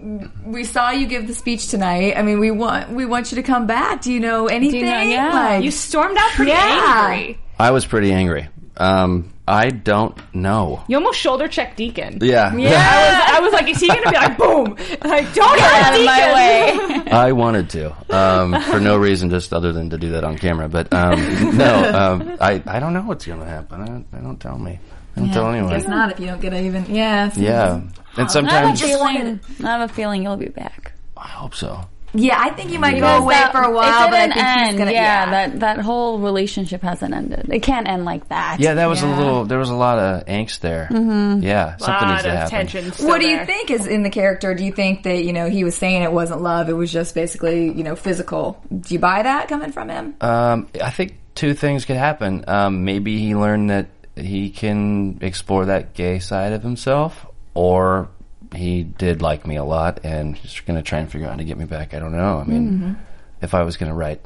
we 0.45 0.63
saw 0.63 0.89
you 0.91 1.07
give 1.07 1.27
the 1.27 1.33
speech 1.33 1.67
tonight. 1.67 2.13
I 2.17 2.21
mean, 2.21 2.39
we 2.39 2.51
want 2.51 2.89
we 2.91 3.05
want 3.05 3.31
you 3.31 3.35
to 3.35 3.43
come 3.43 3.67
back. 3.67 4.01
Do 4.01 4.11
you 4.13 4.19
know 4.19 4.47
anything? 4.47 4.81
yeah. 4.85 5.33
Like, 5.33 5.63
You 5.63 5.71
stormed 5.71 6.17
out 6.17 6.29
pretty 6.31 6.51
Yeah. 6.51 7.07
angry. 7.09 7.39
I 7.59 7.71
was 7.71 7.85
pretty 7.85 8.11
angry. 8.11 8.47
Um, 8.77 9.31
I 9.47 9.69
don't 9.69 10.17
know. 10.35 10.83
You 10.89 10.97
almost 10.97 11.19
shoulder 11.19 11.47
checked 11.47 11.77
Deacon. 11.77 12.19
Yeah. 12.21 12.51
I 12.53 12.55
was, 12.55 13.37
I 13.37 13.39
was 13.39 13.53
like, 13.53 13.69
is 13.69 13.79
he 13.79 13.87
going 13.87 14.03
to 14.03 14.09
be 14.09 14.15
like, 14.15 14.37
boom? 14.37 14.65
Like, 15.09 15.33
don't 15.33 15.57
Get 15.57 15.71
hurt 15.71 15.85
out 15.85 15.99
of 15.99 16.05
my 16.05 16.33
way. 16.33 17.03
I 17.11 17.31
wanted 17.31 17.69
to, 17.69 17.95
um, 18.15 18.61
for 18.63 18.81
no 18.81 18.97
reason, 18.97 19.29
just 19.29 19.53
other 19.53 19.71
than 19.71 19.89
to 19.91 19.97
do 19.97 20.11
that 20.11 20.25
on 20.25 20.37
camera. 20.37 20.67
But 20.67 20.93
um, 20.93 21.17
no, 21.57 21.91
um, 21.97 22.37
I 22.41 22.61
I 22.65 22.79
don't 22.79 22.93
know 22.93 23.03
what's 23.03 23.25
going 23.25 23.39
to 23.39 23.45
happen. 23.45 23.81
I 23.81 23.85
don't, 23.85 24.11
don't 24.11 24.39
tell 24.39 24.57
me. 24.57 24.79
I 25.15 25.19
don't 25.21 25.31
tell 25.31 25.49
anyone. 25.49 25.71
Guess 25.71 25.87
not 25.87 26.11
if 26.11 26.19
you 26.19 26.27
don't 26.27 26.41
get 26.41 26.53
a 26.53 26.61
even. 26.61 26.85
Yeah. 26.93 27.31
Yeah, 27.35 27.81
and 28.17 28.29
sometimes 28.29 28.81
I 28.81 28.87
have 28.87 28.97
a 28.97 29.13
feeling. 29.15 29.39
I 29.63 29.77
have 29.77 29.89
a 29.89 29.93
feeling 29.93 30.23
you'll 30.23 30.37
be 30.37 30.49
back. 30.49 30.91
I 31.15 31.27
hope 31.27 31.55
so. 31.55 31.81
Yeah, 32.17 32.37
I 32.39 32.49
think 32.49 32.71
he 32.71 32.77
might 32.77 32.95
Because 32.95 33.19
go 33.19 33.23
away 33.25 33.35
that- 33.35 33.51
for 33.51 33.61
a 33.61 33.69
it 33.69 33.73
while, 33.73 34.09
but 34.09 34.13
I 34.17 34.21
didn't 34.27 34.33
think 34.33 34.45
he's 34.47 34.67
end. 34.69 34.77
gonna. 34.77 34.91
yeah, 34.91 35.29
that 35.31 35.59
that 35.59 35.79
whole 35.79 36.19
relationship 36.19 36.81
hasn't 36.81 37.13
ended. 37.13 37.47
It 37.51 37.59
can't 37.61 37.87
end 37.87 38.05
like 38.05 38.27
that. 38.29 38.57
Yeah, 38.59 38.73
that 38.75 38.87
was 38.89 39.01
Yeah. 39.03 39.15
a 39.15 39.17
little. 39.17 39.45
There 39.45 39.59
was 39.59 39.69
a 39.69 39.75
lot 39.75 39.99
of 39.99 40.25
angst 40.25 40.59
there. 40.61 40.87
Mm-hmm. 40.91 41.43
Yeah, 41.43 41.77
something 41.77 42.07
needs 42.09 42.23
lot 42.25 42.29
to 42.29 42.43
of 42.43 42.51
happen. 42.51 42.91
still 42.93 43.07
What 43.07 43.21
do 43.21 43.27
you 43.27 43.37
there. 43.37 43.45
think 43.45 43.71
is 43.71 43.85
in 43.87 44.03
the 44.03 44.09
character? 44.09 44.53
Do 44.55 44.65
you 44.65 44.71
think 44.71 45.03
that 45.03 45.23
you 45.23 45.31
know 45.33 45.49
he 45.49 45.63
was 45.63 45.75
saying 45.75 46.01
it 46.01 46.11
wasn't 46.11 46.41
love; 46.41 46.69
it 46.69 46.73
was 46.73 46.91
just 46.91 47.13
basically 47.15 47.71
you 47.71 47.83
know 47.83 47.95
physical? 47.95 48.59
Do 48.69 48.93
you 48.93 48.99
buy 48.99 49.21
that 49.23 49.47
coming 49.47 49.71
from 49.71 49.89
him? 49.89 50.15
Um, 50.19 50.67
I 50.83 50.89
think 50.89 51.17
two 51.35 51.53
things 51.53 51.85
could 51.85 51.97
happen. 51.97 52.45
Um, 52.47 52.83
maybe 52.83 53.19
he 53.19 53.35
learned 53.35 53.69
that 53.69 53.87
he 54.15 54.49
can 54.49 55.19
explore 55.21 55.65
that 55.65 55.93
gay 55.93 56.17
side 56.17 56.53
of 56.53 56.63
himself, 56.63 57.25
or 57.53 58.09
he 58.55 58.83
did 58.83 59.21
like 59.21 59.45
me 59.45 59.55
a 59.57 59.63
lot 59.63 59.99
and 60.03 60.35
he's 60.35 60.59
going 60.61 60.77
to 60.77 60.83
try 60.83 60.99
and 60.99 61.11
figure 61.11 61.27
out 61.27 61.31
how 61.31 61.37
to 61.37 61.43
get 61.43 61.57
me 61.57 61.65
back. 61.65 61.93
I 61.93 61.99
don't 61.99 62.11
know. 62.15 62.39
I 62.39 62.43
mean, 62.43 62.69
Mm-hmm. 62.71 62.93
if 63.41 63.53
I 63.53 63.63
was 63.63 63.77
going 63.77 63.89
to 63.91 63.95
write, 63.95 64.21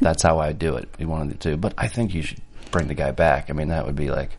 that's 0.00 0.22
how 0.22 0.38
I'd 0.40 0.58
do 0.58 0.76
it. 0.76 0.88
He 0.98 1.04
wanted 1.04 1.40
to, 1.40 1.56
but 1.56 1.74
I 1.78 1.88
think 1.88 2.14
you 2.14 2.22
should 2.22 2.40
bring 2.70 2.88
the 2.88 2.94
guy 2.94 3.10
back. 3.10 3.50
I 3.50 3.52
mean, 3.52 3.68
that 3.68 3.86
would 3.86 3.96
be 3.96 4.10
like, 4.10 4.36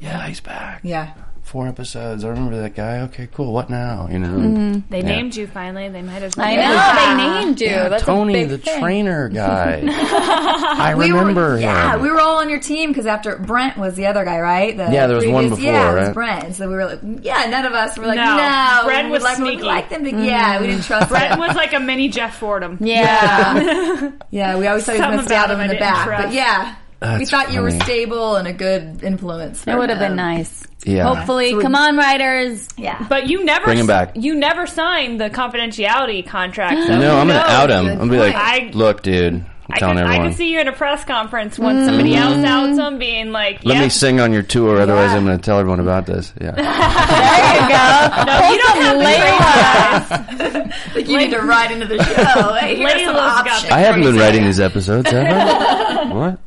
yeah, 0.00 0.26
he's 0.26 0.40
back. 0.40 0.80
Yeah. 0.82 1.14
Four 1.56 1.68
episodes. 1.68 2.22
I 2.22 2.28
remember 2.28 2.60
that 2.60 2.74
guy. 2.74 3.00
Okay, 3.04 3.30
cool. 3.32 3.50
What 3.54 3.70
now? 3.70 4.08
You 4.10 4.18
know, 4.18 4.28
Mm-hmm. 4.28 4.90
They 4.90 4.98
Yeah. 5.00 5.06
named 5.06 5.34
you 5.36 5.46
finally. 5.46 5.88
They 5.88 6.02
might 6.02 6.22
as 6.22 6.36
well. 6.36 6.46
I 6.46 6.54
know 6.54 6.60
Yeah. 6.60 7.16
they 7.16 7.40
named 7.46 7.60
you. 7.62 7.66
Yeah, 7.68 7.88
That's 7.88 8.04
Tony, 8.04 8.34
a 8.34 8.36
big 8.42 8.48
the 8.50 8.58
thing. 8.58 8.78
trainer 8.78 9.30
guy. 9.30 9.80
I 9.86 10.94
We 10.94 11.10
were- 11.14 11.20
remember 11.20 11.58
yeah, 11.58 11.94
him. 11.94 12.02
we 12.02 12.10
were 12.10 12.20
all 12.20 12.40
on 12.40 12.50
your 12.50 12.58
team 12.60 12.90
because 12.90 13.06
after 13.06 13.38
Brent 13.38 13.78
was 13.78 13.94
the 13.94 14.04
other 14.06 14.22
guy, 14.26 14.38
right? 14.38 14.76
The 14.76 14.82
Yeah, 14.92 15.06
there 15.06 15.16
was 15.16 15.26
one 15.26 15.48
before, 15.48 15.64
Yeah, 15.64 15.92
it 15.96 15.98
was? 16.00 16.08
Brent. 16.10 16.54
So 16.56 16.68
we 16.68 16.74
were 16.74 16.84
like, 16.84 17.00
yeah, 17.22 17.46
none 17.48 17.64
of 17.64 17.72
us 17.72 17.96
were 17.96 18.04
like, 18.04 18.16
No. 18.18 18.36
no. 18.36 18.82
Brent 18.84 19.06
we 19.06 19.12
was 19.12 19.22
like, 19.22 19.36
sneaky. 19.38 19.56
We 19.56 19.62
like 19.62 19.88
them 19.88 20.04
to, 20.04 20.10
yeah, 20.10 20.60
we 20.60 20.66
didn't 20.66 20.84
trust 20.84 21.08
Brent 21.08 21.32
him. 21.32 21.38
was 21.38 21.56
like 21.56 21.72
a 21.72 21.80
mini 21.80 22.10
Jeff 22.10 22.36
Fordham. 22.36 22.76
Yeah, 22.82 24.10
yeah, 24.28 24.58
we 24.58 24.66
always 24.66 24.84
thought 24.84 24.96
he 24.96 25.00
was 25.00 25.06
Something 25.06 25.16
going 25.16 25.18
to 25.20 25.24
stab 25.24 25.44
about 25.46 25.54
him 25.54 25.60
him 25.60 25.70
in 25.70 25.76
the 25.76 25.80
back, 25.80 26.06
but 26.22 26.32
yeah. 26.34 26.74
We 27.02 27.06
That's 27.06 27.30
thought 27.30 27.52
you 27.52 27.60
were 27.60 27.70
funny. 27.70 27.84
stable 27.84 28.36
and 28.36 28.48
a 28.48 28.52
good 28.52 29.02
influence. 29.02 29.64
For 29.64 29.70
It 29.70 29.78
would 29.78 29.90
have 29.90 29.98
been 29.98 30.12
him. 30.12 30.16
nice. 30.16 30.66
Yeah. 30.84 31.12
Hopefully, 31.14 31.50
So 31.50 31.56
we- 31.58 31.62
come 31.62 31.74
on, 31.74 31.96
writers. 31.96 32.68
Yeah. 32.76 33.04
But 33.08 33.28
you 33.28 33.44
never 33.44 33.64
Bring 33.66 33.78
him 33.78 33.86
back. 33.86 34.12
You 34.14 34.34
never 34.34 34.66
signed 34.66 35.20
the 35.20 35.28
confidentiality 35.30 36.26
contract. 36.26 36.86
So 36.86 36.98
No, 36.98 37.18
I'm 37.18 37.26
gonna 37.26 37.40
out 37.40 37.70
him. 37.70 37.86
I'm 37.86 37.98
gonna 37.98 38.10
be 38.12 38.18
like. 38.18 38.34
I- 38.34 38.70
look, 38.72 39.02
dude, 39.02 39.34
I'm 39.34 39.44
I 39.68 39.78
telling 39.78 39.96
can, 39.96 40.04
I 40.06 40.08
everyone. 40.10 40.28
can 40.28 40.36
see 40.36 40.52
you 40.52 40.60
in 40.60 40.68
a 40.68 40.72
press 40.72 41.04
conference 41.04 41.58
when 41.58 41.76
mm. 41.78 41.86
somebody 41.86 42.14
else 42.14 42.36
outs 42.44 42.78
him, 42.78 42.98
being 42.98 43.32
like, 43.32 43.64
Let 43.64 43.74
yeah, 43.78 43.82
me 43.82 43.88
sing 43.88 44.20
on 44.20 44.32
your 44.32 44.44
tour, 44.44 44.80
otherwise 44.80 45.10
I'm 45.10 45.24
going 45.24 45.36
to 45.36 45.42
tell 45.44 45.58
everyone 45.58 45.80
about 45.80 46.06
this. 46.06 46.32
Yeah. 46.40 46.52
There 47.16 47.62
you 47.62 47.68
go. 47.68 48.24
No, 48.24 48.50
you 48.50 48.58
don't 48.58 48.78
have 48.82 48.98
the 48.98 49.04
Layla. 49.04 50.72
Like 50.94 51.08
you 51.08 51.18
need 51.18 51.30
to 51.30 51.40
write 51.40 51.70
into 51.72 51.86
the 51.86 52.02
show. 52.02 52.52
Hey, 52.54 52.76
here's 52.76 52.92
some 53.04 53.14
Layla's 53.16 53.42
got 53.42 53.46
options. 53.48 53.72
I 53.72 53.78
haven't 53.80 54.02
been 54.02 54.16
writing 54.16 54.44
these 54.44 54.60
episodes, 54.60 55.10
have 55.10 55.26
I? 55.26 56.12
what? 56.12 56.38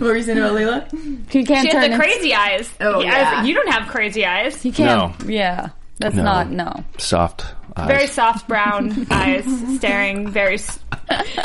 What 0.00 0.06
were 0.06 0.16
you 0.16 0.22
saying 0.22 0.38
about 0.38 0.52
Layla? 0.52 1.34
You 1.34 1.44
can't 1.44 1.66
She 1.66 1.72
turn 1.72 1.80
has 1.82 1.88
the 1.90 1.94
it- 1.94 1.98
crazy 1.98 2.34
eyes. 2.34 2.72
Oh, 2.80 3.00
yeah. 3.00 3.44
You 3.44 3.54
don't 3.54 3.68
have 3.70 3.88
crazy 3.88 4.24
eyes. 4.24 4.64
You 4.64 4.72
can't. 4.72 5.14
Yeah, 5.28 5.68
that's 5.98 6.14
No. 6.16 6.22
not 6.24 6.50
no. 6.50 6.84
Soft 6.98 7.44
eyes. 7.76 7.86
Very 7.86 8.06
soft 8.08 8.48
brown 8.48 9.06
eyes, 9.10 9.44
staring 9.76 10.28
very 10.28 10.54
s- 10.54 10.78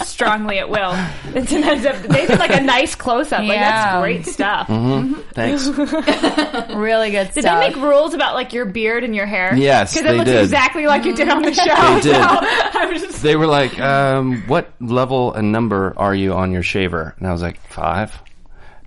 strongly 0.04 0.58
at 0.60 0.70
Will. 0.70 0.94
It's 1.36 1.52
a 1.52 1.60
nice, 1.60 1.84
they 2.08 2.26
did 2.26 2.40
like 2.40 2.54
a 2.56 2.62
nice 2.62 2.96
close 2.96 3.32
up. 3.32 3.40
Like 3.42 3.60
that's 3.60 3.94
Yeah. 3.94 4.02
great 4.02 4.26
stuff. 4.26 4.68
Thanks. 5.34 5.68
Really 6.76 7.12
good 7.12 7.26
stuff. 7.28 7.34
Did 7.36 7.42
stuff. 7.44 7.60
they 7.62 7.68
make 7.70 7.76
rules 7.78 8.14
about 8.14 8.34
like 8.34 8.54
your 8.54 8.66
beard 8.66 9.04
and 9.04 9.16
your 9.16 9.26
hair? 9.26 9.56
Yes, 9.56 9.94
because 9.94 10.06
it 10.10 10.12
they 10.12 10.18
looks 10.18 10.30
did. 10.30 10.44
exactly 10.44 10.88
like 10.88 11.06
you 11.06 11.16
did 11.16 11.30
on 11.30 11.42
the 11.42 11.54
show. 11.54 11.64
They 11.66 12.02
did. 12.02 12.16
So 12.16 12.22
I 12.80 12.90
was 12.92 13.02
just, 13.02 13.22
They 13.24 13.36
were 13.36 13.48
like, 13.48 13.80
um, 13.80 14.44
what 14.48 14.72
level 14.82 15.34
and 15.34 15.52
number 15.52 15.94
are 15.98 16.14
you 16.16 16.34
on 16.34 16.52
your 16.52 16.64
shaver? 16.64 17.14
And 17.18 17.28
I 17.28 17.32
was 17.32 17.42
like, 17.42 17.60
five. 17.68 18.14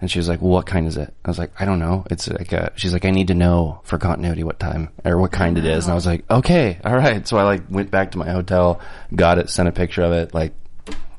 And 0.00 0.10
she 0.10 0.18
was 0.18 0.28
like, 0.28 0.40
well, 0.40 0.52
what 0.52 0.66
kind 0.66 0.86
is 0.86 0.96
it? 0.96 1.12
I 1.24 1.28
was 1.28 1.38
like, 1.38 1.50
I 1.60 1.64
don't 1.64 1.80
know. 1.80 2.04
It's 2.10 2.28
like 2.28 2.52
a, 2.52 2.72
she's 2.76 2.92
like, 2.92 3.04
I 3.04 3.10
need 3.10 3.28
to 3.28 3.34
know 3.34 3.80
for 3.84 3.98
continuity 3.98 4.44
what 4.44 4.60
time 4.60 4.90
or 5.04 5.18
what 5.18 5.32
kind 5.32 5.58
it 5.58 5.64
is. 5.64 5.84
And 5.84 5.92
I 5.92 5.94
was 5.94 6.06
like, 6.06 6.30
okay, 6.30 6.78
all 6.84 6.94
right. 6.94 7.26
So 7.26 7.36
I 7.36 7.42
like 7.42 7.62
went 7.68 7.90
back 7.90 8.12
to 8.12 8.18
my 8.18 8.30
hotel, 8.30 8.80
got 9.14 9.38
it, 9.38 9.50
sent 9.50 9.68
a 9.68 9.72
picture 9.72 10.02
of 10.02 10.12
it, 10.12 10.32
like 10.34 10.52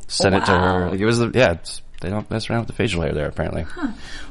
sent 0.08 0.36
it 0.36 0.46
to 0.46 0.52
her. 0.52 0.90
Like 0.92 1.00
it 1.00 1.06
was, 1.06 1.20
yeah, 1.20 1.54
it's, 1.54 1.82
they 2.02 2.10
don't 2.10 2.30
mess 2.32 2.50
around 2.50 2.62
with 2.62 2.68
the 2.68 2.74
facial 2.74 3.02
hair 3.02 3.12
there 3.12 3.28
apparently. 3.28 3.66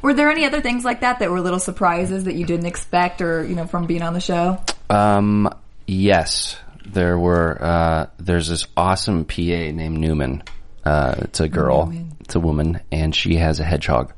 Were 0.00 0.14
there 0.14 0.30
any 0.30 0.46
other 0.46 0.62
things 0.62 0.84
like 0.84 1.02
that 1.02 1.18
that 1.18 1.30
were 1.30 1.42
little 1.42 1.58
surprises 1.58 2.24
that 2.24 2.34
you 2.34 2.46
didn't 2.46 2.66
expect 2.66 3.20
or, 3.20 3.44
you 3.44 3.54
know, 3.54 3.66
from 3.66 3.86
being 3.86 4.02
on 4.02 4.14
the 4.14 4.20
show? 4.20 4.62
Um, 4.88 5.54
yes, 5.86 6.56
there 6.86 7.18
were. 7.18 7.62
Uh, 7.62 8.06
there's 8.18 8.48
this 8.48 8.66
awesome 8.76 9.26
PA 9.26 9.42
named 9.42 9.98
Newman. 9.98 10.42
Uh, 10.84 11.16
it's 11.18 11.40
a 11.40 11.48
girl. 11.48 11.92
It's 12.20 12.34
a 12.34 12.40
woman, 12.40 12.80
and 12.90 13.14
she 13.14 13.36
has 13.36 13.60
a 13.60 13.64
hedgehog 13.64 14.12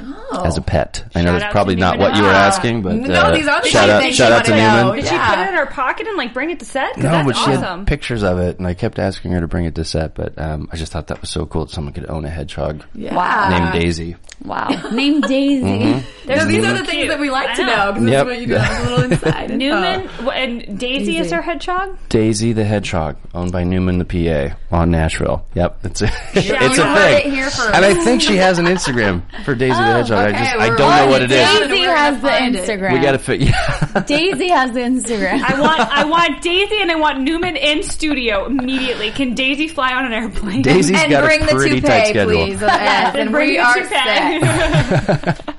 Oh. 0.00 0.42
as 0.44 0.56
a 0.58 0.62
pet. 0.62 1.04
I 1.14 1.22
know 1.22 1.32
Shout 1.32 1.40
that's 1.40 1.52
probably 1.52 1.76
not 1.76 1.96
Newman. 1.98 2.10
what 2.12 2.16
you 2.18 2.22
were 2.24 2.30
Ah. 2.30 2.46
asking, 2.46 2.82
but 2.82 2.94
No, 2.96 3.14
uh, 3.14 3.34
these 3.34 3.48
are 3.48 3.60
the 3.62 3.68
shout 3.68 3.88
out, 3.90 4.12
shout 4.12 4.32
out 4.32 4.44
to. 4.44 4.50
Newman. 4.52 4.96
did 4.96 5.06
she 5.06 5.18
put 5.18 5.38
it 5.38 5.48
in 5.48 5.54
her 5.54 5.66
pocket 5.66 6.06
and 6.06 6.16
like 6.16 6.32
bring 6.34 6.50
it 6.50 6.58
to 6.60 6.64
set? 6.64 6.94
'Cause 6.94 7.02
No, 7.04 7.10
that's 7.10 7.26
but 7.26 7.36
she 7.36 7.50
awesome. 7.52 7.78
had 7.80 7.86
pictures 7.86 8.22
of 8.22 8.38
it, 8.38 8.58
and 8.58 8.66
I 8.66 8.74
kept 8.74 8.98
asking 8.98 9.32
her 9.32 9.40
to 9.40 9.48
bring 9.48 9.64
it 9.64 9.74
to 9.76 9.84
set. 9.84 10.14
But 10.14 10.34
um, 10.38 10.68
I 10.72 10.76
just 10.76 10.92
thought 10.92 11.06
that 11.08 11.20
was 11.20 11.30
so 11.30 11.46
cool 11.46 11.64
that 11.66 11.72
someone 11.74 11.92
could 11.94 12.08
own 12.08 12.24
a 12.24 12.30
hedgehog 12.30 12.82
Wow. 12.94 13.48
named 13.50 13.72
Daisy. 13.72 14.16
Wow. 14.44 14.68
Named 14.92 15.24
Daisy. 15.24 15.64
Mm-hmm. 15.64 16.28
No, 16.28 16.44
these 16.44 16.64
are 16.64 16.68
the 16.72 16.74
Cute. 16.78 16.86
things 16.86 17.08
that 17.08 17.18
we 17.18 17.28
like 17.28 17.56
to 17.56 17.66
know. 17.66 17.90
know 17.90 17.92
because 17.94 18.08
Yep. 18.08 18.26
this 18.28 18.38
is 18.38 18.38
what 18.38 18.40
you 18.40 18.46
do. 18.46 18.54
It's 18.54 18.78
a 18.78 18.82
little 18.90 19.04
inside. 19.12 19.50
Newman 19.58 20.00
info. 20.02 20.22
wh- 20.30 20.36
and 20.36 20.78
Daisy 20.78 21.18
is 21.18 21.32
her 21.32 21.42
hedgehog. 21.42 21.98
Daisy 22.08 22.52
the 22.52 22.62
hedgehog, 22.64 23.16
owned 23.34 23.50
by 23.50 23.64
Newman 23.64 23.98
the 23.98 24.04
PA 24.04 24.54
on 24.70 24.92
Nashville. 24.92 25.44
Yep, 25.54 25.78
it's 25.82 26.02
a 26.02 26.10
it's 26.34 26.46
you 26.46 26.54
a 26.54 26.58
heard 26.86 26.98
thing. 26.98 27.26
it 27.26 27.32
here 27.34 27.44
first. 27.50 27.70
And 27.74 27.84
I 27.84 27.94
think 27.94 28.22
she 28.22 28.36
has 28.36 28.60
an 28.60 28.66
Instagram 28.66 29.22
for 29.44 29.56
Daisy 29.56 29.74
the 29.88 30.16
hedgehog. 30.16 30.18
I 30.34 30.38
just 30.38 30.56
I 30.56 30.68
don't 30.68 30.78
know 30.78 31.06
what 31.08 31.22
it. 31.22 31.30
it 31.32 31.34
is. 31.34 31.46
Daisy- 31.48 31.68
Daisy 31.68 31.80
We're 31.86 31.96
has 31.96 32.20
the 32.22 32.28
find 32.28 32.56
it. 32.56 32.68
Instagram. 32.68 32.92
We 32.92 32.98
got 33.00 33.12
to 33.12 33.18
fit. 33.18 33.40
Yeah. 33.48 34.02
Daisy 34.06 34.48
has 34.48 34.72
the 34.72 34.80
Instagram. 34.80 35.42
I 35.42 35.60
want 35.60 35.80
I 35.80 36.04
want 36.08 36.42
Daisy 36.42 36.80
and 36.80 36.90
I 36.90 36.96
want 36.96 37.20
Newman 37.20 37.56
in 37.56 37.82
studio 37.82 38.46
immediately. 38.46 39.10
Can 39.10 39.34
Daisy 39.34 39.66
fly 39.68 39.92
on 39.94 40.04
an 40.06 40.12
airplane? 40.12 40.62
Daisy's 40.62 40.96
and 41.00 41.10
got 41.10 41.24
bring 41.24 41.42
a 41.42 41.46
the 41.46 41.52
pretty 41.52 41.76
toupee, 41.76 41.86
tight 41.88 42.06
schedule. 42.08 42.32
please. 42.46 42.60
Yes, 42.60 43.14
and 43.16 43.30
bring 43.30 43.48
we 43.50 43.56
the 43.56 43.62
are 43.62 43.84
set. 43.88 45.54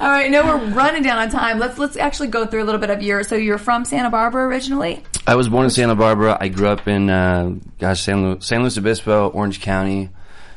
All 0.00 0.08
right, 0.10 0.30
no, 0.30 0.44
we're 0.44 0.70
running 0.74 1.02
down 1.02 1.18
on 1.18 1.30
time. 1.30 1.58
Let's 1.58 1.78
let's 1.78 1.96
actually 1.96 2.28
go 2.28 2.46
through 2.46 2.62
a 2.62 2.66
little 2.66 2.80
bit 2.80 2.90
of 2.90 3.02
your. 3.02 3.22
So 3.24 3.34
you're 3.36 3.58
from 3.58 3.84
Santa 3.84 4.10
Barbara 4.10 4.44
originally. 4.46 5.02
I 5.26 5.34
was 5.36 5.48
born 5.48 5.64
in 5.64 5.70
Santa 5.70 5.94
Barbara. 5.94 6.36
I 6.40 6.48
grew 6.48 6.68
up 6.68 6.86
in 6.86 7.08
uh, 7.10 7.54
gosh 7.78 8.00
San, 8.02 8.22
Lu- 8.22 8.40
San 8.40 8.60
Luis 8.62 8.76
Obispo, 8.78 9.28
Orange 9.28 9.60
County, 9.60 10.10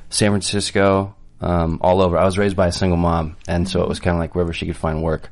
San 0.09 0.31
Francisco, 0.31 1.15
um, 1.41 1.79
all 1.81 2.01
over. 2.01 2.17
I 2.17 2.25
was 2.25 2.37
raised 2.37 2.55
by 2.55 2.67
a 2.67 2.71
single 2.71 2.97
mom, 2.97 3.37
and 3.47 3.67
so 3.67 3.81
it 3.81 3.89
was 3.89 3.99
kind 3.99 4.15
of 4.15 4.19
like 4.19 4.35
wherever 4.35 4.53
she 4.53 4.65
could 4.65 4.77
find 4.77 5.01
work. 5.03 5.29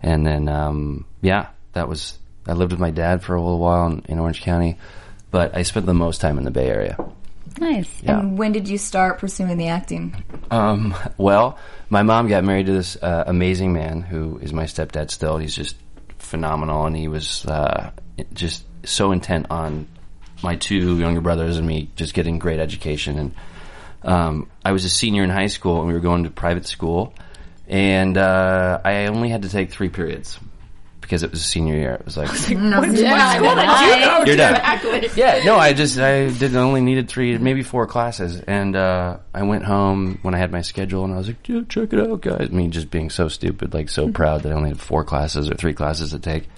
And 0.00 0.26
then 0.26 0.48
um, 0.48 1.04
yeah, 1.22 1.48
that 1.72 1.88
was. 1.88 2.18
I 2.46 2.52
lived 2.52 2.72
with 2.72 2.80
my 2.80 2.92
dad 2.92 3.22
for 3.22 3.34
a 3.34 3.42
little 3.42 3.58
while 3.58 3.88
in, 3.88 4.04
in 4.08 4.18
Orange 4.20 4.40
County, 4.40 4.78
but 5.30 5.56
I 5.56 5.62
spent 5.62 5.86
the 5.86 5.94
most 5.94 6.20
time 6.20 6.38
in 6.38 6.44
the 6.44 6.52
Bay 6.52 6.68
Area. 6.68 6.96
nice. 7.58 7.90
Yeah. 8.02 8.20
And 8.20 8.38
when 8.38 8.52
did 8.52 8.68
you 8.68 8.78
start 8.78 9.18
pursuing 9.18 9.56
the 9.56 9.66
acting? 9.68 10.22
Um, 10.50 10.94
well, 11.18 11.58
my 11.90 12.02
mom 12.02 12.28
got 12.28 12.44
married 12.44 12.66
to 12.66 12.72
this 12.72 12.96
uh, 13.02 13.24
amazing 13.26 13.72
man 13.72 14.02
who 14.02 14.38
is 14.38 14.52
my 14.52 14.64
stepdad 14.64 15.10
still. 15.10 15.38
He's 15.38 15.56
just 15.56 15.76
phenomenal, 16.18 16.86
and 16.86 16.96
he 16.96 17.08
was 17.08 17.44
uh, 17.46 17.90
just 18.32 18.64
so 18.84 19.10
intent 19.12 19.46
on 19.50 19.88
my 20.42 20.54
two 20.54 20.98
younger 20.98 21.20
brothers 21.20 21.56
and 21.56 21.66
me 21.66 21.90
just 21.96 22.14
getting 22.14 22.38
great 22.38 22.60
education. 22.60 23.18
And 23.18 23.34
um, 24.06 24.48
I 24.64 24.72
was 24.72 24.84
a 24.84 24.88
senior 24.88 25.24
in 25.24 25.30
high 25.30 25.48
school, 25.48 25.78
and 25.80 25.88
we 25.88 25.92
were 25.92 26.00
going 26.00 26.24
to 26.24 26.30
private 26.30 26.66
school, 26.66 27.12
and 27.66 28.16
uh, 28.16 28.80
I 28.84 29.06
only 29.06 29.28
had 29.28 29.42
to 29.42 29.48
take 29.48 29.70
three 29.70 29.88
periods 29.88 30.38
because 31.00 31.22
it 31.22 31.30
was 31.30 31.40
a 31.40 31.44
senior 31.44 31.74
year. 31.74 31.94
It 31.94 32.04
was 32.04 32.16
like 32.16 32.28
Yeah, 32.50 34.24
you're 34.24 34.36
done. 34.36 35.10
Yeah, 35.16 35.42
no, 35.44 35.56
I 35.56 35.72
just 35.72 35.98
I 35.98 36.30
did 36.30 36.54
only 36.56 36.80
needed 36.80 37.08
three, 37.08 37.36
maybe 37.38 37.62
four 37.62 37.86
classes, 37.86 38.40
and 38.40 38.76
uh, 38.76 39.18
I 39.34 39.42
went 39.42 39.64
home 39.64 40.20
when 40.22 40.34
I 40.34 40.38
had 40.38 40.52
my 40.52 40.62
schedule, 40.62 41.04
and 41.04 41.12
I 41.12 41.18
was 41.18 41.26
like, 41.26 41.48
yeah, 41.48 41.62
check 41.68 41.92
it 41.92 41.98
out, 42.00 42.20
guys. 42.20 42.50
Me 42.50 42.68
just 42.68 42.90
being 42.90 43.10
so 43.10 43.26
stupid, 43.26 43.74
like 43.74 43.88
so 43.88 44.10
proud 44.12 44.44
that 44.44 44.52
I 44.52 44.54
only 44.54 44.70
had 44.70 44.80
four 44.80 45.02
classes 45.04 45.50
or 45.50 45.54
three 45.54 45.74
classes 45.74 46.10
to 46.10 46.20
take. 46.20 46.48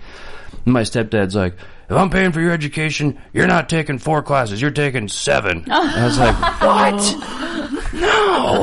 And 0.65 0.75
my 0.75 0.83
stepdad's 0.83 1.35
like, 1.35 1.57
if 1.89 1.97
I'm 1.97 2.11
paying 2.11 2.33
for 2.33 2.41
your 2.41 2.53
education, 2.53 3.19
you're 3.33 3.47
not 3.47 3.69
taking 3.69 3.99
four 3.99 4.23
classes, 4.23 4.61
you're 4.61 4.71
taking 4.71 5.09
seven. 5.09 5.65
And 5.65 5.73
I 5.73 6.05
was 6.05 6.19
like, 6.19 6.37
what? 6.61 7.93
No. 7.95 8.63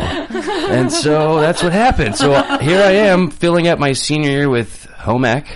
And 0.70 0.92
so 0.92 1.40
that's 1.40 1.64
what 1.64 1.74
happened. 1.74 2.16
So 2.16 2.34
here 2.60 2.82
I 2.82 2.92
am 2.92 3.30
filling 3.32 3.68
out 3.68 3.80
my 3.80 3.94
senior 3.94 4.30
year 4.30 4.50
with 4.50 4.86
home 4.86 5.26
ec. 5.26 5.48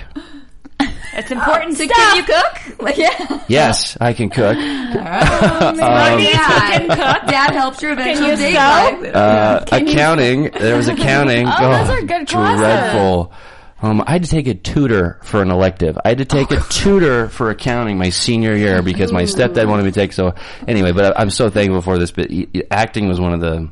It's 1.13 1.31
important 1.31 1.75
So 1.75 1.83
stuff. 1.85 1.97
can 1.97 2.15
you 2.17 2.23
cook? 2.23 2.81
Like, 2.81 2.97
yeah. 2.97 3.43
Yes, 3.49 3.97
I 3.99 4.13
can 4.13 4.29
cook. 4.29 4.55
Money, 4.57 5.75
Dad. 5.75 5.75
can 5.77 6.87
cook. 6.87 6.97
Dad 7.29 7.51
helps 7.51 7.81
your 7.81 7.91
eventual 7.91 8.29
you 8.29 8.35
date. 8.37 8.55
Uh, 8.55 9.65
accounting. 9.71 10.43
There 10.51 10.77
was 10.77 10.87
accounting. 10.87 11.45
Oh, 11.47 11.85
those 11.85 11.89
are 11.89 12.01
good 12.03 12.27
classes. 12.27 12.59
Dreadful. 12.59 13.33
Um, 13.81 14.03
I 14.05 14.11
had 14.11 14.23
to 14.23 14.29
take 14.29 14.47
a 14.47 14.53
tutor 14.53 15.19
for 15.23 15.41
an 15.41 15.51
elective. 15.51 15.97
I 16.03 16.09
had 16.09 16.17
to 16.17 16.25
take 16.25 16.51
a 16.51 16.59
tutor 16.69 17.29
for 17.29 17.49
accounting 17.49 17.97
my 17.97 18.09
senior 18.09 18.55
year 18.55 18.81
because 18.81 19.11
my 19.13 19.23
stepdad 19.23 19.67
wanted 19.67 19.83
me 19.83 19.91
to 19.91 19.95
take. 19.95 20.11
So 20.11 20.35
anyway, 20.67 20.91
but 20.91 21.17
I, 21.17 21.21
I'm 21.21 21.29
so 21.29 21.49
thankful 21.49 21.81
for 21.81 21.97
this. 21.97 22.11
But 22.11 22.29
acting 22.71 23.07
was 23.07 23.19
one 23.19 23.33
of 23.33 23.39
the 23.39 23.69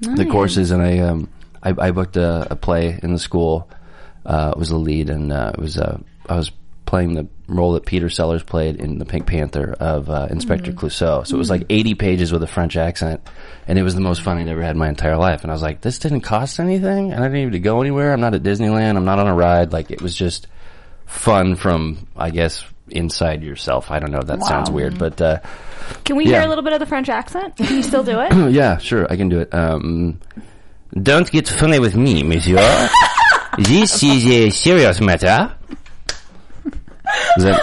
the 0.00 0.26
courses, 0.26 0.72
and 0.72 0.82
I 0.82 0.98
um 0.98 1.30
I, 1.62 1.74
I 1.78 1.90
booked 1.90 2.16
a, 2.16 2.48
a 2.50 2.56
play 2.56 2.98
in 3.02 3.12
the 3.12 3.18
school. 3.18 3.70
Uh, 4.26 4.52
was 4.56 4.70
the 4.70 4.76
lead, 4.76 5.08
and 5.08 5.32
uh, 5.32 5.52
it 5.54 5.60
was 5.60 5.78
uh, 5.78 5.98
I 6.28 6.34
was 6.34 6.50
playing 6.86 7.14
the 7.14 7.26
role 7.48 7.72
that 7.72 7.84
Peter 7.84 8.08
Sellers 8.08 8.42
played 8.42 8.76
in 8.76 8.98
the 8.98 9.04
Pink 9.04 9.26
Panther 9.26 9.74
of 9.78 10.08
uh, 10.08 10.28
Inspector 10.30 10.70
Clouseau. 10.72 11.26
So 11.26 11.34
it 11.34 11.38
was 11.38 11.50
like 11.50 11.64
80 11.68 11.94
pages 11.96 12.32
with 12.32 12.42
a 12.42 12.46
French 12.46 12.76
accent, 12.76 13.20
and 13.68 13.78
it 13.78 13.82
was 13.82 13.94
the 13.94 14.00
most 14.00 14.22
fun 14.22 14.38
I'd 14.38 14.48
ever 14.48 14.62
had 14.62 14.70
in 14.72 14.78
my 14.78 14.88
entire 14.88 15.16
life. 15.16 15.42
And 15.42 15.50
I 15.50 15.54
was 15.54 15.62
like, 15.62 15.80
this 15.80 15.98
didn't 15.98 16.20
cost 16.22 16.60
anything, 16.60 17.12
and 17.12 17.22
I 17.22 17.26
didn't 17.28 17.48
even 17.48 17.62
go 17.62 17.80
anywhere. 17.80 18.12
I'm 18.12 18.20
not 18.20 18.34
at 18.34 18.42
Disneyland. 18.42 18.96
I'm 18.96 19.04
not 19.04 19.18
on 19.18 19.26
a 19.26 19.34
ride. 19.34 19.72
Like 19.72 19.90
it 19.90 20.00
was 20.00 20.14
just 20.16 20.46
fun 21.06 21.56
from, 21.56 22.06
I 22.16 22.30
guess, 22.30 22.64
inside 22.88 23.42
yourself. 23.42 23.90
I 23.90 23.98
don't 23.98 24.12
know. 24.12 24.22
That 24.22 24.42
sounds 24.44 24.70
weird, 24.70 24.96
but 24.98 25.20
uh, 25.20 25.40
Can 26.04 26.16
we 26.16 26.24
Yeah. 26.24 26.38
hear 26.38 26.42
a 26.42 26.48
little 26.48 26.64
bit 26.64 26.72
of 26.72 26.78
the 26.80 26.86
French 26.86 27.08
accent? 27.08 27.56
Can 27.56 27.76
you 27.76 27.82
still 27.82 28.04
do 28.04 28.20
it? 28.20 28.32
yeah, 28.52 28.78
sure, 28.78 29.06
I 29.10 29.16
can 29.16 29.28
do 29.28 29.40
it. 29.40 29.52
Um, 29.52 30.20
don't 31.02 31.28
get 31.30 31.48
funny 31.48 31.80
with 31.80 31.96
me, 31.96 32.22
monsieur. 32.22 32.88
this 33.58 34.02
is 34.04 34.24
a 34.26 34.50
serious 34.50 35.00
matter. 35.00 35.55
Does 37.36 37.44
that, 37.44 37.56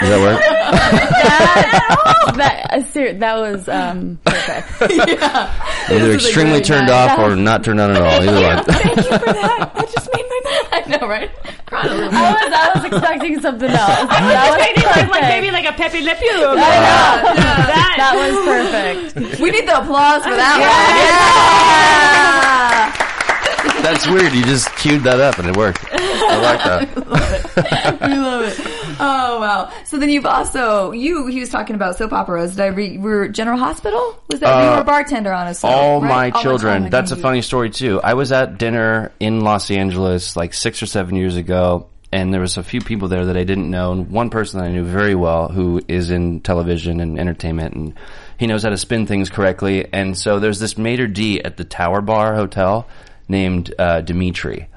does 0.00 0.08
that 0.10 0.20
work? 0.20 0.40
that, 2.36 2.66
uh, 2.70 2.82
ser- 2.92 3.14
that 3.14 3.36
was 3.38 3.68
um, 3.68 4.18
perfect. 4.24 4.82
Either 5.90 6.12
extremely 6.12 6.60
turned 6.60 6.90
off 6.90 7.18
or 7.18 7.34
not 7.36 7.64
turned 7.64 7.80
on 7.80 7.90
at 7.92 8.02
all. 8.02 8.22
Either 8.22 8.42
one. 8.42 8.64
Thank 8.68 8.96
you 8.96 9.02
for 9.02 9.18
that. 9.18 9.72
That 9.74 9.90
just 9.92 10.08
made 10.14 10.24
my 10.28 10.40
night. 10.44 10.66
I 10.72 10.80
know, 10.98 11.08
right? 11.08 11.30
Cried 11.66 11.86
a 11.86 11.94
little 11.94 12.10
bit. 12.10 12.18
I 12.18 12.32
was, 12.32 12.52
I 12.52 12.70
was 12.74 12.84
expecting 12.84 13.40
something 13.40 13.70
else. 13.70 13.80
I 13.80 14.02
was 14.02 14.10
That 14.10 14.50
was 14.50 14.60
like, 14.96 15.10
like 15.10 15.22
maybe 15.22 15.50
like 15.50 15.66
a 15.66 15.72
Pepe 15.72 16.00
Le 16.02 16.14
Pew. 16.14 16.54
That, 16.54 17.94
That 17.96 18.14
was 18.14 18.34
perfect. 18.44 19.40
We 19.40 19.50
need 19.50 19.66
the 19.66 19.80
applause 19.80 20.22
for 20.22 20.36
that 20.36 20.58
one. 23.00 23.05
That's 23.82 24.08
weird. 24.08 24.32
You 24.32 24.44
just 24.44 24.74
queued 24.76 25.02
that 25.04 25.20
up 25.20 25.38
and 25.38 25.48
it 25.48 25.56
worked. 25.56 25.84
I 25.92 26.36
like 26.40 26.64
that. 26.64 26.96
we 26.96 27.02
love 27.02 27.32
it. 27.32 28.00
We 28.00 28.16
love 28.18 28.42
it. 28.44 28.76
Oh 28.98 29.40
wow! 29.40 29.72
So 29.84 29.98
then 29.98 30.08
you've 30.08 30.26
also 30.26 30.92
you 30.92 31.26
he 31.26 31.40
was 31.40 31.50
talking 31.50 31.76
about 31.76 31.96
soap 31.96 32.12
operas. 32.12 32.52
Did 32.56 32.60
I 32.62 32.66
read? 32.68 33.02
Were 33.02 33.28
General 33.28 33.58
Hospital? 33.58 34.22
Was 34.28 34.40
that 34.40 34.64
you 34.64 34.70
were 34.70 34.80
a 34.80 34.84
bartender 34.84 35.32
on 35.32 35.48
a 35.48 35.54
soap? 35.54 35.70
All 35.70 36.00
right? 36.00 36.32
my 36.32 36.42
children. 36.42 36.82
Time. 36.82 36.90
That's 36.90 37.10
a 37.10 37.16
funny 37.16 37.42
story 37.42 37.70
too. 37.70 38.00
I 38.00 38.14
was 38.14 38.32
at 38.32 38.58
dinner 38.58 39.12
in 39.20 39.40
Los 39.40 39.70
Angeles 39.70 40.36
like 40.36 40.54
six 40.54 40.82
or 40.82 40.86
seven 40.86 41.16
years 41.16 41.36
ago, 41.36 41.88
and 42.12 42.32
there 42.32 42.40
was 42.40 42.56
a 42.56 42.62
few 42.62 42.80
people 42.80 43.08
there 43.08 43.26
that 43.26 43.36
I 43.36 43.44
didn't 43.44 43.70
know, 43.70 43.92
and 43.92 44.10
one 44.10 44.30
person 44.30 44.60
that 44.60 44.66
I 44.66 44.72
knew 44.72 44.84
very 44.84 45.14
well 45.14 45.48
who 45.48 45.82
is 45.88 46.10
in 46.10 46.40
television 46.40 47.00
and 47.00 47.18
entertainment, 47.18 47.74
and 47.74 47.94
he 48.38 48.46
knows 48.46 48.62
how 48.62 48.70
to 48.70 48.78
spin 48.78 49.06
things 49.06 49.28
correctly. 49.30 49.86
And 49.92 50.16
so 50.16 50.38
there's 50.38 50.58
this 50.58 50.78
maitre 50.78 51.08
d 51.08 51.42
at 51.42 51.56
the 51.56 51.64
Tower 51.64 52.00
Bar 52.00 52.34
Hotel 52.34 52.88
named 53.28 53.74
uh, 53.78 54.00
Dimitri. 54.00 54.68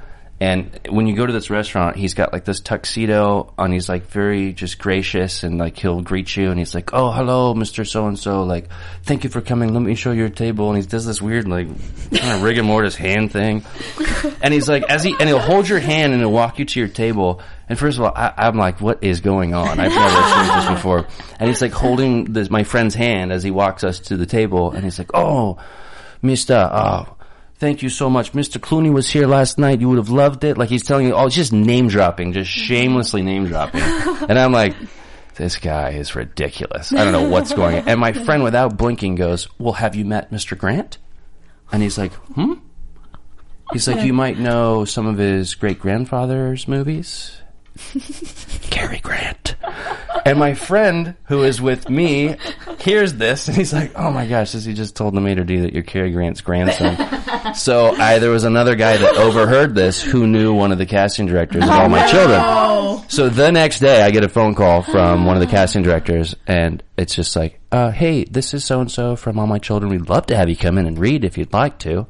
And 0.41 0.79
when 0.89 1.05
you 1.05 1.17
go 1.17 1.25
to 1.25 1.33
this 1.33 1.49
restaurant, 1.49 1.97
he's 1.97 2.13
got 2.13 2.31
like 2.31 2.45
this 2.45 2.61
tuxedo 2.61 3.53
on. 3.57 3.73
He's 3.73 3.89
like 3.89 4.07
very 4.07 4.53
just 4.53 4.79
gracious 4.79 5.43
and 5.43 5.57
like 5.57 5.77
he'll 5.77 6.01
greet 6.01 6.33
you 6.37 6.49
and 6.49 6.57
he's 6.57 6.73
like, 6.73 6.93
"Oh, 6.93 7.11
hello, 7.11 7.53
Mister 7.53 7.83
So 7.83 8.07
and 8.07 8.17
So. 8.17 8.43
Like, 8.43 8.69
thank 9.03 9.25
you 9.25 9.29
for 9.29 9.41
coming. 9.41 9.73
Let 9.73 9.81
me 9.81 9.95
show 9.95 10.11
you 10.11 10.19
your 10.19 10.29
table." 10.29 10.69
And 10.69 10.81
he 10.81 10.87
does 10.87 11.05
this 11.05 11.21
weird 11.21 11.49
like 11.49 11.67
kind 12.11 12.37
of 12.37 12.41
rigor 12.41 12.63
mortis 12.63 12.95
hand 12.95 13.31
thing. 13.31 13.65
And 14.41 14.53
he's 14.53 14.69
like, 14.69 14.83
as 14.83 15.03
he 15.03 15.13
and 15.19 15.27
he'll 15.27 15.39
hold 15.39 15.67
your 15.67 15.79
hand 15.79 16.13
and 16.13 16.21
he'll 16.21 16.31
walk 16.31 16.59
you 16.59 16.65
to 16.65 16.79
your 16.79 16.87
table. 16.87 17.41
And 17.67 17.77
first 17.77 17.97
of 17.97 18.05
all, 18.05 18.13
I, 18.15 18.33
I'm 18.37 18.55
like, 18.55 18.79
"What 18.79 19.03
is 19.03 19.19
going 19.19 19.53
on?" 19.53 19.79
I've 19.79 19.91
never 19.91 20.23
seen 20.23 20.55
this 20.55 20.69
before. 20.75 21.07
And 21.39 21.49
he's 21.49 21.61
like 21.61 21.73
holding 21.73 22.31
this 22.31 22.49
my 22.49 22.63
friend's 22.63 22.95
hand 22.95 23.33
as 23.33 23.43
he 23.43 23.51
walks 23.51 23.83
us 23.83 23.99
to 24.01 24.15
the 24.15 24.25
table, 24.25 24.71
and 24.71 24.85
he's 24.85 24.97
like, 24.97 25.11
"Oh, 25.13 25.57
Mister, 26.21 26.69
oh." 26.71 27.17
Thank 27.59 27.83
you 27.83 27.89
so 27.89 28.09
much. 28.09 28.31
Mr. 28.31 28.57
Clooney 28.57 28.91
was 28.91 29.09
here 29.09 29.27
last 29.27 29.57
night. 29.57 29.81
You 29.81 29.89
would 29.89 29.97
have 29.97 30.09
loved 30.09 30.45
it. 30.45 30.57
Like 30.57 30.69
he's 30.69 30.83
telling 30.83 31.07
you, 31.07 31.13
oh, 31.13 31.25
it's 31.25 31.35
just 31.35 31.51
name 31.51 31.89
dropping, 31.89 32.31
just 32.31 32.49
shamelessly 32.49 33.21
name 33.21 33.47
dropping. 33.47 33.81
and 34.29 34.39
I'm 34.39 34.53
like, 34.53 34.75
this 35.35 35.57
guy 35.57 35.91
is 35.91 36.15
ridiculous. 36.15 36.93
I 36.93 37.03
don't 37.03 37.11
know 37.11 37.27
what's 37.27 37.53
going 37.53 37.79
on. 37.79 37.89
And 37.89 37.99
my 37.99 38.13
friend, 38.13 38.43
without 38.43 38.77
blinking, 38.77 39.15
goes, 39.15 39.49
well, 39.59 39.73
have 39.73 39.93
you 39.93 40.05
met 40.05 40.31
Mr. 40.31 40.57
Grant? 40.57 40.99
And 41.71 41.83
he's 41.83 41.97
like, 41.97 42.13
hmm? 42.13 42.53
He's 43.73 43.87
like, 43.87 44.05
you 44.05 44.13
might 44.13 44.39
know 44.39 44.85
some 44.85 45.05
of 45.05 45.17
his 45.17 45.55
great 45.55 45.79
grandfather's 45.79 46.67
movies. 46.67 47.41
Cary 48.69 48.99
Grant. 48.99 49.55
And 50.29 50.37
my 50.37 50.53
friend, 50.53 51.15
who 51.23 51.41
is 51.41 51.59
with 51.59 51.89
me, 51.89 52.35
hears 52.79 53.15
this 53.15 53.47
and 53.47 53.57
he's 53.57 53.73
like, 53.73 53.93
"Oh 53.95 54.11
my 54.11 54.27
gosh, 54.27 54.51
this 54.51 54.63
he 54.63 54.75
just 54.75 54.95
told 54.95 55.15
the 55.15 55.21
maitre 55.21 55.43
d 55.43 55.57
that 55.61 55.73
you're 55.73 55.81
Cary 55.81 56.11
Grant's 56.11 56.41
grandson." 56.41 57.55
so 57.55 57.95
I, 57.95 58.19
there 58.19 58.29
was 58.29 58.43
another 58.43 58.75
guy 58.75 58.95
that 58.95 59.15
overheard 59.15 59.73
this 59.73 59.99
who 59.99 60.27
knew 60.27 60.53
one 60.53 60.71
of 60.71 60.77
the 60.77 60.85
casting 60.85 61.25
directors 61.25 61.63
of 61.63 61.71
all 61.71 61.89
my 61.89 62.05
children. 62.05 63.09
So 63.09 63.29
the 63.29 63.51
next 63.51 63.79
day, 63.79 64.03
I 64.03 64.11
get 64.11 64.23
a 64.23 64.29
phone 64.29 64.53
call 64.53 64.83
from 64.83 65.25
one 65.25 65.35
of 65.35 65.41
the 65.41 65.47
casting 65.47 65.81
directors, 65.81 66.35
and 66.45 66.83
it's 66.95 67.15
just 67.15 67.35
like, 67.35 67.59
uh, 67.71 67.89
"Hey, 67.89 68.25
this 68.25 68.53
is 68.53 68.63
so 68.63 68.81
and 68.81 68.91
so 68.91 69.15
from 69.15 69.39
All 69.39 69.47
My 69.47 69.57
Children. 69.57 69.91
We'd 69.91 70.09
love 70.09 70.27
to 70.27 70.37
have 70.37 70.47
you 70.47 70.55
come 70.55 70.77
in 70.77 70.85
and 70.85 70.99
read 70.99 71.25
if 71.25 71.39
you'd 71.39 71.53
like 71.53 71.79
to. 71.79 72.05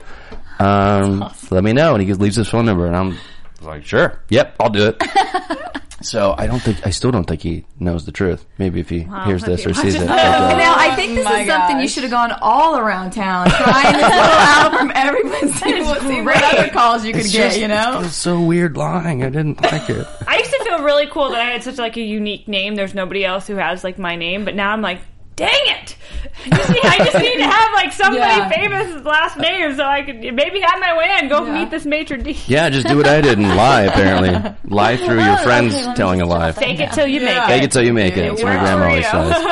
Um, 0.60 1.34
Let 1.52 1.64
me 1.64 1.72
know." 1.72 1.96
And 1.96 2.04
he 2.04 2.14
leaves 2.16 2.36
his 2.36 2.50
phone 2.50 2.66
number, 2.66 2.86
and 2.86 2.98
I'm 2.98 3.18
like, 3.62 3.86
"Sure, 3.86 4.20
yep, 4.28 4.58
I'll 4.60 4.70
do 4.70 4.88
it." 4.94 5.02
So 6.02 6.34
I 6.38 6.48
don't 6.48 6.62
think 6.62 6.86
I 6.86 6.92
still 6.92 7.12
don't 7.12 7.26
think 7.26 7.42
he 7.42 7.66
knows 7.80 8.06
the 8.06 8.12
truth. 8.12 8.46
Maybe 8.58 8.80
if 8.80 8.90
he 8.90 9.00
hears 9.26 9.44
this 9.44 9.66
or 9.66 9.74
sees 9.74 9.96
it. 9.96 10.08
but, 10.08 10.08
Now 10.58 10.76
I 10.78 10.96
think 10.96 11.16
this 11.16 11.26
oh 11.28 11.30
my 11.30 11.42
is 11.42 11.48
something 11.48 11.80
you 11.80 11.88
should 11.88 12.04
have 12.04 12.12
gone 12.12 12.32
all 12.42 12.78
around 12.78 13.12
town 13.12 13.50
trying 13.50 13.94
this 13.94 14.02
little 14.04 14.16
out 14.16 14.78
from 14.78 14.92
everyone. 14.96 15.50
See 15.50 15.82
what, 15.82 16.02
see 16.02 16.22
what 16.22 16.42
other 16.44 16.70
calls 16.70 17.04
you 17.06 17.12
could 17.14 17.22
it's 17.26 17.32
get. 17.34 17.48
just- 17.50 17.60
you 17.60 17.68
know. 17.68 18.02
it's 18.04 18.16
so 18.16 18.40
weird 18.42 18.78
lying. 18.78 19.24
I 19.24 19.30
didn't 19.30 19.62
like 19.62 19.90
it. 19.90 20.08
I 20.28 20.38
used 20.38 20.52
to 20.52 20.64
feel 20.64 20.84
really 20.84 21.08
cool 21.08 21.30
that 21.32 21.42
I 21.42 21.52
had 21.52 21.64
such 21.64 21.78
like 21.78 21.98
a 21.98 22.02
unique 22.02 22.48
name. 22.48 22.76
There's 22.76 22.94
nobody 22.94 23.26
else 23.26 23.48
who 23.48 23.56
has 23.56 23.84
like 23.84 24.00
my 24.00 24.16
name, 24.16 24.46
but 24.46 24.56
now 24.56 24.72
I'm 24.72 24.82
like, 24.82 25.02
dang 25.40 25.50
it! 25.78 25.96
I 26.46 26.50
just 26.58 26.70
need, 26.70 26.84
I 26.84 26.98
just 26.98 27.18
need 27.20 27.38
to 27.38 27.44
have 27.48 27.74
like 27.74 27.92
somebody 27.94 28.18
Yeah. 28.20 28.50
famous 28.50 29.06
last 29.06 29.38
name 29.38 29.76
so 29.76 29.84
I 29.84 30.04
could 30.04 30.20
maybe 30.34 30.60
have 30.62 30.80
my 30.80 30.98
way 30.98 31.08
and 31.20 31.30
go 31.30 31.46
Yeah. 31.46 31.54
meet 31.60 31.70
this 31.72 31.86
maitre 31.86 32.18
d. 32.18 32.38
Yeah, 32.48 32.70
just 32.70 32.88
do 32.88 32.98
what 32.98 33.08
I 33.08 33.22
did 33.22 33.38
and 33.38 33.48
lie. 33.56 33.84
Apparently, 33.84 34.54
lie 34.66 34.98
through 34.98 35.24
your 35.24 35.38
friends 35.38 35.76
telling 35.96 36.22
a 36.22 36.26
lie. 36.26 36.52
Fake 36.52 36.80
it 36.80 36.92
till 36.92 37.08
you 37.08 37.22
make 37.22 37.38
it. 37.38 37.46
Fake 37.48 37.62
it. 37.64 37.66
it 37.66 37.72
till 37.72 37.84
you 37.84 37.94
make 37.94 38.18
it. 38.18 38.30
That's 38.30 38.44
what 38.44 38.54
my 38.54 38.60
grandma 38.60 38.86
always 38.88 39.10
says. 39.10 39.36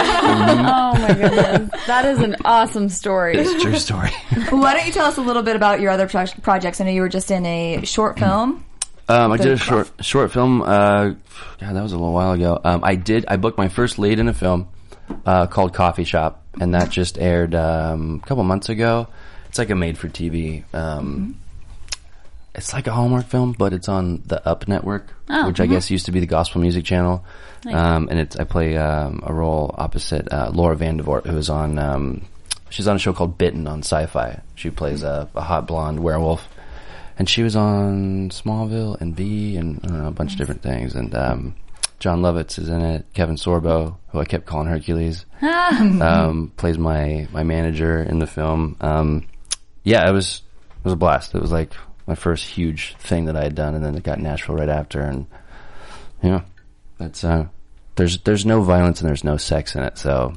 Oh 0.69 0.93
my 0.99 1.13
goodness, 1.13 1.85
that 1.88 2.05
is 2.05 2.19
an 2.19 2.35
awesome 2.43 2.89
story. 2.89 3.38
It's 3.38 3.61
true 3.61 3.75
story. 3.77 4.09
Why 4.49 4.73
don't 4.73 4.85
you 4.85 4.91
tell 4.91 5.05
us 5.05 5.17
a 5.17 5.21
little 5.21 5.43
bit 5.43 5.55
about 5.55 5.79
your 5.79 5.91
other 5.91 6.07
pro- 6.07 6.25
projects? 6.41 6.81
I 6.81 6.85
know 6.85 6.91
you 6.91 7.01
were 7.01 7.09
just 7.09 7.31
in 7.31 7.45
a 7.45 7.85
short 7.85 8.19
film. 8.19 8.65
Um, 9.09 9.31
I 9.31 9.38
did 9.38 9.53
a 9.53 9.57
short 9.57 9.89
short 10.01 10.31
film. 10.33 10.61
Uh, 10.61 11.11
God, 11.59 11.75
that 11.75 11.81
was 11.81 11.93
a 11.93 11.97
little 11.97 12.13
while 12.13 12.33
ago. 12.33 12.59
Um, 12.63 12.83
I 12.83 12.95
did. 12.95 13.25
I 13.27 13.38
booked 13.38 13.57
my 13.57 13.69
first 13.69 13.99
lead 13.99 14.19
in 14.19 14.27
a 14.27 14.33
film 14.33 14.67
uh, 15.26 15.47
called 15.47 15.74
Coffee 15.74 16.03
Shop, 16.03 16.43
and 16.60 16.74
that 16.74 16.89
just 16.89 17.18
aired 17.18 17.53
um, 17.55 18.22
a 18.24 18.28
couple 18.28 18.43
months 18.43 18.70
ago. 18.70 19.08
It's 19.49 19.58
like 19.58 19.70
a 19.70 19.76
made 19.76 19.97
for 19.97 20.08
TV. 20.10 20.64
Um, 20.74 21.39
It's 22.55 22.74
like 22.74 22.88
a 22.88 22.91
Hallmark 22.91 23.26
film, 23.28 23.53
but 23.58 23.72
it's 23.74 23.88
on 23.88 24.24
the 24.26 24.45
Up 24.47 24.68
Network, 24.68 25.14
Oh, 25.30 25.47
which 25.47 25.60
I 25.60 25.68
guess 25.68 25.91
used 25.91 26.08
to 26.08 26.12
be 26.12 26.20
the 26.20 26.26
gospel 26.28 26.60
music 26.62 26.86
channel. 26.86 27.24
Um, 27.68 28.08
and 28.10 28.20
it's 28.20 28.36
I 28.36 28.45
play 28.45 28.78
um, 28.78 29.22
a 29.26 29.34
role 29.34 29.74
opposite 29.78 30.32
uh, 30.32 30.49
Laura 30.53 30.76
Vandervoort, 30.76 31.26
who 31.28 31.38
is 31.38 31.49
on. 31.49 31.78
Um, 31.78 32.26
she's 32.70 32.88
on 32.88 32.95
a 32.95 32.99
show 32.99 33.14
called 33.14 33.38
Bitten 33.38 33.68
on 33.68 33.80
Sci-Fi. 33.80 34.41
She 34.55 34.70
plays 34.72 35.03
a, 35.03 35.30
a 35.36 35.41
hot 35.41 35.68
blonde 35.68 35.99
werewolf 35.99 36.47
and 37.20 37.28
she 37.30 37.41
was 37.43 37.55
on 37.55 38.30
Smallville 38.30 38.99
and 39.01 39.16
V 39.16 39.55
and 39.58 39.80
I 39.84 39.88
don't 39.88 40.01
know, 40.03 40.08
a 40.08 40.12
bunch 40.12 40.34
of 40.34 40.38
different 40.38 40.62
things. 40.62 40.93
And 40.95 41.14
um, 41.16 41.55
Jon 42.00 42.22
Lovitz 42.22 42.60
is 42.60 42.70
in 42.70 42.82
it. 42.82 43.06
Kevin 43.14 43.36
Sorbo, 43.38 43.98
who 44.10 44.20
I 44.20 44.26
kept 44.26 44.45
calling 44.45 44.68
Hercules, 44.68 45.26
um, 45.41 46.52
plays 46.58 46.78
my 46.78 47.28
my 47.32 47.43
manager 47.43 48.02
in 48.04 48.20
the 48.20 48.28
film. 48.28 48.76
Um, 48.82 49.28
yeah, 49.84 50.08
it 50.08 50.12
was 50.12 50.41
it 50.80 50.84
was 50.84 50.93
a 50.93 50.98
blast. 50.98 51.34
It 51.36 51.41
was 51.41 51.52
like 51.52 51.74
my 52.06 52.16
first 52.16 52.45
huge 52.45 52.95
thing 53.00 53.26
that 53.26 53.36
I 53.36 53.43
had 53.43 53.56
done, 53.56 53.74
and 53.76 53.84
then 53.84 53.95
it 53.95 54.04
got 54.04 54.20
Nashville 54.20 54.56
right 54.56 54.70
after. 54.70 55.02
And 55.02 55.26
yeah, 56.22 56.41
that's 56.98 57.24
uh, 57.24 57.48
there's 57.95 58.20
there's 58.20 58.45
no 58.45 58.62
violence 58.62 59.02
and 59.02 59.10
there's 59.10 59.24
no 59.24 59.38
sex 59.38 59.76
in 59.76 59.84
it. 59.84 59.98
So 59.98 60.34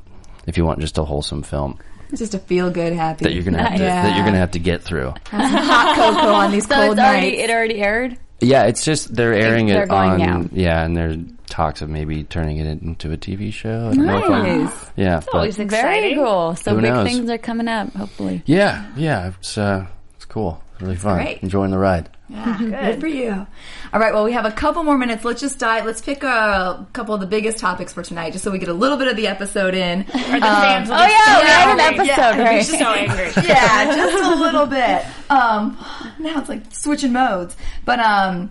if 0.46 0.56
you 0.56 0.64
want 0.64 0.80
just 0.80 0.96
a 0.98 1.04
wholesome 1.04 1.42
film 1.42 1.78
It's 2.08 2.20
just 2.20 2.34
a 2.34 2.38
feel 2.38 2.70
good, 2.70 2.94
happy. 2.94 3.24
that 3.24 3.34
you're 3.34 3.44
gonna 3.44 3.62
have 3.62 3.76
to, 3.78 3.84
Yeah. 3.84 4.02
that 4.02 4.16
you're 4.16 4.24
gonna 4.24 4.38
have 4.38 4.52
to 4.52 4.58
get 4.58 4.82
through. 4.82 5.12
hot 5.26 5.94
cocoa 5.94 6.32
on 6.32 6.50
these 6.52 6.66
So 6.66 6.74
cold 6.74 6.92
it's 6.92 7.00
already 7.00 7.32
nights. 7.32 7.42
it 7.42 7.50
already 7.50 7.80
aired. 7.82 8.18
Yeah, 8.40 8.64
it's 8.64 8.84
just 8.84 9.14
they're 9.14 9.34
airing 9.34 9.66
They're 9.66 9.84
it 9.84 9.88
going 9.88 10.22
on. 10.22 10.44
out. 10.44 10.52
Yeah, 10.52 10.84
and 10.84 10.96
there's 10.96 11.16
talks 11.48 11.82
of 11.82 11.88
maybe 11.90 12.22
turning 12.24 12.58
it 12.58 12.66
into 12.66 13.12
a 13.12 13.16
TV 13.16 13.52
show. 13.52 13.90
I 13.90 13.94
don't 13.94 14.06
know 14.06 14.18
if 14.18 14.30
I'm- 14.30 14.64
Nice. 14.64 14.90
yeah, 14.96 15.20
always 15.32 15.56
but, 15.56 15.64
exciting. 15.64 16.00
Very 16.02 16.14
cool. 16.14 16.56
So 16.56 16.74
Who 16.74 16.80
big 16.80 16.90
knows? 16.90 17.06
things 17.08 17.28
are 17.30 17.38
coming 17.38 17.68
up. 17.68 17.92
Hopefully. 17.94 18.42
yeah, 18.46 18.86
yeah. 18.96 19.28
It's 19.38 19.58
uh, 19.58 19.86
it's 20.16 20.24
cool. 20.24 20.62
really 20.80 20.96
fun. 20.96 21.16
Great. 21.16 21.42
Enjoying 21.42 21.70
the 21.70 21.78
ride. 21.78 22.08
Yeah, 22.30 22.58
good 22.92 23.00
for 23.00 23.06
you. 23.08 23.46
All 23.92 23.98
right, 24.00 24.14
well, 24.14 24.24
we 24.24 24.32
have 24.32 24.44
a 24.44 24.52
couple 24.52 24.84
more 24.84 24.96
minutes. 24.96 25.24
Let's 25.24 25.40
just 25.40 25.58
dive. 25.58 25.84
Let's 25.84 26.00
pick 26.00 26.22
a 26.22 26.86
couple 26.92 27.12
of 27.14 27.20
the 27.20 27.26
biggest 27.26 27.58
topics 27.58 27.92
for 27.92 28.02
tonight, 28.04 28.32
just 28.32 28.44
so 28.44 28.50
we 28.52 28.58
get 28.60 28.68
a 28.68 28.72
little 28.74 28.96
bit 28.96 29.08
of 29.08 29.16
the 29.16 29.26
episode 29.26 29.74
in. 29.74 30.02
Or 30.02 30.04
the 30.04 30.40
fans 30.40 30.88
will 30.88 30.96
Oh 30.96 31.06
yeah, 31.06 31.40
we 31.40 31.46
had 31.46 31.72
an 31.74 31.80
episode, 31.80 32.06
Yeah. 32.06 32.42
right? 32.42 32.64
So 32.80 32.92
angry. 32.92 33.32
yeah, 33.48 33.96
just 33.96 34.24
a 34.24 34.36
little 34.36 34.66
bit. 34.66 35.04
Um, 35.28 35.76
now 36.20 36.38
it's 36.38 36.48
like 36.48 36.62
switching 36.72 37.12
modes, 37.12 37.56
but 37.84 37.98
um, 37.98 38.50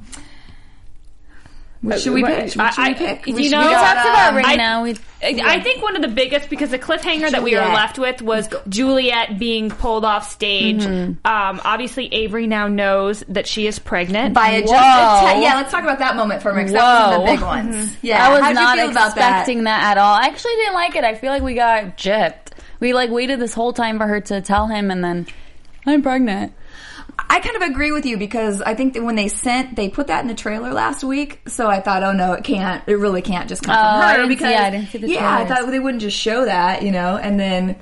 what 1.82 1.99
should 2.01 2.13
we 2.13 2.21
What- 2.21 2.32
pick? 2.36 2.53
What 2.55 2.73
should 2.73 2.84
I- 2.84 2.88
we 2.89 2.93
pick? 2.95 3.27
you 3.27 3.36
We 3.36 3.43
should- 3.43 3.51
know- 3.53 3.61
we 3.61 3.67
We 3.67 3.73
talked 3.73 4.05
about 4.05 4.30
um, 4.30 4.36
right 4.36 4.45
I- 4.47 4.55
now. 4.55 4.84
We 4.84 4.95
I 5.21 5.36
I 5.45 5.59
think 5.59 5.84
one 5.84 5.97
of 5.97 6.01
the 6.01 6.07
biggest 6.07 6.49
because 6.49 6.69
the 6.69 6.80
cliffhanger 6.80 7.30
that 7.32 7.43
we 7.43 7.53
were 7.53 7.59
left 7.59 7.99
with 7.99 8.21
was 8.21 8.47
Juliette 8.69 9.38
being 9.38 9.69
pulled 9.69 10.05
off 10.05 10.32
stage. 10.32 10.82
Um, 10.86 11.17
obviously, 11.25 12.07
Avery 12.13 12.47
now 12.47 12.67
knows 12.69 13.23
that 13.27 13.45
she 13.45 13.67
is 13.67 13.80
pregnant. 13.80 14.34
by 14.34 14.47
a 14.49 14.61
just 14.61 14.73
Whoa. 14.73 14.77
a 14.80 15.34
te- 15.36 15.41
yeah. 15.43 15.55
Let's 15.55 15.71
talk 15.71 15.84
about 15.84 15.99
that 15.99 16.15
moment 16.15 16.41
for 16.41 16.51
a 16.51 16.55
minute. 16.55 16.67
'cause 16.67 16.73
That 16.82 16.84
was 16.84 17.09
one 17.09 17.19
of 17.21 17.25
the 17.25 17.32
big 17.34 17.41
ones. 17.75 17.97
Yeah, 18.01 18.25
I 18.25 18.30
was 18.32 18.41
How'd 18.41 18.55
not 18.55 18.75
you 18.77 18.82
feel 18.84 18.91
about 18.91 19.15
that? 19.15 19.30
expecting 19.32 19.63
that? 19.65 19.84
at 19.84 19.97
all. 19.97 20.13
I 20.15 20.27
actually 20.27 20.55
didn't 20.55 20.75
like 20.75 20.95
it. 20.95 21.03
I 21.03 21.15
feel 21.15 21.32
like 21.32 21.43
we 21.43 21.53
got 21.53 21.97
gypped. 21.97 22.53
We 22.80 22.93
like 22.93 23.09
waited 23.09 23.39
this 23.41 23.53
whole 23.53 23.73
time 23.73 23.97
for 23.97 24.07
her 24.07 24.21
to 24.21 24.39
tell 24.39 24.67
him, 24.67 24.89
and 24.89 25.03
then 25.03 25.27
I'm 25.86 26.01
pregnant. 26.01 26.53
I 27.30 27.39
kind 27.39 27.55
of 27.55 27.61
agree 27.63 27.91
with 27.91 28.05
you 28.05 28.17
because 28.17 28.61
I 28.61 28.76
think 28.76 28.93
that 28.93 29.03
when 29.03 29.15
they 29.15 29.28
sent, 29.28 29.76
they 29.76 29.89
put 29.89 30.07
that 30.07 30.22
in 30.22 30.28
the 30.28 30.36
trailer 30.36 30.74
last 30.74 31.03
week. 31.03 31.41
So 31.47 31.67
I 31.67 31.82
thought, 31.82 32.03
oh 32.03 32.11
no, 32.11 32.34
it 32.34 32.43
can't. 32.43 32.84
It 32.88 32.95
really 32.95 33.22
can't 33.22 33.49
just 33.49 33.63
come 33.63 33.76
Oh, 33.76 33.80
from 33.80 34.01
I 34.01 34.17
her 34.17 34.28
because 34.28 34.51
yeah, 34.51 34.63
I 34.63 34.70
didn't 34.70 34.88
see 34.89 34.97
the 34.99 35.09
yeah, 35.09 35.38
I 35.38 35.45
thought 35.45 35.70
they 35.70 35.80
wouldn't 35.80 36.01
just 36.01 36.17
show 36.17 36.45
that, 36.45 36.84
you 36.84 36.91
know, 36.91 37.17
and 37.17 37.39
then. 37.39 37.76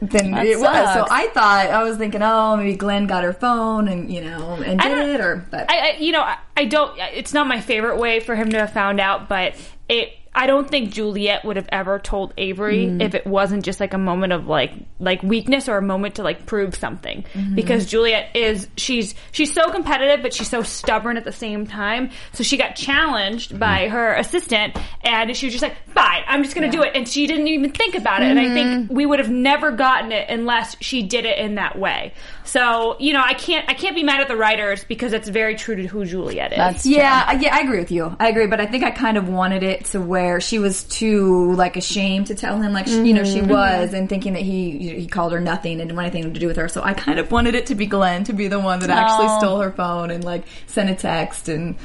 Then 0.00 0.30
That 0.30 0.46
it 0.46 0.60
was. 0.60 0.94
So. 0.94 1.06
I 1.10 1.26
thought 1.34 1.66
I 1.70 1.82
was 1.82 1.96
thinking, 1.96 2.22
oh, 2.22 2.56
maybe 2.56 2.76
Glenn 2.76 3.08
got 3.08 3.24
her 3.24 3.32
phone 3.32 3.88
and 3.88 4.12
you 4.12 4.20
know 4.20 4.54
and 4.64 4.78
did 4.78 4.96
it, 4.96 5.20
or 5.20 5.44
but 5.50 5.68
I, 5.68 5.78
I 5.78 5.96
you 5.98 6.12
know, 6.12 6.20
I, 6.22 6.38
I 6.56 6.66
don't. 6.66 6.96
It's 7.14 7.34
not 7.34 7.48
my 7.48 7.60
favorite 7.60 7.98
way 7.98 8.20
for 8.20 8.36
him 8.36 8.50
to 8.50 8.58
have 8.60 8.72
found 8.72 9.00
out, 9.00 9.28
but 9.28 9.56
it. 9.88 10.12
I 10.38 10.46
don't 10.46 10.70
think 10.70 10.92
Juliette 10.92 11.44
would 11.44 11.56
have 11.56 11.68
ever 11.72 11.98
told 11.98 12.32
Avery 12.38 12.86
Mm. 12.86 13.02
if 13.02 13.14
it 13.16 13.26
wasn't 13.26 13.64
just 13.64 13.80
like 13.80 13.92
a 13.92 13.98
moment 13.98 14.32
of 14.32 14.46
like 14.46 14.72
like 15.00 15.20
weakness 15.22 15.68
or 15.68 15.76
a 15.78 15.82
moment 15.82 16.14
to 16.14 16.22
like 16.22 16.46
prove 16.46 16.74
something. 16.76 17.24
Mm-hmm. 17.34 17.56
Because 17.56 17.86
Juliette 17.86 18.34
is 18.36 18.68
she's 18.76 19.14
she's 19.32 19.52
so 19.52 19.70
competitive, 19.70 20.22
but 20.22 20.32
she's 20.32 20.48
so 20.48 20.62
stubborn 20.62 21.16
at 21.16 21.24
the 21.24 21.32
same 21.32 21.66
time. 21.66 22.10
So 22.32 22.44
she 22.44 22.56
got 22.56 22.76
challenged 22.76 23.58
by 23.58 23.88
her 23.88 24.14
assistant, 24.14 24.76
and 25.02 25.36
she 25.36 25.46
was 25.46 25.52
just 25.54 25.62
like, 25.62 25.76
"Fine, 25.88 26.22
I'm 26.28 26.42
just 26.44 26.54
going 26.54 26.70
to 26.70 26.76
do 26.76 26.82
it," 26.84 26.92
and 26.94 27.08
she 27.08 27.26
didn't 27.26 27.48
even 27.48 27.70
think 27.72 27.96
about 27.96 28.22
it. 28.22 28.30
And 28.30 28.38
I 28.38 28.54
think 28.54 28.68
Mm-hmm. 28.68 28.94
we 28.94 29.06
would 29.06 29.18
have 29.18 29.30
never 29.30 29.72
gotten 29.72 30.12
it 30.12 30.28
unless 30.30 30.76
she 30.80 31.02
did 31.02 31.24
it 31.24 31.38
in 31.38 31.56
that 31.56 31.76
way. 31.78 32.12
So 32.48 32.96
you 32.98 33.12
know, 33.12 33.20
I 33.22 33.34
can't 33.34 33.68
I 33.68 33.74
can't 33.74 33.94
be 33.94 34.02
mad 34.02 34.22
at 34.22 34.28
the 34.28 34.36
writers 34.36 34.82
because 34.82 35.12
it's 35.12 35.28
very 35.28 35.54
true 35.54 35.76
to 35.76 35.86
who 35.86 36.06
Juliette 36.06 36.52
is. 36.52 36.56
That's 36.56 36.86
Yeah, 36.86 37.24
I- 37.26 37.34
yeah, 37.34 37.54
I 37.54 37.60
agree 37.60 37.78
with 37.78 37.90
you. 37.90 38.16
I 38.18 38.28
agree, 38.28 38.46
but 38.46 38.58
I 38.58 38.64
think 38.64 38.84
I 38.84 38.90
kind 38.90 39.18
of 39.18 39.28
wanted 39.28 39.62
it 39.62 39.84
to 39.86 40.00
where 40.00 40.40
she 40.40 40.58
was 40.58 40.84
too 40.84 41.52
like 41.56 41.76
ashamed 41.76 42.28
to 42.28 42.34
tell 42.34 42.58
him 42.58 42.72
like 42.72 42.86
she, 42.86 43.02
you 43.02 43.12
know 43.12 43.24
she 43.24 43.40
Mm-hmm. 43.40 43.50
was 43.50 43.92
and 43.92 44.08
thinking 44.08 44.32
that 44.32 44.40
he 44.42 44.78
he 45.00 45.06
called 45.06 45.32
her 45.32 45.40
nothing 45.40 45.72
and 45.80 45.88
didn't 45.88 45.96
want 45.96 46.06
anything 46.12 46.32
to 46.32 46.40
do 46.40 46.46
with 46.46 46.56
her. 46.56 46.68
So 46.68 46.82
I 46.82 46.94
kind 46.94 47.18
of 47.18 47.30
wanted 47.30 47.54
it 47.54 47.66
to 47.66 47.74
be 47.74 47.84
Glenn 47.84 48.24
to 48.24 48.32
be 48.32 48.48
the 48.48 48.58
one 48.58 48.80
that 48.80 48.88
actually 48.88 49.26
Oh. 49.28 49.38
stole 49.40 49.60
her 49.60 49.70
phone 49.70 50.10
and 50.10 50.24
like 50.24 50.44
sent 50.66 50.88
a 50.88 50.94
text 50.94 51.50
and 51.50 51.76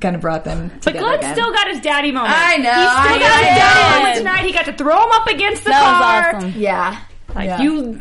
kind 0.00 0.14
of 0.14 0.20
brought 0.22 0.44
them 0.44 0.68
But 0.74 0.82
together 0.82 0.98
Glenn 1.06 1.18
again. 1.18 1.34
still 1.34 1.52
got 1.52 1.66
his 1.66 1.80
daddy 1.80 2.12
moment. 2.12 2.32
I 2.36 2.56
know, 2.58 2.70
He 2.70 2.76
still 2.76 2.96
I 2.96 3.18
got 3.18 3.38
his 3.44 3.58
daddy 3.58 3.98
moment 4.00 4.16
tonight. 4.18 4.44
He 4.44 4.52
got 4.52 4.64
to 4.66 4.72
throw 4.72 4.96
him 5.04 5.10
up 5.12 5.26
against 5.26 5.64
the 5.64 5.70
That 5.70 6.00
car. 6.00 6.34
was 6.36 6.44
awesome. 6.44 6.60
yeah. 6.60 7.00
Like 7.34 7.46
Yeah. 7.46 7.62
you, 7.62 8.00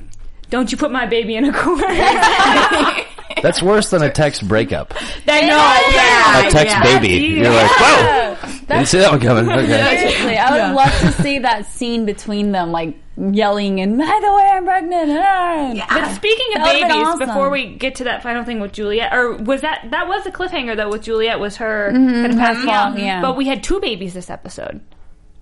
don't 0.50 0.72
you 0.72 0.78
put 0.78 0.92
my 0.92 1.06
baby 1.06 1.36
in 1.36 1.46
a 1.46 1.54
corner? 1.54 1.86
That's 3.42 3.62
worse 3.62 3.90
than 3.90 4.02
a 4.02 4.10
text 4.10 4.48
breakup. 4.48 4.94
I 5.28 5.42
know. 5.42 5.58
Yeah. 5.94 6.48
A 6.48 6.52
text 6.52 6.76
yeah. 6.76 6.84
baby. 6.84 7.26
You're 7.40 7.50
like, 7.50 7.70
whoa! 7.72 8.38
Didn't 8.68 8.86
see 8.88 8.98
that 9.00 9.12
one 9.12 9.20
coming. 9.20 9.52
Okay. 9.52 9.98
Seriously, 9.98 10.38
I 10.38 10.52
would 10.52 10.58
Yeah. 10.58 10.74
love 10.74 11.00
to 11.02 11.12
see 11.22 11.40
that 11.40 11.66
scene 11.68 12.06
between 12.06 12.52
them, 12.54 12.72
like 12.72 12.96
yelling 13.18 13.82
and 13.82 13.98
by 13.98 14.06
the 14.06 14.34
way, 14.34 14.50
I'm 14.54 14.66
pregnant. 14.66 15.12
ah." 15.12 15.74
But 15.90 16.16
speaking 16.16 16.46
of 16.56 16.64
That 16.64 16.74
babies, 16.74 17.08
awesome. 17.08 17.28
before 17.28 17.50
we 17.50 17.76
get 17.76 17.96
to 17.96 18.06
that 18.06 18.24
final 18.24 18.44
thing 18.46 18.60
with 18.62 18.72
Juliette, 18.72 19.14
or 19.14 19.36
was 19.38 19.62
that 19.62 19.88
that 19.92 20.08
was 20.08 20.26
a 20.26 20.32
cliffhanger 20.32 20.76
though 20.76 20.90
with 20.90 21.04
Juliette 21.04 21.40
was 21.40 21.58
her 21.58 21.92
kind 21.92 22.26
of 22.32 22.38
passing 22.38 22.70
out. 22.70 22.92
fault, 22.94 23.00
yeah. 23.00 23.22
But 23.22 23.36
we 23.38 23.46
had 23.48 23.64
two 23.64 23.80
babies 23.80 24.14
this 24.14 24.30
episode. 24.30 24.82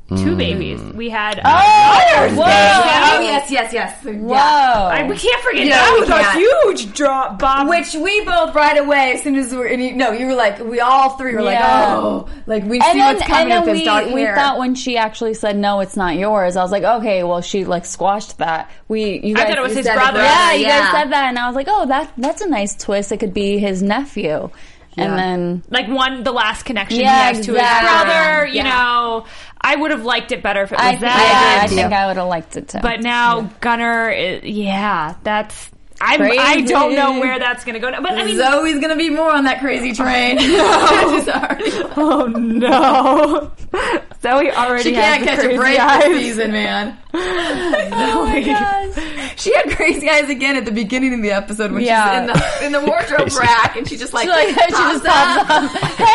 Two 0.10 0.36
babies. 0.36 0.80
We 0.94 1.10
had. 1.10 1.40
Uh, 1.40 1.42
oh, 1.46 2.36
whoa, 2.36 2.44
Oh 2.44 3.20
yes, 3.22 3.50
yes, 3.50 3.74
yes. 3.74 4.04
whoa! 4.04 4.36
I, 4.36 5.08
we 5.10 5.18
can't 5.18 5.42
forget 5.44 5.66
Yeah, 5.66 5.78
that 5.78 5.92
we 5.94 6.00
was 6.02 6.10
can't. 6.10 6.36
a 6.36 6.40
huge 6.40 6.94
drop, 6.94 7.40
Bob. 7.40 7.68
Which 7.70 7.96
we 7.96 8.24
both 8.24 8.54
right 8.54 8.78
away, 8.78 9.14
as 9.14 9.24
soon 9.24 9.36
as 9.38 9.52
we 9.52 9.58
were, 9.58 9.66
and 9.66 9.82
you, 9.82 9.96
no, 9.96 10.12
you 10.12 10.28
were 10.28 10.36
like, 10.36 10.60
we 10.60 10.82
all 10.82 11.12
three 11.18 11.34
were 11.34 11.42
like, 11.42 11.58
oh, 11.62 12.30
like 12.46 12.64
we 12.66 12.78
and 12.80 12.92
see 12.92 13.00
then, 13.00 13.16
what's 13.16 13.26
coming 13.28 13.42
and 13.44 13.52
then 13.52 13.62
with 13.66 13.74
this 13.74 13.80
we, 13.80 13.86
dark 13.86 14.06
we 14.14 14.22
hair. 14.22 14.36
thought 14.36 14.60
when 14.60 14.76
she 14.76 14.98
actually 14.98 15.34
said 15.34 15.58
no, 15.58 15.80
it's 15.80 15.96
not 15.98 16.16
yours. 16.16 16.58
I 16.58 16.62
was 16.64 16.72
like, 16.72 16.84
okay, 16.84 17.24
well, 17.24 17.42
she 17.42 17.66
like 17.66 17.86
squashed 17.86 18.38
that. 18.38 18.70
We, 18.90 19.20
you 19.20 19.36
I 19.36 19.40
guys, 19.40 19.48
thought 19.50 19.58
it 19.58 19.64
was 19.64 19.76
his 19.76 19.88
brother. 19.88 20.12
bro. 20.20 20.22
Yeah, 20.24 20.52
you 20.54 20.66
Yeah. 20.68 20.80
guys 20.92 21.02
said 21.02 21.12
that, 21.12 21.30
and 21.30 21.40
I 21.40 21.48
was 21.48 21.56
like, 21.56 21.68
oh, 21.70 21.88
that 21.88 22.12
that's 22.18 22.42
a 22.42 22.48
nice 22.50 22.76
twist. 22.76 23.12
It 23.12 23.18
could 23.20 23.34
be 23.34 23.58
his 23.58 23.82
nephew, 23.82 24.50
Yeah. 24.96 25.06
and 25.06 25.18
then 25.18 25.64
like 25.70 25.88
one 25.88 26.24
the 26.24 26.32
last 26.32 26.64
connection 26.66 27.00
Yeah, 27.00 27.30
he 27.32 27.36
has 27.38 27.46
to 27.48 27.54
exactly. 27.54 27.88
his 27.88 28.14
brother 28.14 28.46
you 28.48 28.54
Yeah. 28.58 28.64
know 28.76 29.26
i 29.64 29.76
would 29.76 29.92
have 29.92 30.04
liked 30.04 30.32
it 30.32 30.42
better 30.44 30.64
if 30.64 30.72
it 30.72 30.78
was 30.78 30.82
I, 30.86 30.90
think, 30.92 31.02
that 31.02 31.58
I, 31.60 31.64
with 31.66 31.74
think 31.74 31.94
I 31.94 32.08
would 32.08 32.18
have 32.18 32.28
liked 32.28 32.58
it 32.58 32.68
too. 32.70 32.80
but 32.82 33.02
now 33.02 33.42
gunnar 33.62 34.10
is, 34.10 34.44
yeah 34.44 35.16
that's 35.24 35.70
I'm, 36.02 36.22
i 36.22 36.62
don't 36.62 36.96
know 36.96 37.20
where 37.20 37.40
that's 37.40 37.64
gonna 37.64 37.80
go 37.80 37.90
now. 37.90 38.02
but 38.02 38.12
i 38.12 38.26
mean 38.26 38.38
Zoey's 38.38 38.80
gonna 38.80 38.96
be 38.98 39.10
more 39.10 39.32
on 39.32 39.46
that 39.46 39.60
crazy 39.60 39.94
train. 39.94 40.38
She's 40.40 41.28
oh 41.98 42.26
no 42.28 43.52
zoey 44.22 44.54
already 44.54 44.84
she 44.84 44.92
can't 44.92 45.24
the 45.24 45.30
catch 45.30 45.46
a 45.46 45.56
break 45.56 45.80
eyes. 45.80 46.04
this 46.04 46.22
season, 46.24 46.52
man. 46.52 46.98
oh 47.16 48.26
my 48.26 48.42
gosh. 48.42 49.36
She 49.40 49.54
had 49.54 49.70
crazy 49.76 50.10
eyes 50.10 50.30
again 50.30 50.56
at 50.56 50.66
the 50.66 50.72
beginning 50.72 51.14
of 51.14 51.22
the 51.22 51.32
episode 51.32 51.72
when 51.72 51.84
Yeah. 51.84 52.10
she's 52.10 52.20
in 52.20 52.26
the 52.28 52.66
in 52.66 52.72
the 52.72 52.82
wardrobe 52.90 53.30
rack, 53.40 53.76
and 53.76 53.88
she 53.88 53.98
just 53.98 54.14
like, 54.14 54.24
She, 54.26 54.30
like, 54.30 54.48
she 54.66 54.72
just 54.72 55.04
pops 55.04 55.48
pops 55.48 55.50
up. 55.50 55.74
up. 55.76 55.82
Hey! 55.98 56.06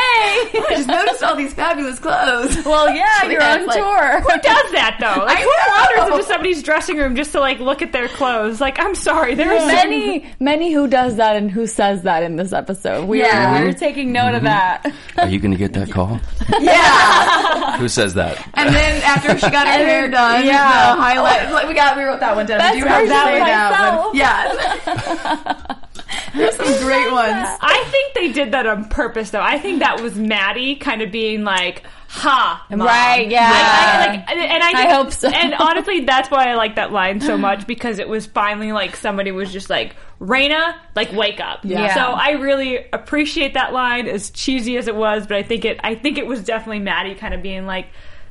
I 0.59 0.67
just 0.71 0.89
noticed 0.89 1.23
all 1.23 1.37
these 1.37 1.55
fabulous 1.55 1.99
clothes. 1.99 2.65
Well, 2.65 2.91
yeah, 2.91 3.25
you're 3.25 3.41
Yeah, 3.41 3.55
on 3.55 3.67
like- 3.67 3.77
tour. 3.79 4.21
who 4.23 4.41
does 4.41 4.73
that 4.73 4.97
though 5.01 5.25
like 5.25 5.39
I 5.39 5.43
who 5.43 5.47
know. 5.47 5.99
wanders 6.03 6.19
into 6.19 6.33
somebody's 6.33 6.63
dressing 6.63 6.97
room 6.97 7.15
just 7.17 7.33
to 7.33 7.41
like 7.41 7.59
look 7.61 7.83
at 7.83 7.93
their 7.93 8.09
clothes 8.09 8.61
like 8.61 8.79
i'm 8.79 8.95
sorry 8.95 9.35
there's 9.35 9.65
many, 9.67 10.27
many 10.41 10.73
who 10.73 10.87
does 10.89 11.17
that 11.17 11.37
and 11.37 11.51
who 11.51 11.67
says 11.67 12.03
that 12.03 12.23
in 12.23 12.37
this 12.37 12.53
episode. 12.53 13.07
We 13.07 13.21
Yeah. 13.21 13.61
are, 13.61 13.65
we're 13.65 13.73
taking 13.73 14.13
note 14.13 14.35
of 14.35 14.43
mm-hmm. 14.43 14.45
that. 14.47 14.93
Are 15.17 15.29
you 15.29 15.39
going 15.39 15.53
to 15.53 15.57
get 15.59 15.73
that 15.75 15.91
call? 15.91 16.21
Yeah, 16.61 17.77
Who 17.79 17.89
says 17.89 18.15
that? 18.15 18.45
and 18.55 18.75
then 18.75 19.03
after 19.03 19.39
she 19.39 19.51
got 19.51 19.67
her 19.67 19.73
hair 19.73 20.09
done, 20.11 20.45
Yeah. 20.47 20.88
The 20.97 21.03
highlight. 21.03 21.51
Like 21.53 21.69
we 21.69 21.75
got, 21.75 21.97
we 21.97 22.05
wrote 22.05 22.21
that 22.21 22.37
one 22.37 22.47
down. 22.47 22.59
That's 22.59 22.75
Do 22.75 22.79
you 22.79 22.87
have 22.87 23.09
that 23.09 23.39
one 23.39 23.49
down? 23.49 24.17
Yeah, 24.17 25.79
there's 26.35 26.57
some 26.57 26.85
great 26.85 27.11
ones. 27.13 27.59
I 27.61 27.85
think 27.91 28.15
they 28.15 28.33
did 28.33 28.53
that 28.53 28.67
on 28.67 28.89
purpose, 28.89 29.31
though. 29.31 29.41
I 29.41 29.59
think 29.59 29.81
that 29.81 30.01
was 30.01 30.17
Maddie 30.17 30.77
kind 30.77 31.03
of 31.03 31.11
being 31.11 31.45
like, 31.45 31.85
"Ha, 32.09 32.67
Mom." 32.71 32.81
Right, 32.81 33.29
yeah. 33.29 33.51
I, 33.53 34.05
I, 34.05 34.07
like, 34.07 34.31
and 34.31 34.41
and 34.41 34.63
I, 34.63 34.85
I 34.85 34.95
hope 34.95 35.13
so. 35.13 35.29
And 35.29 35.55
honestly, 35.55 36.01
that's 36.05 36.31
why 36.31 36.51
I 36.51 36.55
like 36.55 36.77
that 36.77 36.93
line 36.93 37.21
so 37.21 37.37
much 37.37 37.67
because 37.67 37.99
it 37.99 38.09
was 38.09 38.27
finally 38.27 38.73
like 38.73 38.97
somebody 38.97 39.31
was 39.33 39.53
just 39.53 39.71
like, 39.71 39.97
"Rayna, 40.21 40.75
like 40.95 41.13
wake 41.13 41.41
up." 41.41 41.61
Yeah. 41.65 41.95
So 41.95 42.01
I 42.01 42.33
really 42.33 42.87
appreciate 42.93 43.55
that 43.55 43.73
line, 43.73 44.07
as 44.07 44.31
cheesy 44.31 44.77
as 44.77 44.89
it 44.89 44.97
was, 44.97 45.27
but 45.27 45.37
I 45.37 45.43
think 45.43 45.65
it, 45.65 45.79
I 45.83 45.95
think 45.95 46.19
it 46.19 46.27
was 46.27 46.43
definitely 46.43 46.81
Maddie 46.81 47.15
kind 47.15 47.35
of 47.35 47.43
being 47.43 47.67
like. 47.67 47.87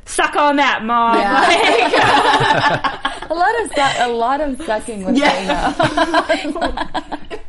Suck 0.08 0.36
on 0.36 0.56
that, 0.56 0.84
mom. 0.84 1.18
A 3.30 3.34
lot 3.34 3.62
of 3.62 3.72
su- 3.74 4.04
a 4.04 4.08
lot 4.08 4.40
of 4.40 4.62
sucking 4.64 5.04
with 5.04 5.18
Yeah. 5.18 5.74
Dana. 6.28 7.30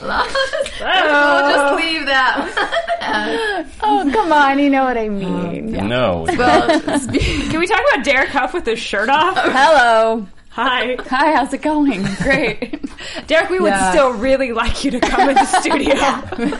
We'll 0.00 0.10
just 0.10 0.80
oh. 0.80 1.74
leave 1.76 2.06
that. 2.06 3.66
Oh, 3.82 4.10
come 4.12 4.32
on, 4.32 4.58
you 4.58 4.68
know 4.68 4.84
what 4.84 4.98
I 4.98 5.06
oh, 5.06 5.10
mean. 5.10 5.72
No. 5.72 6.26
well, 6.36 6.80
Can 6.80 7.60
we 7.60 7.66
talk 7.66 7.80
about 7.92 8.04
Derek 8.04 8.28
Hough 8.30 8.52
with 8.52 8.66
his 8.66 8.78
shirt 8.78 9.08
off? 9.08 9.34
Oh. 9.36 9.50
Hello. 9.50 10.26
Hi, 10.50 10.96
Hi, 11.06 11.32
how's 11.32 11.52
it 11.54 11.62
going? 11.62 12.04
Great. 12.22 12.84
Derek. 13.28 13.48
We 13.50 13.60
would 13.60 13.74
still 13.90 14.12
really 14.12 14.52
like 14.52 14.84
you 14.84 14.90
to 14.90 15.00
come 15.00 15.30
in 15.30 15.36
the 15.36 15.44
studio. 15.44 16.58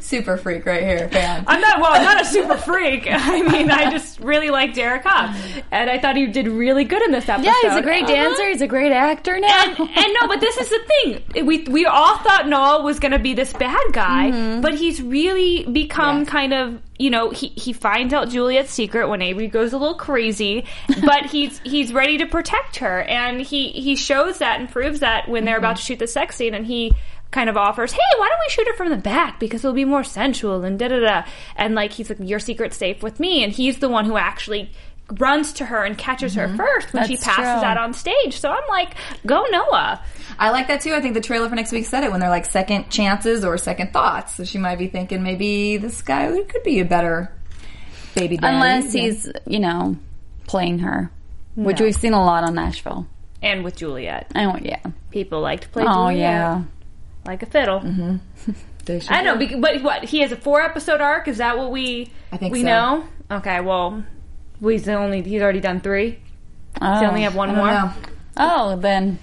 Super 0.00 0.36
freak 0.36 0.64
right 0.66 0.82
here, 0.82 1.08
fan. 1.08 1.44
I'm 1.46 1.60
not 1.60 1.80
well. 1.80 1.92
I'm 1.92 2.02
not 2.02 2.20
a 2.20 2.24
super 2.24 2.56
freak. 2.56 3.06
I 3.10 3.42
mean, 3.42 3.70
I 3.70 3.90
just 3.90 4.20
really 4.20 4.50
like 4.50 4.74
Derek 4.74 5.04
Hough, 5.04 5.36
and 5.70 5.90
I 5.90 5.98
thought 5.98 6.16
he 6.16 6.26
did 6.26 6.48
really 6.48 6.84
good 6.84 7.02
in 7.02 7.12
this 7.12 7.28
episode. 7.28 7.46
Yeah, 7.46 7.70
he's 7.70 7.78
a 7.78 7.82
great 7.82 8.04
uh-huh. 8.04 8.14
dancer. 8.14 8.48
He's 8.48 8.60
a 8.60 8.66
great 8.66 8.92
actor 8.92 9.38
now. 9.38 9.64
And, 9.64 9.78
and 9.78 10.16
no, 10.20 10.28
but 10.28 10.40
this 10.40 10.56
is 10.56 10.68
the 10.68 10.80
thing. 10.88 11.46
We 11.46 11.64
we 11.64 11.86
all 11.86 12.18
thought 12.18 12.48
Noah 12.48 12.82
was 12.82 12.98
going 13.00 13.12
to 13.12 13.18
be 13.18 13.34
this 13.34 13.52
bad 13.52 13.92
guy, 13.92 14.30
mm-hmm. 14.30 14.60
but 14.60 14.74
he's 14.74 15.02
really 15.02 15.64
become 15.64 16.18
Yes. 16.20 16.28
kind 16.28 16.54
of 16.54 16.80
you 16.98 17.10
know 17.10 17.30
he 17.30 17.48
he 17.48 17.72
finds 17.72 18.12
out 18.12 18.28
Juliette's 18.28 18.70
secret 18.70 19.08
when 19.08 19.22
Avery 19.22 19.48
goes 19.48 19.72
a 19.72 19.78
little 19.78 19.94
crazy, 19.94 20.64
but 21.04 21.26
he's 21.26 21.58
he's 21.60 21.92
ready 21.92 22.18
to 22.18 22.26
protect 22.26 22.76
her, 22.76 23.02
and 23.02 23.40
he 23.40 23.70
he 23.70 23.96
shows 23.96 24.38
that 24.38 24.60
and 24.60 24.70
proves 24.70 25.00
that 25.00 25.28
when 25.28 25.44
they're 25.44 25.58
about 25.58 25.76
to 25.76 25.82
shoot 25.82 25.98
the 25.98 26.06
sex 26.06 26.36
scene, 26.36 26.54
and 26.54 26.66
he 26.66 26.92
kind 27.30 27.48
of 27.50 27.56
offers, 27.56 27.92
"Hey, 27.92 27.98
why 28.16 28.28
don't 28.28 28.40
we 28.40 28.48
shoot 28.50 28.66
it 28.68 28.76
from 28.76 28.90
the 28.90 28.96
back 28.96 29.38
because 29.38 29.64
it'll 29.64 29.74
be 29.74 29.84
more 29.84 30.04
sensual 30.04 30.64
and 30.64 30.78
da 30.78 30.88
da 30.88 31.00
da." 31.00 31.22
And 31.56 31.74
like 31.74 31.92
he's 31.92 32.08
like, 32.10 32.18
"Your 32.20 32.38
secret's 32.38 32.76
safe 32.76 33.02
with 33.02 33.20
me," 33.20 33.44
and 33.44 33.52
he's 33.52 33.78
the 33.78 33.88
one 33.88 34.04
who 34.04 34.16
actually 34.16 34.70
runs 35.18 35.54
to 35.54 35.64
her 35.64 35.84
and 35.84 35.96
catches 35.96 36.34
her 36.34 36.46
mm-hmm. 36.46 36.56
first 36.56 36.92
when 36.92 37.06
she 37.06 37.16
passes 37.16 37.34
true. 37.36 37.44
out 37.68 37.78
on 37.78 37.94
stage. 37.94 38.38
So 38.38 38.50
I'm 38.50 38.68
like, 38.68 38.94
"Go 39.26 39.44
Noah!" 39.50 40.00
I 40.38 40.50
like 40.50 40.68
that 40.68 40.80
too. 40.82 40.92
I 40.94 41.00
think 41.00 41.14
the 41.14 41.20
trailer 41.20 41.48
for 41.48 41.54
next 41.54 41.72
week 41.72 41.86
said 41.86 42.04
it 42.04 42.10
when 42.10 42.20
they're 42.20 42.28
like 42.30 42.46
second 42.46 42.90
chances 42.90 43.44
or 43.44 43.58
second 43.58 43.92
thoughts. 43.92 44.34
So 44.36 44.44
she 44.44 44.58
might 44.58 44.78
be 44.78 44.86
thinking 44.88 45.22
maybe 45.22 45.78
this 45.78 46.02
guy 46.02 46.30
could 46.42 46.62
be 46.62 46.80
a 46.80 46.84
better 46.84 47.32
baby 48.14 48.36
daddy. 48.36 48.54
Unless 48.54 48.94
Yeah. 48.94 49.02
he's, 49.02 49.32
you 49.46 49.58
know, 49.58 49.96
playing 50.46 50.80
her, 50.80 51.10
which 51.56 51.80
No. 51.80 51.86
we've 51.86 51.94
seen 51.96 52.12
a 52.12 52.24
lot 52.24 52.44
on 52.44 52.54
Nashville. 52.54 53.06
And 53.42 53.64
with 53.64 53.76
Juliette, 53.76 54.30
Oh 54.34 54.56
yeah. 54.60 54.80
people 55.10 55.40
like 55.40 55.60
to 55.60 55.68
play 55.68 55.84
Oh 55.86 56.08
Juliette 56.10 56.18
yeah. 56.18 56.62
Like 57.26 57.42
a 57.42 57.46
fiddle. 57.46 57.80
Mm-hmm. 57.80 58.52
They 58.88 59.00
should 59.00 59.12
I 59.12 59.20
know, 59.20 59.36
do. 59.36 59.46
bec- 59.46 59.60
but 59.60 59.82
what 59.82 60.04
he 60.04 60.20
has 60.20 60.32
a 60.32 60.36
four 60.36 60.62
episode 60.62 61.02
arc. 61.02 61.28
Is 61.28 61.36
that 61.38 61.58
what 61.58 61.70
we 61.70 62.10
I 62.32 62.38
think 62.38 62.54
we 62.54 62.62
so. 62.62 62.66
know? 62.68 63.08
Okay, 63.30 63.60
well, 63.60 64.02
he's 64.60 64.84
the 64.84 64.94
only 64.94 65.20
he's 65.20 65.42
already 65.42 65.60
done 65.60 65.80
three. 65.80 66.18
Oh. 66.80 66.98
They 66.98 67.06
only 67.06 67.22
have 67.22 67.34
one 67.34 67.50
I 67.50 67.54
more. 67.54 67.66
don't 67.66 67.84
know. 67.84 68.12
oh, 68.38 68.76
then 68.76 69.18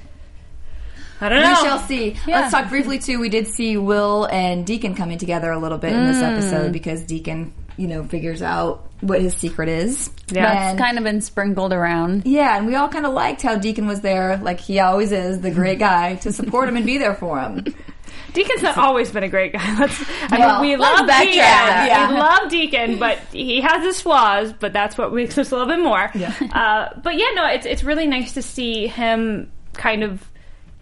I 1.20 1.30
don't 1.30 1.42
know. 1.42 1.50
We 1.50 1.68
shall 1.68 1.80
see. 1.80 2.16
Yeah. 2.28 2.42
Let's 2.42 2.52
talk 2.52 2.70
briefly 2.70 3.00
too. 3.00 3.20
We 3.20 3.30
did 3.30 3.48
see 3.48 3.76
Will 3.78 4.26
and 4.26 4.68
Deacon 4.68 4.94
coming 4.94 5.18
together 5.18 5.52
a 5.52 5.58
little 5.58 5.78
bit 5.80 5.94
in 5.94 6.06
this 6.06 6.18
mm. 6.18 6.34
episode 6.34 6.72
because 6.72 7.02
Deacon, 7.02 7.52
you 7.78 7.88
know, 7.88 8.04
figures 8.04 8.42
out 8.42 8.85
what 9.02 9.22
his 9.22 9.36
secret 9.36 9.70
is. 9.70 10.10
Yeah. 10.30 10.70
And- 10.70 10.80
it's 10.80 10.84
kind 10.86 10.98
of 10.98 11.04
been 11.04 11.22
sprinkled 11.22 11.74
around. 11.74 12.26
yeah, 12.26 12.58
and 12.58 12.66
we 12.68 12.76
all 12.76 12.88
kind 12.90 13.06
of 13.06 13.14
liked 13.14 13.42
how 13.42 13.56
Deacon 13.58 13.88
was 13.88 14.02
there, 14.02 14.38
like 14.38 14.60
he 14.60 14.80
always 14.80 15.12
is, 15.12 15.42
the 15.42 15.52
great 15.52 15.80
guy 15.80 16.16
to 16.16 16.32
support 16.34 16.70
him 16.70 16.78
and 16.78 16.86
be 16.86 16.98
there 16.98 17.14
for 17.16 17.40
him. 17.40 17.64
Deacon's 18.34 18.62
not 18.64 18.78
always 18.78 19.12
been 19.12 19.24
a 19.24 19.30
great 19.30 19.54
guy. 19.54 19.76
Let's, 19.80 20.04
I 20.30 20.40
Well, 20.40 20.62
mean, 20.62 20.72
we 20.72 20.76
love. 20.78 21.08
Deacon. 21.08 21.36
Yeah. 21.36 22.10
We 22.12 22.18
love 22.18 22.50
Deacon, 22.50 23.00
but 23.00 23.18
he 23.32 23.62
has 23.62 23.82
his 23.84 24.02
flaws. 24.02 24.52
But 24.54 24.74
that's 24.74 24.98
what 24.98 25.14
makes 25.14 25.38
us 25.38 25.52
a 25.52 25.56
little 25.58 25.74
bit 25.74 25.82
more. 25.82 26.12
Yeah. 26.14 26.34
Uh, 26.54 27.00
but 27.02 27.16
yeah, 27.18 27.28
no, 27.34 27.46
it's 27.48 27.66
it's 27.66 27.84
really 27.84 28.08
nice 28.08 28.34
to 28.34 28.42
see 28.42 28.88
him 28.88 29.52
kind 29.74 30.04
of. 30.04 30.30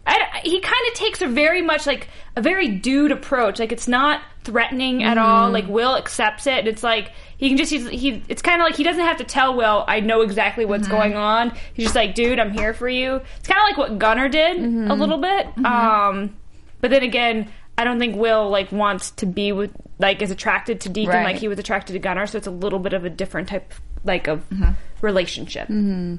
I, 0.06 0.42
he 0.44 0.60
kind 0.60 0.88
of 0.90 0.94
takes 0.96 1.22
a 1.22 1.28
very 1.28 1.62
much 1.62 1.88
like 1.88 2.08
a 2.36 2.42
very 2.42 2.68
dude 2.68 3.12
approach. 3.12 3.60
Like 3.60 3.72
it's 3.72 3.88
not 3.88 4.22
threatening 4.44 5.04
at 5.04 5.18
all. 5.18 5.50
Mm. 5.50 5.54
Like 5.54 5.68
Will 5.68 5.96
accepts 5.96 6.46
it. 6.48 6.68
It's 6.68 6.84
like 6.84 7.12
he 7.38 7.48
can 7.48 7.58
just 7.58 7.72
he's, 7.72 7.88
he. 7.90 8.22
It's 8.28 8.42
kind 8.42 8.62
of 8.62 8.66
like 8.66 8.76
he 8.76 8.84
doesn't 8.84 9.04
have 9.04 9.18
to 9.18 9.24
tell 9.24 9.56
Will. 9.56 9.86
I 9.88 10.02
know 10.02 10.22
exactly 10.22 10.66
what's 10.66 10.88
Mm-hmm. 10.88 10.96
going 10.98 11.16
on. 11.16 11.56
He's 11.74 11.86
just 11.86 11.96
like, 11.96 12.16
dude, 12.16 12.40
I'm 12.40 12.52
here 12.52 12.74
for 12.74 12.90
you. 12.90 13.22
It's 13.38 13.48
kind 13.48 13.60
of 13.62 13.64
like 13.70 13.78
what 13.78 13.98
Gunnar 14.00 14.28
did 14.30 14.58
Mm-hmm. 14.58 14.92
a 14.92 14.96
little 14.96 15.20
bit. 15.20 15.48
Um, 15.66 16.36
but 16.82 16.92
then 16.92 17.04
again, 17.04 17.50
I 17.78 17.86
don't 17.86 17.98
think 18.00 18.18
Will 18.18 18.50
like 18.50 18.72
wants 18.74 19.12
to 19.12 19.26
be 19.26 19.52
with 19.54 19.72
like 20.00 20.22
is 20.22 20.32
attracted 20.32 20.82
to 20.82 20.90
Deacon 20.90 21.14
Right. 21.16 21.24
like 21.24 21.38
he 21.38 21.48
was 21.48 21.60
attracted 21.60 21.94
to 21.94 22.00
Gunnar. 22.00 22.28
So 22.28 22.38
it's 22.38 22.48
a 22.48 22.52
little 22.52 22.80
bit 22.80 22.92
of 22.94 23.06
a 23.06 23.10
different 23.10 23.48
type 23.48 23.74
like 24.04 24.28
of 24.28 24.48
Mm-hmm. 24.50 24.72
relationship. 25.00 25.68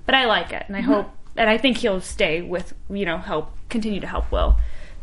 But 0.06 0.14
I 0.14 0.24
like 0.24 0.52
it, 0.54 0.64
and 0.68 0.76
I 0.76 0.80
hope, 0.80 1.10
and 1.36 1.48
I 1.50 1.58
think 1.58 1.78
he'll 1.78 2.00
stay 2.00 2.42
with 2.42 2.72
you 2.90 3.04
know 3.06 3.18
help 3.18 3.52
continue 3.68 4.00
to 4.00 4.06
help 4.06 4.30
Will 4.32 4.56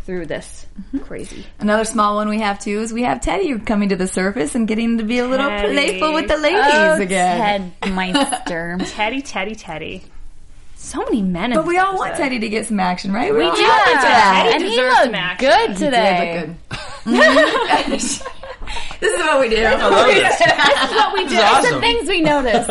through 0.05 0.25
this 0.25 0.65
Mm-hmm. 0.81 0.99
crazy. 0.99 1.45
Another 1.59 1.83
small 1.85 2.15
one 2.15 2.27
we 2.29 2.39
have 2.39 2.57
too 2.59 2.79
is 2.79 2.91
we 2.93 3.03
have 3.03 3.21
Teddy 3.21 3.57
coming 3.59 3.89
to 3.89 3.95
the 3.95 4.07
surface 4.07 4.55
and 4.55 4.67
getting 4.67 4.97
to 4.97 5.03
be 5.03 5.19
a 5.19 5.27
little 5.27 5.47
Teddy. 5.49 5.73
playful 5.73 6.13
with 6.13 6.27
the 6.27 6.37
ladies 6.37 6.61
Oh, 6.63 7.01
again. 7.01 7.73
Ted 7.81 7.93
Meister. 7.93 8.77
Teddy, 8.85 9.21
Teddy, 9.21 9.53
Teddy. 9.53 10.03
So 10.75 10.99
many 11.03 11.21
men. 11.21 11.51
in 11.51 11.57
But 11.59 11.67
we 11.67 11.77
all 11.77 11.95
want. 11.97 12.15
Teddy 12.15 12.39
to 12.39 12.49
get 12.49 12.65
some 12.65 12.79
action, 12.79 13.11
right? 13.13 13.31
We 13.33 13.43
all 13.43 13.55
do. 13.55 13.61
want 13.61 14.01
that. 14.01 14.49
Teddy 14.51 14.63
and 14.63 14.73
he 14.73 14.81
looked 14.81 15.13
action. 15.13 15.49
good 15.49 15.69
He 15.69 15.75
today. 15.85 16.55
did 17.05 17.13
look 17.13 17.21
good. 18.01 18.21
this 18.99 19.13
is 19.13 19.19
what 19.19 19.39
we 19.39 19.49
do. 19.49 19.55
This 19.55 20.41
is 20.41 20.91
what 20.91 21.13
we 21.13 21.25
do. 21.25 21.33
It's 21.35 21.43
awesome. 21.43 21.75
the 21.75 21.81
things 21.81 22.07
we 22.07 22.21
notice. 22.21 22.67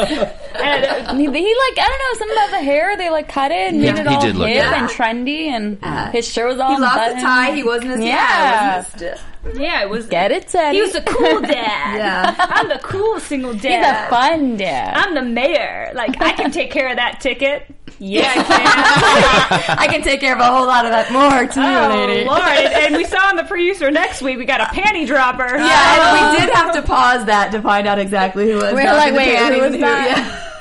And, 0.53 0.85
uh, 0.85 1.15
he, 1.15 1.23
he 1.25 1.29
like 1.29 1.79
I 1.79 1.89
don't 1.89 1.99
know 1.99 2.19
something 2.19 2.37
about 2.37 2.51
the 2.51 2.63
hair. 2.65 2.97
They 2.97 3.11
like 3.11 3.29
cut 3.29 3.51
it 3.53 3.73
and 3.73 3.81
made 3.81 3.99
it 3.99 4.07
He 4.09 4.15
all 4.15 4.21
did 4.21 4.37
look 4.37 4.49
hip 4.49 4.65
good. 4.65 4.75
and 4.75 4.89
trendy, 4.89 5.47
and 5.47 6.13
his 6.13 6.27
shirt 6.31 6.49
was 6.49 6.59
all 6.61 6.75
He 6.75 6.81
lost 6.81 6.95
the 6.97 7.01
unbuttoned. 7.03 7.21
tie. 7.23 7.53
He 7.55 7.63
wasn't 7.63 7.91
as 7.93 8.01
Yeah. 8.01 8.07
yeah. 8.07 8.77
wasn't 8.79 9.03
as 9.03 9.25
yeah, 9.59 9.83
it 9.83 9.89
was. 9.89 10.07
Get 10.07 10.33
it, 10.33 10.49
Teddy. 10.49 10.77
He 10.77 10.83
was 10.83 10.95
a 10.95 11.01
cool 11.01 11.41
dad. 11.41 11.97
Yeah. 11.97 12.35
I'm 12.39 12.69
the 12.69 12.79
cool 12.83 13.19
single 13.21 13.53
dad. 13.55 13.63
He's 13.63 13.71
dad. 13.73 14.07
a 14.07 14.11
fun 14.11 14.57
dad. 14.59 14.95
I'm 14.97 15.15
the 15.15 15.23
mayor. 15.23 15.93
Like 15.95 16.21
I 16.21 16.33
can 16.33 16.51
take 16.51 16.71
care 16.71 16.91
of 16.91 16.97
that 16.97 17.21
ticket. 17.23 17.67
Yeah, 18.03 18.33
I 18.35 18.43
can. 18.43 19.79
I 19.79 19.87
can 19.87 20.03
take 20.03 20.21
care 20.21 20.35
of 20.35 20.41
a 20.41 20.47
whole 20.47 20.67
lot 20.67 20.87
of 20.87 20.91
that 20.91 21.13
more 21.13 21.47
too, 21.47 21.61
oh 21.61 22.07
lady. 22.07 22.25
Lord! 22.25 22.41
And, 22.41 22.73
and 22.73 22.97
we 22.97 23.05
saw 23.05 23.29
on 23.29 23.37
the 23.37 23.45
producer 23.45 23.91
next 23.91 24.23
week 24.23 24.39
we 24.39 24.47
got 24.47 24.63
a 24.63 24.65
panty 24.65 25.07
dropper. 25.07 25.57
Yeah, 25.59 26.17
and 26.17 26.33
we 26.33 26.41
did 26.41 26.55
have 26.55 26.75
to 26.75 26.83
pause 26.83 27.27
that 27.27 27.53
to 27.53 27.61
find 27.61 27.87
out 27.87 27.99
exactly 27.99 28.51
who 28.51 28.57
was. 28.57 28.73
We're 28.73 28.85
like, 28.85 29.13
wait, 29.15 29.37
who 29.37 29.61
was 29.61 29.79
that? 29.81 30.17
Yeah. 30.19 30.47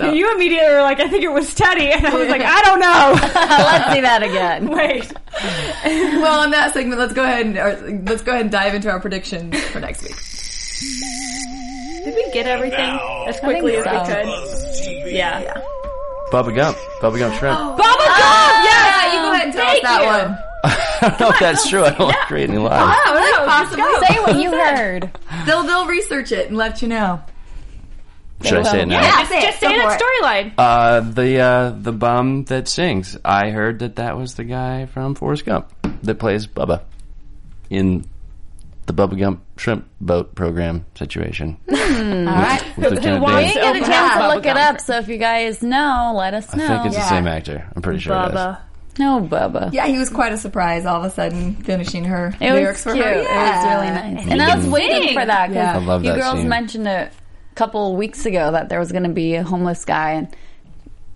And 0.00 0.16
you 0.16 0.32
immediately 0.32 0.70
were 0.70 0.82
like, 0.82 1.00
I 1.00 1.08
think 1.08 1.24
it 1.24 1.32
was 1.32 1.52
Teddy, 1.52 1.90
and 1.90 2.06
I 2.06 2.14
was 2.14 2.28
like, 2.28 2.40
I 2.40 2.62
don't 2.62 2.78
know. 2.78 3.14
Let's 3.34 3.92
see 3.92 4.00
that 4.00 4.22
again. 4.22 4.68
Wait. 4.68 5.12
well, 6.22 6.44
in 6.44 6.52
that 6.52 6.72
segment, 6.72 7.00
let's 7.00 7.12
go 7.12 7.24
ahead 7.24 7.46
and 7.46 7.58
or, 7.58 8.02
let's 8.04 8.22
go 8.22 8.30
ahead 8.30 8.42
and 8.42 8.52
dive 8.52 8.74
into 8.74 8.88
our 8.88 9.00
predictions 9.00 9.60
for 9.64 9.80
next 9.80 10.02
week. 10.02 10.14
Did 12.04 12.14
we 12.14 12.30
get 12.30 12.46
everything 12.46 13.00
as 13.26 13.40
quickly 13.40 13.74
as 13.74 13.84
think 13.84 14.06
we 14.06 14.06
so. 14.06 15.02
could? 15.02 15.12
Yeah. 15.12 15.60
Bubba 16.32 16.54
Gump. 16.54 16.76
Bubba 17.00 17.18
Gump 17.18 17.34
Shrimp. 17.36 17.58
Bubba 17.58 17.78
Gump! 17.78 18.64
Yeah, 18.64 19.12
you 19.12 19.20
go 19.20 19.32
ahead 19.32 19.44
and 19.46 19.52
tell 19.52 19.66
us 19.66 19.80
that 19.82 20.00
you. 20.02 20.06
one. 20.06 20.38
I 20.64 21.08
don't 21.10 21.20
know 21.20 21.28
if 21.28 21.38
that's 21.38 21.68
true. 21.68 21.84
I 21.84 21.90
don't 21.90 22.00
want 22.00 22.16
to 22.16 22.26
create 22.26 22.48
any 22.50 22.58
lies. 22.58 22.96
Oh, 23.06 23.14
that's 23.14 23.38
No, 23.38 23.44
possibly. 23.46 23.84
just 23.84 24.06
Say 24.12 24.18
what 24.20 24.36
you 24.40 24.50
heard. 24.50 25.10
They'll 25.46 25.62
they'll 25.62 25.86
research 25.86 26.32
it 26.32 26.48
and 26.48 26.56
let 26.56 26.82
you 26.82 26.88
know. 26.88 27.20
Should 28.42 28.58
I 28.58 28.62
say 28.64 28.80
it 28.82 28.86
now? 28.88 29.00
Yeah, 29.00 29.10
Just, 29.20 29.30
say 29.30 29.38
it. 29.38 29.42
just 29.42 29.60
say 29.60 29.68
Go 29.68 29.82
for 29.82 29.88
that 29.88 30.00
storyline. 30.00 30.52
Uh, 30.58 31.00
the 31.00 31.38
uh, 31.40 31.70
the 31.70 31.92
bum 31.92 32.44
that 32.44 32.68
sings. 32.68 33.16
I 33.24 33.50
heard 33.50 33.78
that 33.78 33.96
that 33.96 34.16
was 34.16 34.34
the 34.34 34.44
guy 34.44 34.86
from 34.86 35.14
Forrest 35.14 35.44
Gump 35.46 35.70
that 36.02 36.16
plays 36.18 36.46
Bubba 36.46 36.82
in 37.70 38.04
the 38.86 38.92
Bubba 38.94 39.18
Gump 39.18 39.42
shrimp 39.56 39.86
boat 40.00 40.34
program 40.34 40.86
situation. 40.94 41.56
Hmm. 41.68 42.28
All 42.28 42.34
right. 42.34 42.62
with 42.76 42.88
Who 42.88 42.94
Lieutenant 42.94 43.24
We 43.24 43.32
wants 43.32 43.54
Dan. 43.54 43.62
didn't 43.74 43.80
get 43.80 43.88
a 43.88 43.92
chance 43.92 44.14
to 44.14 44.28
look 44.28 44.46
it 44.46 44.56
up, 44.56 44.80
so 44.80 44.98
if 44.98 45.08
you 45.08 45.18
guys 45.18 45.62
know, 45.62 46.14
let 46.16 46.34
us 46.34 46.54
know. 46.54 46.64
I 46.64 46.68
know. 46.68 46.74
think 46.82 46.86
it's 46.86 46.96
Yeah. 46.96 47.02
the 47.02 47.08
same 47.08 47.26
actor. 47.26 47.68
I'm 47.74 47.82
pretty 47.82 47.98
sure 48.00 48.14
it 48.16 48.28
is. 48.28 48.32
Bubba. 48.32 48.58
no, 48.98 49.20
Bubba. 49.20 49.72
Yeah, 49.72 49.86
he 49.86 49.98
was 49.98 50.08
quite 50.10 50.32
a 50.32 50.36
surprise 50.38 50.86
all 50.86 51.00
of 51.00 51.04
a 51.04 51.10
sudden 51.10 51.56
finishing 51.56 52.04
her 52.04 52.32
It 52.40 52.52
lyrics 52.52 52.84
was 52.84 52.94
for 52.94 53.02
cute. 53.02 53.04
her. 53.06 53.20
It 53.20 53.24
was 53.24 53.64
really 53.66 53.90
nice. 53.90 54.22
And 54.24 54.32
And 54.32 54.42
I 54.42 54.56
was 54.56 54.66
waiting 54.68 55.14
for 55.18 55.24
that 55.26 55.50
Yeah. 55.50 55.72
because 55.72 55.82
I 55.82 55.86
love 55.86 56.04
you 56.04 56.12
that 56.12 56.20
girls 56.20 56.38
scene. 56.38 56.48
mentioned 56.48 56.86
it 56.86 57.10
a 57.52 57.54
couple 57.56 57.96
weeks 57.96 58.24
ago 58.26 58.52
that 58.52 58.68
there 58.68 58.78
was 58.78 58.92
going 58.92 59.04
to 59.04 59.08
be 59.10 59.34
a 59.34 59.42
homeless 59.42 59.84
guy, 59.84 60.12
and 60.12 60.28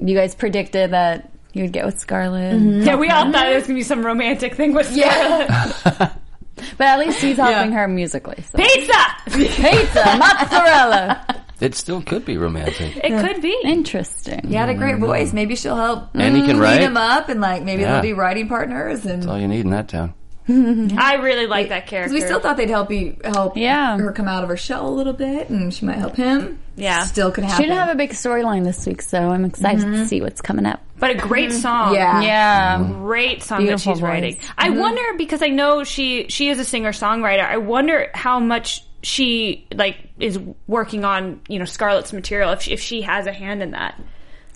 you 0.00 0.16
guys 0.16 0.34
predicted 0.34 0.90
that 0.90 1.30
you 1.52 1.62
would 1.62 1.72
get 1.72 1.84
with 1.84 1.98
Scarlett. 2.00 2.54
Mm-hmm. 2.56 2.82
Yeah, 2.82 2.96
we 2.96 3.10
all 3.10 3.30
thought 3.32 3.46
it 3.50 3.54
was 3.56 3.64
gonna 3.66 3.78
be 3.78 3.82
some 3.82 4.04
romantic 4.06 4.54
thing 4.54 4.72
with 4.72 4.90
Yeah. 4.96 6.10
Scarlett. 6.60 6.78
But 6.78 6.86
at 6.86 6.98
least 6.98 7.20
he's 7.20 7.36
helping 7.36 7.72
her 7.72 7.88
musically. 7.88 8.42
So. 8.42 8.58
Pizza. 8.58 8.92
Pizza, 9.26 10.16
mozzarella. 10.18 11.44
It 11.60 11.74
still 11.74 12.00
could 12.02 12.24
be 12.24 12.38
romantic. 12.38 12.96
It 12.96 13.10
could 13.20 13.42
be. 13.42 13.56
Interesting. 13.64 14.46
He 14.48 14.54
had 14.54 14.70
a 14.70 14.74
great 14.74 14.96
mm. 14.96 15.00
voice. 15.00 15.32
Maybe 15.32 15.56
she'll 15.56 15.76
help 15.76 16.08
And 16.14 16.34
he 16.36 16.42
can 16.42 16.58
write. 16.58 16.80
him 16.80 16.96
up, 16.96 17.28
and 17.28 17.40
like 17.40 17.62
maybe 17.62 17.82
Yeah. 17.82 17.92
they'll 17.94 18.02
be 18.02 18.12
writing 18.14 18.48
partners. 18.48 19.04
And 19.04 19.22
That's 19.22 19.30
all 19.30 19.38
you 19.38 19.48
need 19.48 19.60
in 19.60 19.70
that 19.70 19.88
town. 19.88 20.14
I 20.98 21.14
really 21.14 21.46
like 21.46 21.68
that 21.68 21.86
character. 21.86 22.12
because 22.12 22.22
we 22.22 22.26
still 22.26 22.40
thought 22.40 22.56
they'd 22.56 22.70
help 22.70 22.90
you 22.90 23.16
help 23.24 23.56
Yeah. 23.56 23.98
her 23.98 24.12
come 24.12 24.28
out 24.28 24.42
of 24.42 24.48
her 24.48 24.56
shell 24.56 24.88
a 24.88 24.90
little 24.90 25.12
bit, 25.12 25.48
and 25.48 25.72
she 25.72 25.84
might 25.84 25.98
help 25.98 26.16
him. 26.16 26.58
Yeah. 26.76 27.04
still 27.04 27.30
could 27.30 27.44
happen. 27.44 27.62
She 27.62 27.68
didn't 27.68 27.78
have 27.78 27.90
a 27.90 27.94
big 27.94 28.10
storyline 28.10 28.64
this 28.64 28.86
week, 28.86 29.02
so 29.02 29.18
I'm 29.18 29.44
excited 29.44 29.80
to 29.80 29.86
mm-hmm. 29.86 30.04
see 30.04 30.20
what's 30.20 30.40
coming 30.40 30.66
up. 30.66 30.80
but 30.98 31.10
a 31.10 31.14
great 31.14 31.50
mm-hmm. 31.50 31.58
song. 31.58 31.94
yeah, 31.94 32.20
Yeah. 32.22 32.78
Mm-hmm. 32.78 33.04
great 33.04 33.42
song 33.42 33.58
Beautiful 33.58 33.92
that 33.92 33.96
she's 33.96 34.00
voice. 34.00 34.08
writing. 34.08 34.38
I 34.56 34.70
wonder 34.70 35.02
because 35.16 35.42
I 35.42 35.48
know 35.48 35.84
she 35.84 36.26
she 36.28 36.48
is 36.48 36.58
a 36.58 36.64
singer 36.64 36.92
songwriter. 36.92 37.44
I 37.44 37.58
wonder 37.58 38.10
how 38.14 38.40
much 38.40 38.84
she 39.02 39.66
like 39.74 39.96
is 40.18 40.38
working 40.66 41.04
on 41.04 41.40
you 41.48 41.58
know 41.58 41.64
Scarlett's 41.64 42.12
material 42.12 42.52
if 42.52 42.62
she, 42.62 42.72
if 42.72 42.80
she 42.80 43.02
has 43.02 43.26
a 43.26 43.32
hand 43.32 43.62
in 43.62 43.72
that. 43.72 44.00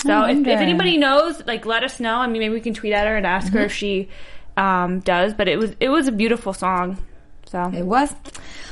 So 0.02 0.24
if, 0.24 0.38
if 0.38 0.60
anybody 0.60 0.98
knows, 0.98 1.42
like 1.46 1.64
let 1.64 1.82
us 1.82 1.98
know. 1.98 2.16
I 2.16 2.26
mean, 2.26 2.40
maybe 2.40 2.54
we 2.54 2.60
can 2.60 2.74
tweet 2.74 2.92
at 2.92 3.06
her 3.06 3.16
and 3.16 3.26
ask 3.26 3.52
her 3.54 3.60
if 3.60 3.72
she 3.72 4.10
um, 4.56 5.00
does. 5.00 5.34
But 5.34 5.48
it 5.48 5.58
was 5.58 5.74
it 5.80 5.88
was 5.88 6.08
a 6.08 6.12
beautiful 6.12 6.52
song. 6.52 6.98
So 7.46 7.70
It 7.72 7.84
was. 7.84 8.12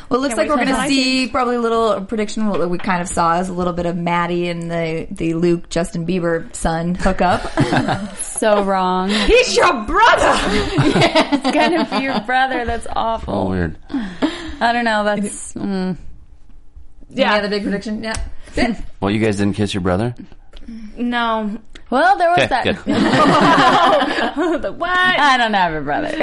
Well, 0.09 0.18
it 0.18 0.22
looks 0.22 0.35
Can't 0.35 0.49
like 0.49 0.49
we're 0.49 0.64
going 0.64 0.68
to 0.68 0.72
it's 0.74 0.83
on 0.83 0.89
see 0.89 1.28
probably 1.28 1.57
a 1.57 1.61
little 1.61 2.05
prediction. 2.05 2.49
What 2.49 2.68
we 2.68 2.78
kind 2.78 3.01
of 3.01 3.09
saw 3.09 3.39
is 3.39 3.49
a 3.49 3.53
little 3.53 3.72
bit 3.72 3.87
of 3.87 3.97
Maddie 3.97 4.49
and 4.49 4.70
the 4.70 5.07
the 5.11 5.35
Luke 5.35 5.68
Justin 5.70 6.07
Bieber 6.07 6.55
son 6.55 6.95
hook 6.95 7.20
up. 7.20 7.43
So 8.43 8.64
wrong. 8.64 9.09
he's 9.09 9.57
your 9.57 9.72
brother. 9.85 10.33
it's 10.43 11.51
gonna 11.53 11.89
be 11.89 12.03
your 12.03 12.18
brother. 12.22 12.64
That's 12.64 12.89
awful. 12.91 13.51
weird. 13.51 13.78
I 13.89 14.72
don't 14.72 14.85
know. 14.85 15.05
That's 15.05 15.55
mm. 15.55 15.97
yeah, 17.09 17.41
the 17.41 17.49
big 17.49 17.62
prediction. 17.62 18.03
Yeah. 18.03 18.14
Well, 19.01 19.12
you 19.12 19.20
guys 19.20 19.37
didn't 19.37 19.55
kiss 19.55 19.72
your 19.72 19.80
brother? 19.80 20.16
no, 20.97 21.57
well, 21.93 22.16
there 22.18 22.30
was 22.30 22.38
Okay, 22.43 22.47
that. 22.49 22.64
good. 22.64 22.76
the 24.62 24.72
what? 24.72 24.88
I 24.90 25.36
don't 25.36 25.53
have 25.55 25.74
a 25.74 25.80
brother. 25.82 26.16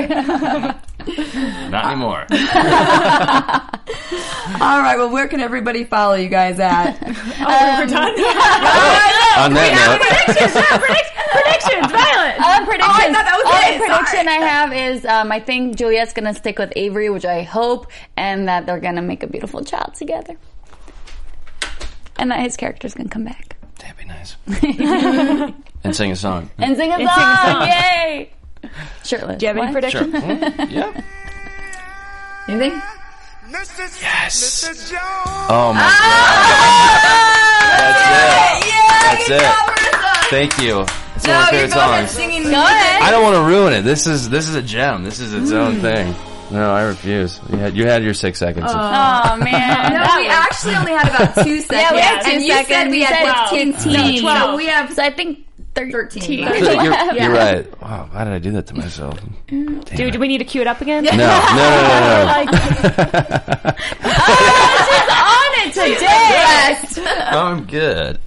Not 1.69 1.85
anymore. 1.85 2.25
All 4.61 4.81
right. 4.81 4.95
Well, 4.97 5.09
where 5.11 5.27
can 5.27 5.39
everybody 5.39 5.83
follow 5.83 6.15
you 6.15 6.27
guys 6.29 6.59
at? 6.59 6.99
We're 7.01 7.85
done. 7.87 8.13
On 9.39 9.53
that 9.53 9.71
note, 9.77 10.01
predictions, 10.01 10.55
yeah, 10.55 10.77
predict- 10.77 11.13
predictions, 11.31 11.91
Violet. 11.91 12.35
Uh, 12.39 12.65
predictions. 12.65 12.91
Oh, 12.91 12.99
I 12.99 13.13
thought 13.13 13.25
that 13.25 13.37
was 13.37 13.47
Only 13.53 13.75
it. 13.75 13.79
prediction 13.79 14.25
Sorry. 14.25 14.37
I 14.37 14.39
have 14.45 14.73
is 14.73 15.05
um, 15.05 15.31
I 15.31 15.39
think 15.39 15.77
Juliette's 15.77 16.13
gonna 16.13 16.33
stick 16.33 16.57
with 16.59 16.73
Avery, 16.75 17.09
which 17.09 17.25
I 17.25 17.43
hope, 17.43 17.87
and 18.17 18.47
that 18.47 18.65
they're 18.65 18.79
gonna 18.79 19.01
make 19.01 19.23
a 19.23 19.27
beautiful 19.27 19.63
child 19.63 19.93
together, 19.95 20.35
and 22.17 22.31
that 22.31 22.41
his 22.41 22.57
character's 22.57 22.93
gonna 22.95 23.09
come 23.09 23.23
back 23.25 23.48
that'd 24.47 24.61
be 24.61 24.83
nice. 24.83 25.53
and 25.83 25.95
sing 25.95 26.11
a 26.11 26.15
song. 26.15 26.49
and 26.57 26.75
sing 26.77 26.91
a 26.91 26.97
song. 26.97 27.07
sing 27.07 27.07
a 27.07 27.51
song. 27.51 27.67
Yay! 27.67 28.31
Shirtless. 29.03 29.37
Do 29.39 29.45
you 29.45 29.53
have 29.53 29.57
any 29.57 29.73
What? 29.73 29.91
Sure. 29.91 30.01
predictions? 30.05 30.13
Mm, 30.53 30.71
yeah. 30.71 31.01
Anything? 32.47 32.81
Yes. 33.51 34.93
Oh 35.49 35.73
my 35.73 35.79
god. 35.79 35.89
That's 37.79 39.29
it. 39.29 39.29
That's 39.29 39.29
it. 39.29 40.29
Thank 40.29 40.59
you. 40.61 40.81
It's 41.15 41.27
one 41.27 41.35
of 41.35 41.41
my 41.41 41.49
favorite 41.49 41.71
songs. 41.71 42.15
Go 42.15 42.21
ahead. 42.63 43.01
I 43.01 43.09
don't 43.11 43.23
want 43.23 43.35
to 43.35 43.43
ruin 43.43 43.73
it. 43.73 43.81
This 43.81 44.05
is 44.07 44.29
this 44.29 44.47
is 44.47 44.55
a 44.55 44.61
gem. 44.61 45.03
This 45.03 45.19
is 45.19 45.33
its 45.33 45.51
own 45.51 45.79
thing. 45.81 46.13
No, 46.51 46.71
I 46.73 46.83
refuse. 46.83 47.39
You 47.51 47.57
had 47.57 47.75
you 47.75 47.85
had 47.85 48.03
your 48.03 48.13
six 48.13 48.39
seconds. 48.39 48.65
Oh 48.69 49.37
man. 49.37 49.93
No, 49.99 50.05
we 50.17 50.27
actually 50.27 50.75
only 50.75 50.91
had 50.91 51.07
about 51.07 51.43
two 51.43 51.59
seconds. 51.61 51.69
Yeah, 51.71 51.93
we 51.93 51.99
had 51.99 52.21
two 52.21 52.31
and 52.31 52.43
you 52.43 52.53
said 52.53 52.65
seconds. 52.65 52.91
we 52.91 53.01
had 53.01 53.49
said 53.49 53.49
15. 53.49 53.73
15. 53.73 54.17
So 54.21 54.55
we 54.55 54.65
have 54.67 54.93
So 54.93 55.03
I 55.03 55.11
think 55.11 55.45
13. 55.75 56.45
13. 56.45 56.63
you're, 56.83 57.13
you're 57.13 57.31
right. 57.31 57.81
Wow, 57.81 58.09
why 58.11 58.23
did 58.23 58.33
I 58.33 58.39
do 58.39 58.51
that 58.51 58.67
to 58.67 58.73
myself? 58.75 59.19
Mm. 59.47 59.85
Damn 59.85 59.97
Do, 59.97 60.11
do 60.11 60.19
we 60.19 60.27
need 60.27 60.39
to 60.39 60.45
cue 60.45 60.61
it 60.61 60.67
up 60.67 60.81
again? 60.81 61.03
No, 61.03 61.11
no, 61.11 61.17
no, 61.17 61.25
no, 61.25 61.27
no. 61.27 62.33
Oh 62.33 62.45
oh, 64.03 65.29
on 65.29 65.51
it 65.67 65.73
today. 65.73 67.15
I'm 67.29 67.65
good. 67.65 68.19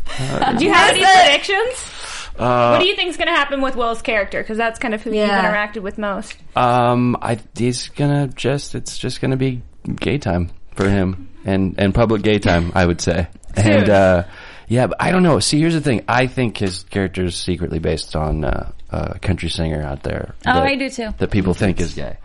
Do 0.59 0.65
you 0.65 0.73
have 0.73 0.91
any 0.95 1.05
predictions? 1.05 1.92
Uh, 2.39 2.71
What 2.71 2.81
do 2.81 2.87
you 2.87 2.97
think 2.97 3.11
is 3.11 3.17
going 3.17 3.29
to 3.29 3.35
happen 3.35 3.61
with 3.61 3.77
Will's 3.77 4.03
character? 4.03 4.41
Because 4.43 4.57
that's 4.57 4.79
kind 4.79 4.95
of 4.95 5.03
who 5.03 5.13
Yeah. 5.13 5.27
you've 5.27 5.45
interacted 5.55 5.83
with 5.83 5.99
most. 5.99 6.37
Um, 6.57 7.17
I 7.21 7.39
he's 7.57 7.89
gonna 7.91 8.29
just 8.29 8.75
it's 8.75 8.97
just 8.99 9.21
gonna 9.21 9.37
be 9.37 9.63
gay 9.97 10.19
time 10.19 10.51
for 10.75 10.89
him 10.89 11.29
and 11.45 11.75
and 11.79 11.95
public 11.95 12.23
gay 12.23 12.39
time, 12.39 12.73
I 12.75 12.87
would 12.87 13.01
say. 13.01 13.27
And 13.57 13.91
uh, 13.91 14.25
yeah, 14.69 14.87
but 14.87 14.97
I 15.03 15.11
don't 15.13 15.23
know. 15.23 15.39
See, 15.39 15.59
here's 15.61 15.75
the 15.75 15.83
thing. 15.83 16.05
I 16.09 16.27
think 16.27 16.57
his 16.57 16.85
character 16.85 17.25
is 17.25 17.37
secretly 17.37 17.79
based 17.81 18.17
on 18.17 18.45
uh, 18.45 18.73
a 18.91 19.19
country 19.19 19.51
singer 19.51 19.83
out 19.83 20.03
there. 20.03 20.35
Oh, 20.47 20.55
that- 20.55 20.63
I 20.63 20.77
do 20.77 20.89
too. 20.89 21.11
That 21.19 21.31
people 21.31 21.53
think 21.53 21.79
is 21.81 21.93
gay. 21.93 22.17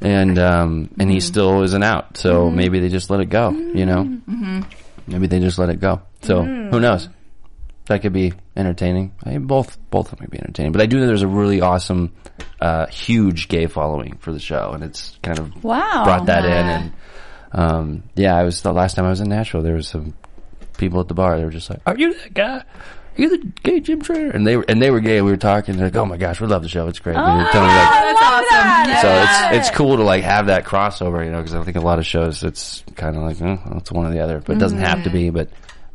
And 0.00 0.36
um, 0.38 0.90
and 0.98 1.08
he 1.08 1.20
still 1.20 1.62
isn't 1.62 1.82
out, 1.84 2.16
so 2.16 2.50
maybe 2.50 2.80
they 2.80 2.88
just 2.88 3.08
let 3.10 3.20
it 3.20 3.26
go. 3.30 3.50
You 3.50 3.86
know, 3.86 4.18
maybe 5.06 5.28
they 5.28 5.38
just 5.38 5.58
let 5.58 5.68
it 5.68 5.78
go. 5.80 6.02
So 6.22 6.42
who 6.42 6.80
knows? 6.80 7.08
That 7.86 8.00
could 8.00 8.12
be 8.14 8.32
entertaining. 8.56 9.12
I 9.24 9.30
mean, 9.30 9.46
both 9.46 9.76
both 9.90 10.06
of 10.12 10.18
them 10.18 10.26
could 10.26 10.30
be 10.30 10.38
entertaining. 10.38 10.72
But 10.72 10.80
I 10.80 10.86
do 10.86 10.98
know 10.98 11.06
there's 11.06 11.20
a 11.22 11.28
really 11.28 11.60
awesome, 11.60 12.12
uh, 12.60 12.86
huge 12.86 13.48
gay 13.48 13.66
following 13.66 14.16
for 14.20 14.32
the 14.32 14.38
show, 14.40 14.70
and 14.72 14.82
it's 14.82 15.18
kind 15.22 15.38
of 15.38 15.62
Wow. 15.62 16.02
brought 16.04 16.26
that 16.26 16.44
in. 16.46 16.50
And 16.52 16.92
um, 17.52 18.02
yeah, 18.14 18.34
I 18.36 18.42
was 18.44 18.62
the 18.62 18.72
last 18.72 18.94
time 18.96 19.04
I 19.04 19.10
was 19.10 19.20
in 19.20 19.28
Nashville. 19.28 19.62
There 19.62 19.74
was 19.74 19.86
some 19.88 20.14
people 20.78 21.00
at 21.00 21.08
the 21.08 21.14
bar. 21.14 21.36
They 21.38 21.44
were 21.44 21.50
just 21.50 21.68
like, 21.68 21.80
"Are 21.86 21.96
you 21.96 22.14
that 22.14 22.32
guy? 22.34 22.56
Are 22.56 22.64
you 23.22 23.28
the 23.28 23.46
gay 23.62 23.80
gym 23.80 24.00
trainer?" 24.00 24.30
And 24.30 24.46
they 24.46 24.56
were 24.56 24.64
and 24.66 24.80
they 24.80 24.90
were 24.90 25.00
gay. 25.00 25.20
We 25.20 25.30
were 25.30 25.36
talking. 25.36 25.76
They're 25.76 25.86
like, 25.88 25.96
"Oh 25.96 26.06
my 26.06 26.16
gosh, 26.16 26.40
we 26.40 26.46
love 26.46 26.62
the 26.62 26.68
show. 26.70 26.88
It's 26.88 26.98
great." 27.00 27.16
And 27.16 27.26
they 27.38 27.44
were 27.44 27.50
telling 27.50 27.68
me, 27.68 27.74
like, 27.74 27.88
I 27.92 28.12
love 28.12 28.44
that. 28.50 28.98
so 29.50 29.52
it's 29.58 29.68
it's 29.68 29.76
cool 29.76 29.98
to 29.98 30.02
like 30.04 30.24
have 30.24 30.46
that 30.46 30.64
crossover, 30.64 31.22
you 31.24 31.30
know, 31.30 31.38
because 31.42 31.54
I 31.54 31.62
think 31.64 31.76
a 31.76 31.80
lot 31.80 31.98
of 31.98 32.06
shows 32.06 32.42
it's 32.42 32.82
kind 32.96 33.14
of 33.16 33.22
like 33.22 33.38
well, 33.40 33.76
it's 33.76 33.92
one 33.92 34.06
or 34.06 34.10
the 34.10 34.20
other, 34.20 34.40
but 34.40 34.56
it 34.56 34.58
doesn't 34.58 34.78
have 34.80 35.04
to 35.04 35.10
be. 35.10 35.28
But 35.30 35.50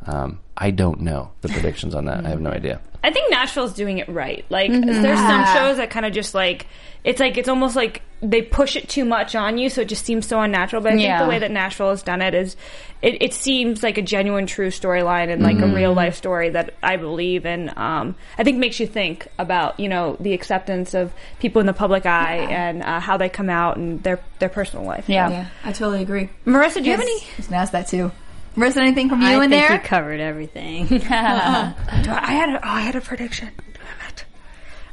um, 0.06 0.40
I 0.62 0.72
don't 0.72 1.02
know 1.02 1.32
the 1.42 1.48
predictions 1.50 1.96
on 1.96 2.06
that. 2.06 2.26
I 2.26 2.30
have 2.30 2.42
no 2.42 2.50
idea. 2.52 2.82
I 3.02 3.12
think 3.12 3.32
Nashville's 3.32 3.74
doing 3.74 4.00
it 4.00 4.10
right. 4.10 4.44
Like, 4.50 4.70
there's 4.72 5.20
some 5.20 5.46
shows 5.56 5.78
that 5.78 5.90
kind 5.90 6.06
of 6.06 6.12
just 6.12 6.36
like, 6.36 6.68
it's 7.06 7.22
like, 7.22 7.38
it's 7.38 7.48
almost 7.48 7.78
like 7.78 8.02
they 8.22 8.42
push 8.42 8.76
it 8.76 8.90
too 8.90 9.06
much 9.06 9.36
on 9.36 9.58
you, 9.58 9.70
so 9.70 9.80
it 9.80 9.88
just 9.88 10.04
seems 10.04 10.28
so 10.28 10.42
unnatural. 10.42 10.82
But 10.82 10.92
I 10.92 10.96
Yeah. 10.98 11.18
think 11.20 11.26
the 11.28 11.30
way 11.30 11.40
that 11.40 11.52
Nashville 11.52 11.92
has 11.92 12.04
done 12.04 12.22
it 12.22 12.34
is, 12.34 12.58
it, 13.02 13.22
it 13.22 13.34
seems 13.34 13.82
like 13.84 13.98
a 13.98 14.02
genuine, 14.02 14.48
true 14.48 14.68
storyline 14.68 15.30
and 15.32 15.42
like 15.42 15.60
a 15.60 15.68
real 15.68 15.94
life 15.94 16.16
story 16.18 16.50
that 16.50 16.74
I 16.84 16.98
believe 16.98 17.46
in. 17.46 17.72
Um, 17.78 18.16
I 18.38 18.44
think 18.44 18.58
makes 18.58 18.82
you 18.82 18.88
think 18.88 19.30
about, 19.38 19.80
you 19.80 19.88
know, 19.88 20.18
the 20.20 20.34
acceptance 20.34 20.94
of 20.94 21.14
people 21.40 21.62
in 21.62 21.68
the 21.68 21.74
public 21.74 22.06
eye 22.06 22.40
and 22.50 22.84
uh, 22.84 23.00
how 23.00 23.16
they 23.16 23.30
come 23.30 23.50
out 23.50 23.78
and 23.78 24.04
their, 24.04 24.20
their 24.40 24.50
personal 24.50 24.86
life. 24.86 25.08
Yeah. 25.08 25.30
Yeah, 25.30 25.46
I 25.64 25.72
totally 25.72 26.02
agree. 26.02 26.28
Marissa, 26.46 26.80
do 26.80 26.84
you 26.84 26.92
have 26.92 27.00
any? 27.00 27.16
I 27.16 27.26
was 27.38 27.48
gonna 27.48 27.62
ask 27.62 27.72
that 27.72 27.88
too. 27.88 28.12
Marissa, 28.56 28.78
anything 28.78 29.10
from 29.10 29.22
you 29.22 29.28
I 29.28 29.34
in 29.44 29.50
think 29.50 29.52
there? 29.52 29.74
you 29.74 29.80
covered 29.80 30.20
everything. 30.20 30.88
Do 30.88 30.96
I, 31.10 31.74
had 32.02 32.50
a, 32.50 32.58
oh, 32.58 32.70
I 32.70 32.82
had 32.82 32.96
a 32.96 33.02
prediction. 33.02 33.50
Damn 33.58 34.10
it. 34.10 34.26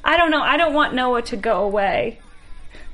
I 0.04 0.16
don't 0.16 0.30
know. 0.30 0.42
I 0.42 0.56
don't 0.56 0.74
want 0.74 0.94
Noah 0.94 1.22
to 1.22 1.36
go 1.36 1.64
away. 1.64 2.20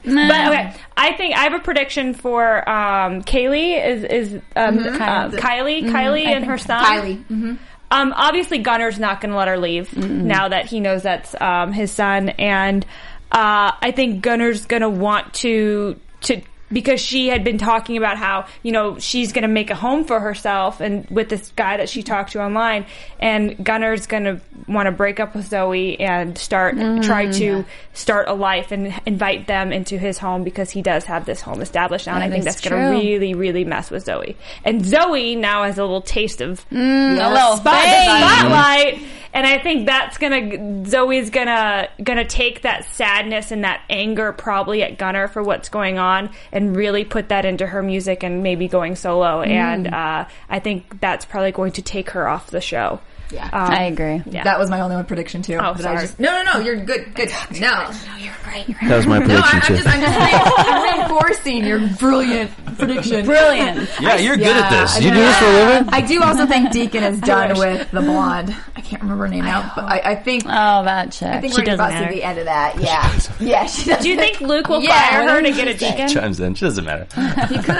But 0.04 0.12
okay, 0.14 0.74
I 0.96 1.12
think 1.16 1.36
I 1.36 1.44
have 1.44 1.52
a 1.52 1.60
prediction 1.60 2.14
for 2.14 2.68
um, 2.68 3.22
Kaylee 3.22 3.86
is 3.86 4.02
is 4.02 4.34
um, 4.56 4.78
uh, 4.80 5.28
Kylie, 5.28 5.84
Kylie, 5.84 6.24
and 6.26 6.44
her 6.44 6.58
son. 6.58 6.84
Kylie. 6.84 7.18
Mm-hmm. 7.18 7.54
Um, 7.92 8.12
obviously, 8.16 8.58
Gunnar's 8.58 8.98
not 8.98 9.20
going 9.20 9.30
to 9.30 9.36
let 9.36 9.48
her 9.48 9.58
leave 9.58 9.96
now 9.96 10.48
that 10.48 10.66
he 10.66 10.80
knows 10.80 11.02
that's 11.02 11.40
um, 11.40 11.72
his 11.72 11.92
son, 11.92 12.30
and 12.30 12.84
uh, 13.30 13.72
I 13.80 13.92
think 13.94 14.22
Gunnar's 14.22 14.66
going 14.66 14.82
to 14.82 14.90
want 14.90 15.34
to 15.34 16.00
to 16.22 16.42
because 16.72 17.00
she 17.00 17.28
had 17.28 17.44
been 17.44 17.58
talking 17.58 17.96
about 17.96 18.16
how 18.16 18.46
you 18.62 18.72
know 18.72 18.98
she's 18.98 19.32
going 19.32 19.42
to 19.42 19.48
make 19.48 19.70
a 19.70 19.74
home 19.74 20.04
for 20.04 20.20
herself 20.20 20.80
and 20.80 21.08
with 21.10 21.28
this 21.28 21.52
guy 21.56 21.76
that 21.76 21.88
she 21.88 22.02
talked 22.02 22.32
to 22.32 22.42
online, 22.42 22.86
and 23.20 23.56
Gunnar's 23.64 24.06
going 24.06 24.24
to 24.24 24.40
want 24.66 24.86
to 24.86 24.92
break 24.92 25.20
up 25.20 25.34
with 25.34 25.48
Zoey 25.48 26.00
and 26.00 26.36
start 26.38 26.76
try 27.02 27.26
to 27.26 27.62
mm. 27.62 27.66
start 27.92 28.28
a 28.28 28.34
life 28.34 28.72
and 28.72 28.94
invite 29.06 29.46
them 29.46 29.72
into 29.72 29.98
his 29.98 30.18
home 30.18 30.44
because 30.44 30.70
he 30.70 30.82
does 30.82 31.04
have 31.04 31.26
this 31.26 31.40
home 31.40 31.60
established 31.60 32.06
now, 32.06 32.14
and 32.14 32.24
I 32.24 32.30
think 32.30 32.44
that's 32.44 32.60
going 32.60 32.80
to 32.80 32.98
really 32.98 33.34
really 33.34 33.64
mess 33.64 33.90
with 33.90 34.04
Zoey, 34.04 34.36
and 34.64 34.82
Zoey 34.82 35.36
now 35.36 35.64
has 35.64 35.78
a 35.78 35.82
little 35.82 36.02
taste 36.02 36.40
of 36.40 36.68
mm, 36.70 37.12
A 37.14 37.32
little 37.32 37.56
spotlight. 37.56 39.02
And 39.34 39.46
I 39.46 39.58
think 39.58 39.86
that's 39.86 40.18
gonna 40.18 40.40
Zoey's 40.84 41.30
gonna 41.30 41.88
gonna 42.02 42.24
take 42.24 42.62
that 42.62 42.84
sadness 42.84 43.50
and 43.50 43.64
that 43.64 43.82
anger 43.88 44.32
probably 44.32 44.82
at 44.82 44.98
Gunnar 44.98 45.28
for 45.28 45.42
what's 45.42 45.68
going 45.68 45.98
on 45.98 46.30
and 46.52 46.76
really 46.76 47.04
put 47.04 47.30
that 47.30 47.44
into 47.44 47.66
her 47.66 47.82
music 47.82 48.22
and 48.22 48.42
maybe 48.42 48.68
going 48.68 48.94
solo. 48.94 49.40
And 49.42 49.86
uh, 49.86 50.26
I 50.50 50.58
think 50.58 51.00
that's 51.00 51.24
probably 51.24 51.52
going 51.52 51.72
to 51.72 51.82
take 51.82 52.10
her 52.10 52.28
off 52.28 52.50
the 52.50 52.60
show. 52.60 53.00
Yeah. 53.32 53.44
Um, 53.46 53.50
I 53.72 53.84
agree. 53.84 54.22
Yeah. 54.26 54.44
That 54.44 54.58
was 54.58 54.68
my 54.70 54.80
only 54.80 54.96
one 54.96 55.04
prediction 55.06 55.42
too. 55.42 55.54
Oh, 55.54 55.72
But 55.74 55.80
I 55.80 55.82
sorry. 55.82 56.00
just- 56.02 56.20
no, 56.20 56.30
no, 56.42 56.52
no. 56.52 56.58
You're 56.60 56.76
good. 56.84 57.14
Good. 57.14 57.30
No. 57.60 57.90
No, 57.90 58.16
you're 58.18 58.32
right. 58.46 58.66
That 58.88 58.96
was 58.96 59.06
my 59.06 59.18
No, 59.18 59.24
I, 59.24 59.26
prediction 59.26 59.54
I'm 59.54 59.62
too. 59.62 59.76
just, 59.76 59.88
I'm 59.88 60.00
just 60.00 60.58
I'm 60.68 60.82
reinforcing 60.98 61.64
your 61.64 61.88
brilliant 61.98 62.50
prediction. 62.78 63.24
Brilliant. 63.26 63.88
yeah, 64.00 64.16
you're 64.16 64.36
good 64.36 64.46
Yeah, 64.46 64.58
at 64.58 64.70
this. 64.82 64.96
I 64.96 64.98
You 65.00 65.10
do 65.10 65.16
this 65.16 65.38
for 65.38 65.44
a 65.44 65.48
living. 65.52 65.88
I 65.92 66.00
do 66.02 66.22
also 66.22 66.46
think 66.46 66.70
Deacon 66.72 67.04
is 67.04 67.20
done 67.20 67.58
with 67.58 67.90
the 67.90 68.00
blonde. 68.00 68.54
I 68.76 68.80
can't 68.80 69.02
remember 69.02 69.24
her 69.24 69.30
name 69.30 69.44
now, 69.44 69.72
but 69.74 69.84
I, 69.84 70.12
I 70.12 70.14
think 70.16 70.44
Oh, 70.46 70.84
that 70.84 71.12
chick. 71.12 71.28
I 71.28 71.40
think 71.40 71.54
She 71.54 71.60
we're 71.60 71.64
doesn't 71.66 71.80
about 71.80 71.88
to 71.94 72.00
matter. 72.00 72.12
the 72.14 72.22
end 72.24 72.38
of 72.38 72.44
that. 72.46 72.78
Yeah, 72.80 73.20
yeah. 73.40 73.66
She 73.66 73.88
does. 73.90 74.02
Do 74.02 74.08
you 74.10 74.16
think 74.16 74.40
Luke 74.40 74.68
will 74.68 74.82
Yeah, 74.82 75.08
fire 75.10 75.28
her 75.30 75.42
to 75.42 75.50
get 75.52 75.68
a 75.68 75.72
she 75.78 75.90
deacon? 75.90 76.08
Chimes 76.08 76.40
in. 76.40 76.52
It 76.52 76.58
doesn't 76.60 76.84
matter. 76.84 77.06
he 77.48 77.58
could? 77.58 77.74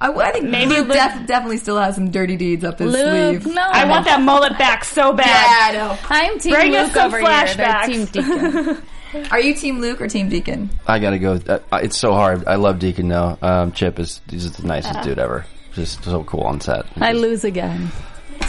I, 0.00 0.10
I 0.12 0.32
think 0.32 0.44
Maybe 0.46 0.74
Luke 0.76 0.88
Luke- 0.88 0.96
def- 0.96 1.26
definitely 1.26 1.56
still 1.58 1.78
has 1.78 1.94
some 1.94 2.10
dirty 2.10 2.36
deeds 2.36 2.64
up 2.64 2.78
his 2.78 2.92
Luke, 2.92 3.42
sleeve. 3.42 3.54
no. 3.54 3.62
I 3.62 3.84
want 3.86 4.04
that 4.06 4.20
mullet 4.22 4.56
back 4.58 4.84
so 4.86 5.10
Yeah, 5.10 5.16
bad. 5.16 5.74
I 5.74 5.78
know. 5.78 5.98
I'm 6.08 6.38
Team 6.38 6.52
Bring 6.54 6.76
us 6.76 6.92
some 6.92 7.06
over 7.06 7.18
here. 7.18 7.26
They're 7.28 7.46
flashbacks. 7.46 7.86
Team 7.86 8.04
Deacon. 8.06 8.82
Are 9.30 9.40
you 9.40 9.54
Team 9.54 9.80
Luke 9.80 10.00
or 10.00 10.08
Team 10.08 10.28
Deacon? 10.28 10.68
I 10.86 10.98
gotta 10.98 11.18
go. 11.18 11.34
Uh, 11.46 11.58
it's 11.82 11.96
so 11.96 12.12
hard. 12.12 12.46
I 12.46 12.56
love 12.56 12.78
Deacon 12.78 13.08
though. 13.08 13.38
Um, 13.40 13.72
Chip 13.72 13.98
is 13.98 14.20
he's 14.28 14.44
just 14.44 14.60
the 14.60 14.66
nicest 14.66 15.02
dude 15.02 15.18
ever. 15.18 15.46
Just 15.72 16.04
so 16.04 16.24
cool 16.24 16.42
on 16.42 16.60
set. 16.60 16.86
I 16.96 17.12
lose 17.12 17.44
again. 17.44 17.90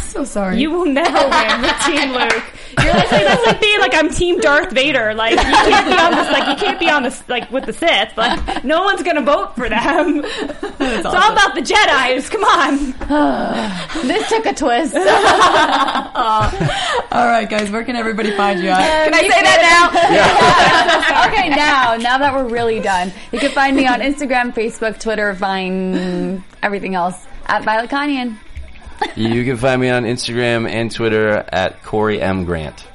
So 0.07 0.23
sorry. 0.23 0.59
You 0.59 0.71
will 0.71 0.85
never 0.85 1.11
win 1.11 1.61
with 1.61 1.79
Team 1.85 2.11
Luke. 2.11 2.43
You're 2.83 2.93
like, 2.93 3.09
that's 3.09 3.45
like 3.45 3.61
being 3.61 3.79
like 3.79 3.93
I'm 3.93 4.09
Team 4.09 4.39
Darth 4.39 4.71
Vader. 4.71 5.13
Like 5.13 5.31
you 5.31 5.37
can't 5.37 5.87
be 5.87 5.97
on 5.97 6.11
this. 6.11 6.31
Like 6.31 6.47
you 6.47 6.65
can't 6.65 6.79
be 6.79 6.89
on 6.89 7.03
this. 7.03 7.27
Like 7.27 7.51
with 7.51 7.65
the 7.65 7.73
Sith. 7.73 8.15
Like 8.17 8.63
no 8.63 8.83
one's 8.83 9.03
gonna 9.03 9.21
vote 9.21 9.55
for 9.55 9.69
them. 9.69 10.23
It's 10.79 11.05
all 11.05 11.33
about 11.33 11.53
the 11.53 11.61
Jedi's. 11.61 12.29
Come 12.29 12.43
on. 12.43 12.93
This 14.07 14.29
took 14.29 14.45
a 14.45 14.53
twist. 14.53 14.95
All 14.95 15.03
right, 17.25 17.47
guys. 17.49 17.69
Where 17.71 17.83
can 17.83 17.95
everybody 17.95 18.31
find 18.31 18.61
you 18.61 18.69
at? 18.69 18.79
Can 18.79 19.13
um, 19.13 19.19
I 19.19 19.21
say 19.21 19.41
that 19.41 19.59
now? 21.23 21.27
okay, 21.27 21.49
now, 21.49 21.95
now 21.97 22.17
that 22.19 22.33
we're 22.33 22.47
really 22.47 22.79
done, 22.79 23.11
you 23.31 23.39
can 23.39 23.51
find 23.51 23.75
me 23.75 23.87
on 23.87 23.99
Instagram, 24.01 24.53
Facebook, 24.53 24.99
Twitter, 24.99 25.33
Vine, 25.33 26.43
everything 26.61 26.95
else 26.95 27.25
at 27.47 27.63
Violet 27.63 27.89
Kanyan. 27.89 28.37
You 29.15 29.43
can 29.45 29.57
find 29.57 29.79
me 29.81 29.89
on 29.89 30.03
Instagram 30.03 30.69
and 30.69 30.91
Twitter 30.91 31.45
at 31.51 31.83
Corey 31.83 32.21
M 32.21 32.45
Grant. 32.45 32.85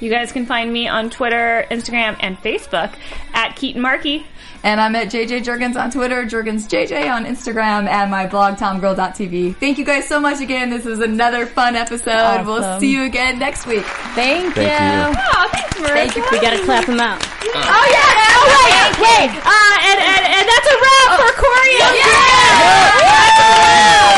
You 0.00 0.10
guys 0.10 0.30
can 0.32 0.44
find 0.44 0.70
me 0.70 0.88
on 0.88 1.08
Twitter, 1.08 1.64
Instagram, 1.70 2.16
and 2.20 2.36
Facebook 2.38 2.92
at 3.32 3.56
Keaton 3.56 3.80
Markey. 3.80 4.26
And 4.62 4.80
I'm 4.80 4.94
at 4.96 5.08
JJ 5.08 5.44
Jurgens 5.44 5.76
on 5.80 5.90
Twitter, 5.90 6.24
Jurgens 6.24 6.66
JJ 6.68 7.10
on 7.10 7.24
Instagram, 7.24 7.86
and 7.88 8.10
my 8.10 8.26
blog, 8.26 8.56
tomgirl.tv. 8.56 9.56
Thank 9.56 9.78
you 9.78 9.84
guys 9.84 10.08
so 10.08 10.18
much 10.20 10.40
again. 10.40 10.70
This 10.70 10.84
was 10.84 10.98
another 11.00 11.46
fun 11.46 11.76
episode. 11.76 12.44
We'll 12.46 12.80
see 12.80 12.90
you 12.92 13.04
again 13.04 13.38
next 13.38 13.66
week. 13.66 13.84
Thank, 14.14 14.54
Thank 14.54 15.14
you. 15.14 15.20
Oh, 15.34 15.48
thanks, 15.52 15.74
Marissa. 15.76 15.92
Thank 15.94 16.16
you. 16.16 16.24
We 16.32 16.40
gotta 16.40 16.62
clap 16.64 16.86
him 16.86 17.00
out. 17.00 17.22
Oh 17.22 17.86
yeah. 17.90 18.36
Oh 18.36 18.48
wait, 18.66 18.98
wait. 19.00 19.30
Uh, 19.44 19.76
and 19.86 20.00
and 20.00 20.24
and 20.34 20.48
that's 20.48 20.68
a 20.68 20.76
wrap 20.76 21.08
for 21.20 21.32
Corey. 21.40 21.76
and 21.80 21.96
You 21.96 22.02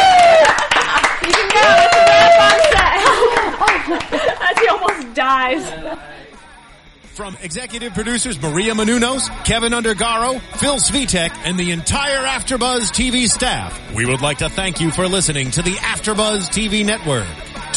can 0.02 0.07
go. 1.62 1.74
It's 2.26 2.38
a 2.38 2.58
set. 2.72 2.98
As 4.50 4.58
he 4.58 4.68
almost 4.68 5.14
dies. 5.14 5.98
From 7.18 7.36
executive 7.42 7.94
producers 7.94 8.40
Maria 8.40 8.74
Menounos, 8.74 9.28
Kevin 9.44 9.72
Undergaro, 9.72 10.40
Phil 10.58 10.76
Svitek, 10.76 11.30
and 11.44 11.58
the 11.58 11.72
entire 11.72 12.24
AfterBuzz 12.24 12.92
TV 12.92 13.26
staff, 13.26 13.92
we 13.92 14.06
would 14.06 14.20
like 14.20 14.38
to 14.38 14.48
thank 14.48 14.80
you 14.80 14.92
for 14.92 15.08
listening 15.08 15.50
to 15.50 15.62
the 15.62 15.72
AfterBuzz 15.72 16.48
TV 16.50 16.86
network. 16.86 17.26